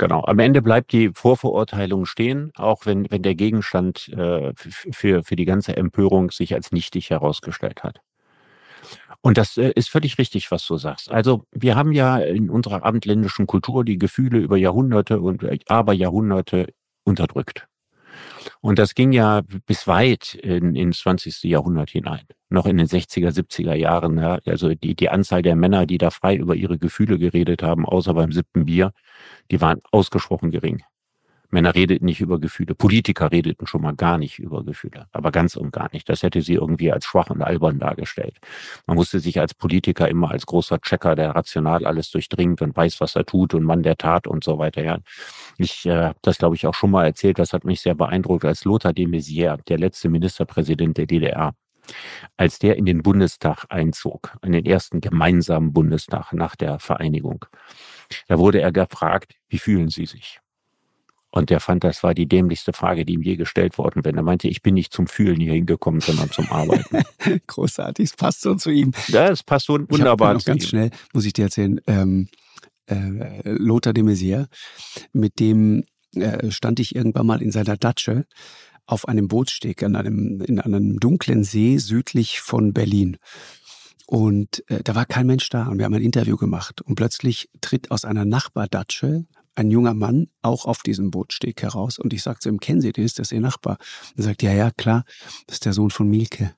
Genau. 0.00 0.24
Am 0.24 0.38
Ende 0.38 0.62
bleibt 0.62 0.92
die 0.92 1.10
Vorverurteilung 1.12 2.06
stehen, 2.06 2.52
auch 2.56 2.86
wenn, 2.86 3.10
wenn 3.10 3.20
der 3.20 3.34
Gegenstand 3.34 4.08
äh, 4.08 4.54
für, 4.56 5.22
für 5.22 5.36
die 5.36 5.44
ganze 5.44 5.76
Empörung 5.76 6.30
sich 6.30 6.54
als 6.54 6.72
nichtig 6.72 7.10
herausgestellt 7.10 7.82
hat. 7.82 8.00
Und 9.20 9.36
das 9.36 9.58
äh, 9.58 9.72
ist 9.74 9.90
völlig 9.90 10.16
richtig, 10.16 10.50
was 10.50 10.66
du 10.66 10.78
sagst. 10.78 11.10
Also 11.10 11.44
wir 11.52 11.76
haben 11.76 11.92
ja 11.92 12.16
in 12.16 12.48
unserer 12.48 12.82
abendländischen 12.82 13.46
Kultur 13.46 13.84
die 13.84 13.98
Gefühle 13.98 14.38
über 14.38 14.56
Jahrhunderte 14.56 15.20
und 15.20 15.42
äh, 15.42 15.58
aber 15.68 15.92
Jahrhunderte 15.92 16.72
unterdrückt. 17.04 17.66
Und 18.62 18.78
das 18.78 18.94
ging 18.94 19.12
ja 19.12 19.42
bis 19.66 19.86
weit 19.86 20.32
in, 20.32 20.76
ins 20.76 21.00
20. 21.00 21.42
Jahrhundert 21.42 21.90
hinein. 21.90 22.24
Noch 22.50 22.66
in 22.66 22.76
den 22.76 22.86
60er, 22.86 23.30
70er 23.30 23.74
Jahren. 23.74 24.18
Ja, 24.18 24.38
also 24.44 24.74
die, 24.74 24.94
die 24.94 25.08
Anzahl 25.08 25.42
der 25.42 25.56
Männer, 25.56 25.86
die 25.86 25.98
da 25.98 26.10
frei 26.10 26.36
über 26.36 26.56
ihre 26.56 26.78
Gefühle 26.78 27.18
geredet 27.18 27.62
haben, 27.62 27.86
außer 27.86 28.12
beim 28.14 28.32
siebten 28.32 28.66
Bier, 28.66 28.92
die 29.50 29.60
waren 29.60 29.80
ausgesprochen 29.92 30.50
gering. 30.50 30.82
Männer 31.50 31.74
redeten 31.74 32.04
nicht 32.04 32.20
über 32.20 32.38
Gefühle. 32.38 32.74
Politiker 32.74 33.32
redeten 33.32 33.66
schon 33.66 33.82
mal 33.82 33.94
gar 33.94 34.18
nicht 34.18 34.38
über 34.38 34.64
Gefühle. 34.64 35.06
Aber 35.12 35.32
ganz 35.32 35.56
und 35.56 35.72
gar 35.72 35.88
nicht. 35.92 36.08
Das 36.08 36.22
hätte 36.22 36.42
sie 36.42 36.54
irgendwie 36.54 36.92
als 36.92 37.04
schwach 37.06 37.30
und 37.30 37.42
albern 37.42 37.78
dargestellt. 37.78 38.38
Man 38.86 38.96
musste 38.96 39.20
sich 39.20 39.40
als 39.40 39.54
Politiker 39.54 40.08
immer 40.08 40.30
als 40.30 40.46
großer 40.46 40.80
Checker, 40.80 41.16
der 41.16 41.30
rational 41.30 41.86
alles 41.86 42.10
durchdringt 42.10 42.62
und 42.62 42.76
weiß, 42.76 43.00
was 43.00 43.16
er 43.16 43.26
tut 43.26 43.54
und 43.54 43.64
Mann 43.64 43.82
der 43.82 43.96
Tat 43.96 44.26
und 44.26 44.44
so 44.44 44.58
weiter. 44.58 44.82
Ja. 44.82 44.98
Ich 45.58 45.86
äh, 45.86 46.04
habe 46.04 46.18
das, 46.22 46.38
glaube 46.38 46.54
ich, 46.56 46.66
auch 46.66 46.74
schon 46.74 46.92
mal 46.92 47.04
erzählt. 47.04 47.38
Das 47.38 47.52
hat 47.52 47.64
mich 47.64 47.80
sehr 47.80 47.94
beeindruckt, 47.94 48.44
als 48.44 48.64
Lothar 48.64 48.92
de 48.92 49.06
Maizière, 49.06 49.62
der 49.64 49.78
letzte 49.78 50.08
Ministerpräsident 50.08 50.98
der 50.98 51.06
DDR, 51.06 51.54
als 52.36 52.58
der 52.58 52.76
in 52.76 52.86
den 52.86 53.02
Bundestag 53.02 53.66
einzog, 53.68 54.36
in 54.42 54.52
den 54.52 54.66
ersten 54.66 55.00
gemeinsamen 55.00 55.72
Bundestag 55.72 56.32
nach 56.32 56.56
der 56.56 56.78
Vereinigung. 56.78 57.44
Da 58.28 58.38
wurde 58.38 58.60
er 58.60 58.72
gefragt, 58.72 59.34
wie 59.48 59.58
fühlen 59.58 59.88
Sie 59.88 60.06
sich? 60.06 60.40
Und 61.32 61.50
der 61.50 61.60
fand, 61.60 61.84
das 61.84 62.02
war 62.02 62.12
die 62.12 62.26
dämlichste 62.26 62.72
Frage, 62.72 63.04
die 63.04 63.14
ihm 63.14 63.22
je 63.22 63.36
gestellt 63.36 63.78
worden 63.78 64.04
wäre. 64.04 64.16
Er 64.16 64.22
meinte, 64.22 64.48
ich 64.48 64.62
bin 64.62 64.74
nicht 64.74 64.92
zum 64.92 65.06
Fühlen 65.06 65.40
hier 65.40 65.52
hingekommen, 65.52 66.00
sondern 66.00 66.30
zum 66.30 66.50
Arbeiten. 66.50 67.02
Großartig, 67.46 68.06
es 68.10 68.16
passt 68.16 68.40
so 68.40 68.56
zu 68.56 68.70
ihm. 68.70 68.90
Ja, 69.08 69.28
es 69.28 69.44
passt 69.44 69.66
so 69.66 69.78
wunderbar 69.88 70.34
ich 70.34 70.42
zu 70.42 70.50
ganz 70.50 70.64
ihm. 70.64 70.68
schnell, 70.68 70.90
muss 71.12 71.24
ich 71.24 71.32
dir 71.32 71.44
erzählen, 71.44 71.80
ähm, 71.86 72.28
äh, 72.86 73.42
Lothar 73.44 73.92
de 73.92 74.02
Maizière, 74.02 74.48
mit 75.12 75.38
dem 75.38 75.84
äh, 76.16 76.50
stand 76.50 76.80
ich 76.80 76.96
irgendwann 76.96 77.26
mal 77.26 77.42
in 77.42 77.52
seiner 77.52 77.76
Datsche 77.76 78.26
auf 78.90 79.08
einem 79.08 79.28
Bootssteg 79.28 79.82
an 79.82 79.96
einem, 79.96 80.40
in 80.40 80.60
einem 80.60 80.98
dunklen 80.98 81.44
See 81.44 81.78
südlich 81.78 82.40
von 82.40 82.72
Berlin. 82.72 83.16
Und 84.06 84.68
äh, 84.68 84.82
da 84.82 84.94
war 84.96 85.06
kein 85.06 85.26
Mensch 85.26 85.48
da 85.50 85.68
und 85.68 85.78
wir 85.78 85.84
haben 85.84 85.94
ein 85.94 86.02
Interview 86.02 86.36
gemacht. 86.36 86.82
Und 86.82 86.96
plötzlich 86.96 87.48
tritt 87.60 87.90
aus 87.90 88.04
einer 88.04 88.24
Nachbardatsche 88.24 89.26
ein 89.54 89.70
junger 89.70 89.94
Mann 89.94 90.28
auch 90.42 90.64
auf 90.64 90.82
diesem 90.82 91.10
Bootsteg 91.10 91.62
heraus. 91.62 91.98
Und 91.98 92.12
ich 92.12 92.22
sagte 92.22 92.44
zu 92.44 92.48
ihm, 92.48 92.60
kennen 92.60 92.80
Sie 92.80 92.92
den? 92.92 93.04
Ist 93.04 93.18
das 93.18 93.30
Ihr 93.30 93.40
Nachbar? 93.40 93.78
Und 94.10 94.18
er 94.18 94.24
sagt, 94.24 94.42
ja, 94.42 94.52
ja, 94.52 94.70
klar, 94.70 95.04
das 95.46 95.56
ist 95.56 95.64
der 95.64 95.72
Sohn 95.72 95.90
von 95.90 96.08
Mielke. 96.08 96.54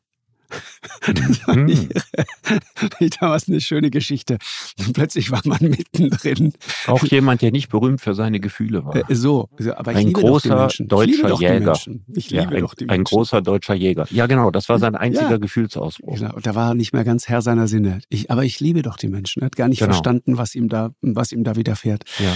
Das 1.14 1.38
fand 1.38 1.70
ich, 1.70 1.80
hm. 1.88 3.10
damals 3.20 3.48
eine 3.48 3.60
schöne 3.60 3.90
Geschichte. 3.90 4.38
Und 4.78 4.92
plötzlich 4.92 5.30
war 5.30 5.40
man 5.44 5.58
mittendrin. 5.60 6.52
Auch 6.86 7.04
jemand, 7.04 7.42
der 7.42 7.50
nicht 7.50 7.68
berühmt 7.68 8.00
für 8.00 8.14
seine 8.14 8.40
Gefühle 8.40 8.84
war. 8.84 8.96
Äh, 8.96 9.14
so, 9.14 9.48
aber 9.76 9.92
ich 9.92 9.98
ein 9.98 10.06
liebe 10.08 10.20
großer 10.20 10.48
doch 10.48 10.56
die 10.68 10.84
Menschen. 10.84 10.88
deutscher 10.88 11.40
Jäger. 11.40 11.78
Ich 12.14 12.30
liebe 12.30 12.42
ja, 12.42 12.48
ein, 12.50 12.60
doch 12.60 12.74
die 12.74 12.84
Menschen. 12.84 13.00
Ein 13.00 13.04
großer 13.04 13.42
deutscher 13.42 13.74
Jäger. 13.74 14.06
Ja, 14.10 14.26
genau, 14.26 14.50
das 14.50 14.68
war 14.68 14.78
sein 14.78 14.94
einziger 14.94 15.30
ja. 15.30 15.36
Gefühlsausbruch. 15.36 16.16
Genau, 16.16 16.38
da 16.42 16.54
war 16.54 16.70
er 16.70 16.74
nicht 16.74 16.92
mehr 16.92 17.04
ganz 17.04 17.28
Herr 17.28 17.42
seiner 17.42 17.68
Sinne. 17.68 18.00
Ich, 18.08 18.30
aber 18.30 18.44
ich 18.44 18.60
liebe 18.60 18.82
doch 18.82 18.96
die 18.96 19.08
Menschen. 19.08 19.42
Er 19.42 19.46
hat 19.46 19.56
gar 19.56 19.68
nicht 19.68 19.80
genau. 19.80 19.92
verstanden, 19.92 20.38
was 20.38 20.54
ihm 20.54 20.68
da, 20.68 20.90
was 21.00 21.32
ihm 21.32 21.44
da 21.44 21.56
widerfährt. 21.56 22.04
Ja. 22.18 22.34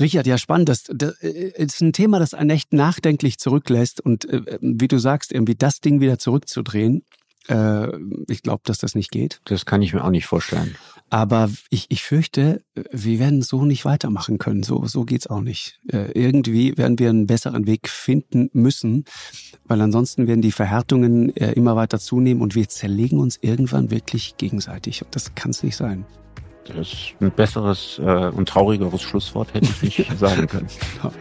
Richard, 0.00 0.26
ja, 0.26 0.38
spannend. 0.38 0.68
Das, 0.68 0.84
das 0.88 1.14
ist 1.20 1.80
ein 1.80 1.92
Thema, 1.92 2.18
das 2.18 2.34
einen 2.34 2.50
echt 2.50 2.72
nachdenklich 2.72 3.38
zurücklässt 3.38 4.00
und 4.00 4.28
äh, 4.28 4.58
wie 4.60 4.88
du 4.88 4.98
sagst, 4.98 5.32
irgendwie 5.32 5.54
das 5.54 5.80
Ding 5.80 6.00
wieder 6.00 6.18
zurückzudrehen 6.18 7.02
äh, 7.48 7.88
ich 8.28 8.42
glaube, 8.42 8.62
dass 8.64 8.78
das 8.78 8.94
nicht 8.94 9.10
geht. 9.10 9.40
Das 9.44 9.66
kann 9.66 9.82
ich 9.82 9.94
mir 9.94 10.04
auch 10.04 10.10
nicht 10.10 10.26
vorstellen. 10.26 10.76
Aber 11.08 11.50
ich, 11.70 11.86
ich 11.88 12.02
fürchte, 12.02 12.62
wir 12.90 13.18
werden 13.20 13.42
so 13.42 13.64
nicht 13.64 13.84
weitermachen 13.84 14.38
können. 14.38 14.64
So, 14.64 14.86
so 14.86 15.04
geht's 15.04 15.28
auch 15.28 15.40
nicht. 15.40 15.80
Äh, 15.88 16.10
irgendwie 16.12 16.76
werden 16.76 16.98
wir 16.98 17.10
einen 17.10 17.26
besseren 17.26 17.66
Weg 17.66 17.88
finden 17.88 18.50
müssen, 18.52 19.04
weil 19.64 19.80
ansonsten 19.80 20.26
werden 20.26 20.42
die 20.42 20.52
Verhärtungen 20.52 21.34
äh, 21.36 21.52
immer 21.52 21.76
weiter 21.76 22.00
zunehmen 22.00 22.42
und 22.42 22.54
wir 22.56 22.68
zerlegen 22.68 23.20
uns 23.20 23.38
irgendwann 23.40 23.90
wirklich 23.90 24.36
gegenseitig. 24.36 25.04
Und 25.04 25.14
das 25.14 25.34
kann 25.36 25.52
es 25.52 25.62
nicht 25.62 25.76
sein. 25.76 26.04
Das 26.66 26.92
ist 26.92 27.14
ein 27.20 27.30
besseres 27.30 28.00
äh, 28.04 28.28
und 28.28 28.48
traurigeres 28.48 29.00
Schlusswort 29.00 29.54
hätte 29.54 29.68
ich 29.82 29.98
nicht 29.98 30.10
sagen 30.18 30.48
können. 30.48 30.66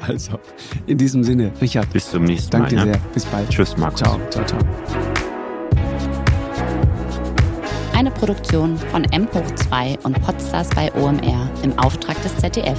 Also, 0.02 0.40
in 0.88 0.98
diesem 0.98 1.24
Sinne, 1.24 1.52
Richard. 1.62 1.92
Bis 1.94 2.10
zum 2.10 2.24
nächsten 2.24 2.58
Mal. 2.58 2.70
Danke 2.70 2.76
dir 2.76 2.94
sehr. 2.94 3.02
Bis 3.14 3.26
bald. 3.26 3.50
Tschüss, 3.50 3.78
Markus. 3.78 4.02
Ciao, 4.02 4.20
ciao, 4.32 4.46
ciao. 4.46 4.60
Eine 7.96 8.12
Produktion 8.12 8.78
von 8.78 9.06
M 9.06 9.26
hoch 9.34 9.56
2 9.56 10.00
und 10.04 10.22
Podstars 10.22 10.70
bei 10.76 10.94
OMR 10.96 11.50
im 11.64 11.80
Auftrag 11.80 12.22
des 12.24 12.36
ZDF. 12.36 12.78